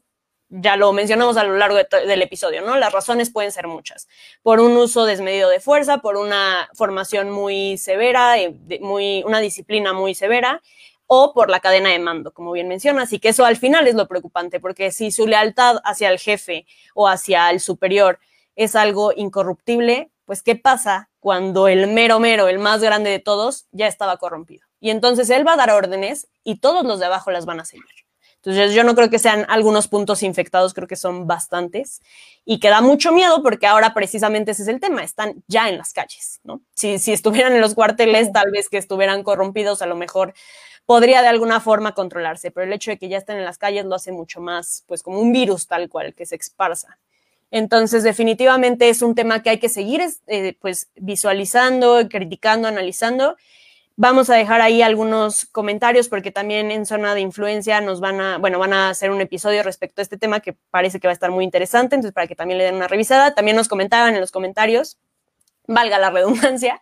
ya 0.49 0.77
lo 0.77 0.93
mencionamos 0.93 1.37
a 1.37 1.43
lo 1.43 1.57
largo 1.57 1.77
del 1.77 2.21
episodio, 2.21 2.61
¿no? 2.61 2.77
Las 2.77 2.93
razones 2.93 3.29
pueden 3.29 3.51
ser 3.51 3.67
muchas. 3.67 4.07
Por 4.41 4.59
un 4.59 4.77
uso 4.77 5.05
desmedido 5.05 5.49
de 5.49 5.59
fuerza, 5.59 5.97
por 5.97 6.15
una 6.15 6.69
formación 6.73 7.29
muy 7.29 7.77
severa, 7.77 8.37
eh, 8.37 8.55
muy, 8.79 9.23
una 9.23 9.39
disciplina 9.39 9.93
muy 9.93 10.15
severa, 10.15 10.61
o 11.07 11.33
por 11.33 11.49
la 11.49 11.61
cadena 11.61 11.89
de 11.89 11.99
mando, 11.99 12.31
como 12.31 12.51
bien 12.51 12.67
mencionas, 12.67 13.11
y 13.13 13.19
que 13.19 13.29
eso 13.29 13.45
al 13.45 13.57
final 13.57 13.87
es 13.87 13.95
lo 13.95 14.07
preocupante, 14.07 14.59
porque 14.59 14.91
si 14.91 15.11
su 15.11 15.25
lealtad 15.25 15.77
hacia 15.83 16.09
el 16.09 16.19
jefe 16.19 16.65
o 16.93 17.07
hacia 17.07 17.49
el 17.49 17.59
superior 17.59 18.19
es 18.55 18.75
algo 18.75 19.13
incorruptible, 19.15 20.11
pues 20.25 20.43
¿qué 20.43 20.55
pasa 20.55 21.09
cuando 21.19 21.67
el 21.69 21.87
mero 21.87 22.19
mero, 22.19 22.49
el 22.49 22.59
más 22.59 22.81
grande 22.81 23.09
de 23.09 23.19
todos, 23.19 23.67
ya 23.71 23.87
estaba 23.87 24.17
corrompido? 24.17 24.67
Y 24.79 24.89
entonces 24.89 25.29
él 25.29 25.47
va 25.47 25.53
a 25.53 25.57
dar 25.57 25.71
órdenes 25.71 26.27
y 26.43 26.59
todos 26.59 26.85
los 26.85 26.99
de 26.99 27.05
abajo 27.05 27.31
las 27.31 27.45
van 27.45 27.61
a 27.61 27.65
seguir. 27.65 27.85
Entonces 28.35 28.73
yo 28.73 28.83
no 28.83 28.95
creo 28.95 29.09
que 29.09 29.19
sean 29.19 29.45
algunos 29.49 29.87
puntos 29.87 30.23
infectados, 30.23 30.73
creo 30.73 30.87
que 30.87 30.95
son 30.95 31.27
bastantes 31.27 32.01
y 32.45 32.59
que 32.59 32.69
da 32.69 32.81
mucho 32.81 33.11
miedo 33.11 33.41
porque 33.41 33.67
ahora 33.67 33.93
precisamente 33.93 34.51
ese 34.51 34.61
es 34.61 34.67
el 34.67 34.79
tema, 34.79 35.03
están 35.03 35.43
ya 35.47 35.67
en 35.69 35.77
las 35.77 35.91
calles, 35.91 36.39
¿no? 36.43 36.61
Si, 36.73 36.99
si 36.99 37.11
estuvieran 37.11 37.53
en 37.53 37.61
los 37.61 37.73
cuarteles, 37.73 38.31
tal 38.31 38.51
vez 38.51 38.69
que 38.69 38.77
estuvieran 38.77 39.23
corrompidos, 39.23 39.81
a 39.81 39.85
lo 39.87 39.95
mejor 39.95 40.33
podría 40.87 41.21
de 41.21 41.27
alguna 41.27 41.59
forma 41.59 41.93
controlarse, 41.93 42.49
pero 42.49 42.65
el 42.65 42.73
hecho 42.73 42.89
de 42.89 42.97
que 42.97 43.09
ya 43.09 43.19
estén 43.19 43.37
en 43.37 43.45
las 43.45 43.59
calles 43.59 43.85
lo 43.85 43.93
hace 43.93 44.11
mucho 44.11 44.41
más, 44.41 44.83
pues 44.87 45.03
como 45.03 45.19
un 45.19 45.31
virus 45.31 45.67
tal 45.67 45.87
cual, 45.87 46.15
que 46.15 46.25
se 46.25 46.35
esparza. 46.35 46.97
Entonces, 47.51 48.01
definitivamente 48.01 48.89
es 48.89 49.03
un 49.03 49.13
tema 49.13 49.43
que 49.43 49.51
hay 49.51 49.59
que 49.59 49.69
seguir 49.69 50.01
eh, 50.25 50.57
pues, 50.59 50.89
visualizando, 50.95 52.09
criticando, 52.09 52.67
analizando 52.67 53.37
Vamos 53.99 54.29
a 54.29 54.35
dejar 54.35 54.61
ahí 54.61 54.83
algunos 54.83 55.47
comentarios 55.47 56.07
porque 56.07 56.29
también 56.29 56.69
en 56.69 56.85
zona 56.85 57.15
de 57.15 57.21
influencia 57.21 57.81
nos 57.81 57.99
van 57.99 58.21
a, 58.21 58.37
bueno, 58.37 58.59
van 58.59 58.71
a 58.71 58.89
hacer 58.91 59.09
un 59.09 59.21
episodio 59.21 59.63
respecto 59.63 60.01
a 60.01 60.03
este 60.03 60.19
tema 60.19 60.39
que 60.39 60.53
parece 60.69 60.99
que 60.99 61.07
va 61.07 61.13
a 61.13 61.15
estar 61.15 61.31
muy 61.31 61.43
interesante, 61.43 61.95
entonces 61.95 62.13
para 62.13 62.27
que 62.27 62.35
también 62.35 62.59
le 62.59 62.65
den 62.65 62.75
una 62.75 62.87
revisada. 62.87 63.33
También 63.33 63.57
nos 63.57 63.67
comentaban 63.67 64.13
en 64.13 64.21
los 64.21 64.31
comentarios 64.31 64.99
valga 65.67 65.99
la 65.99 66.09
redundancia, 66.11 66.79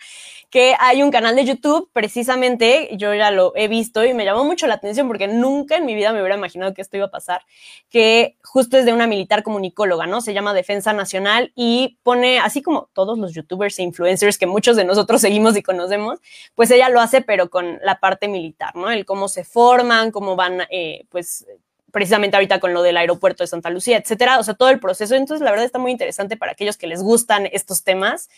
que 0.56 0.74
hay 0.80 1.04
un 1.04 1.12
canal 1.12 1.36
de 1.36 1.44
YouTube, 1.44 1.90
precisamente, 1.92 2.88
yo 2.94 3.14
ya 3.14 3.30
lo 3.30 3.52
he 3.58 3.68
visto 3.68 4.06
y 4.06 4.14
me 4.14 4.24
llamó 4.24 4.46
mucho 4.46 4.68
la 4.68 4.76
atención 4.76 5.06
porque 5.06 5.28
nunca 5.28 5.76
en 5.76 5.86
mi 5.86 5.94
vida 5.96 6.14
me 6.14 6.22
hubiera 6.22 6.38
imaginado 6.38 6.74
que 6.74 6.82
esto 6.82 6.96
iba 6.96 7.08
a 7.08 7.12
pasar, 7.12 7.42
que 7.90 8.38
justo 8.42 8.78
es 8.78 8.86
de 8.86 8.94
una 8.94 9.06
militar 9.06 9.44
comunicóloga, 9.44 10.08
¿no? 10.08 10.22
Se 10.22 10.34
llama 10.34 10.54
Defensa 10.54 10.94
Nacional 10.94 11.52
y 11.56 11.98
pone, 12.04 12.40
así 12.40 12.62
como 12.62 12.90
todos 12.94 13.20
los 13.20 13.34
youtubers 13.34 13.80
e 13.80 13.84
influencers 13.84 14.38
que 14.38 14.48
muchos 14.48 14.78
de 14.78 14.86
nosotros 14.86 15.20
seguimos 15.28 15.58
y 15.58 15.62
conocemos, 15.62 16.20
pues 16.56 16.72
ella 16.72 16.88
lo 16.88 17.02
hace, 17.02 17.20
pero 17.20 17.50
con 17.50 17.78
la 17.84 18.00
parte 18.00 18.30
militar, 18.30 18.78
¿no? 18.78 18.90
El 18.90 19.04
cómo 19.04 19.28
se 19.28 19.44
forman, 19.44 20.12
cómo 20.12 20.38
van, 20.38 20.62
eh, 20.70 21.04
pues, 21.10 21.46
precisamente 21.92 22.38
ahorita 22.38 22.62
con 22.62 22.74
lo 22.74 22.82
del 22.82 22.96
aeropuerto 22.96 23.44
de 23.44 23.48
Santa 23.48 23.70
Lucía, 23.70 23.98
etcétera, 23.98 24.40
o 24.40 24.44
sea, 24.44 24.54
todo 24.54 24.70
el 24.70 24.80
proceso. 24.80 25.16
Entonces, 25.16 25.44
la 25.44 25.52
verdad 25.52 25.66
está 25.66 25.80
muy 25.80 25.92
interesante 25.92 26.38
para 26.38 26.54
aquellos 26.54 26.78
que 26.78 26.88
les 26.88 27.02
gustan 27.02 27.46
estos 27.52 27.84
temas. 27.84 28.30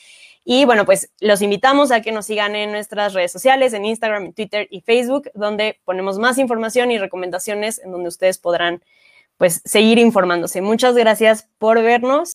Y 0.50 0.64
bueno, 0.64 0.86
pues 0.86 1.12
los 1.20 1.42
invitamos 1.42 1.92
a 1.92 2.02
que 2.02 2.14
nos 2.14 2.28
sigan 2.28 2.56
en 2.56 2.72
nuestras 2.72 3.14
redes 3.14 3.34
sociales, 3.34 3.74
en 3.74 3.84
Instagram, 3.84 4.32
Twitter 4.32 4.66
y 4.72 4.80
Facebook, 4.80 5.30
donde 5.34 5.82
ponemos 5.84 6.20
más 6.20 6.38
información 6.38 6.90
y 6.90 6.98
recomendaciones 6.98 7.80
en 7.80 7.92
donde 7.92 8.08
ustedes 8.08 8.38
podrán 8.38 8.82
pues 9.36 9.62
seguir 9.66 10.00
informándose. 10.00 10.62
Muchas 10.62 10.96
gracias 10.96 11.50
por 11.58 11.84
vernos. 11.84 12.32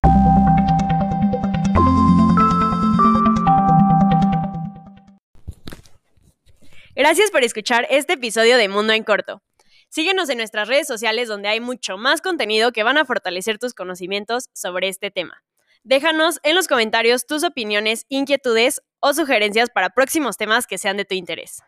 Gracias 6.95 7.31
por 7.31 7.45
escuchar 7.45 7.87
este 7.89 8.13
episodio 8.13 8.59
de 8.59 8.69
Mundo 8.69 8.93
en 8.93 9.05
Corto. 9.05 9.41
Síguenos 9.89 10.29
en 10.29 10.37
nuestras 10.37 10.69
redes 10.69 10.87
sociales 10.87 11.29
donde 11.29 11.49
hay 11.49 11.61
mucho 11.61 11.97
más 11.97 12.21
contenido 12.21 12.73
que 12.73 12.83
van 12.83 12.99
a 12.99 13.07
fortalecer 13.07 13.59
tus 13.59 13.73
conocimientos 13.73 14.51
sobre 14.53 14.89
este 14.89 15.11
tema. 15.11 15.43
Déjanos 15.85 16.39
en 16.45 16.55
los 16.55 16.69
comentarios 16.69 17.27
tus 17.27 17.43
opiniones, 17.43 18.07
inquietudes 18.09 18.81
o 19.01 19.15
sugerencias 19.15 19.69
para 19.69 19.91
próximos 19.91 20.37
temas 20.37 20.69
que 20.69 20.79
sean 20.79 20.97
de 20.97 21.05
tu 21.05 21.17
interés. 21.17 21.63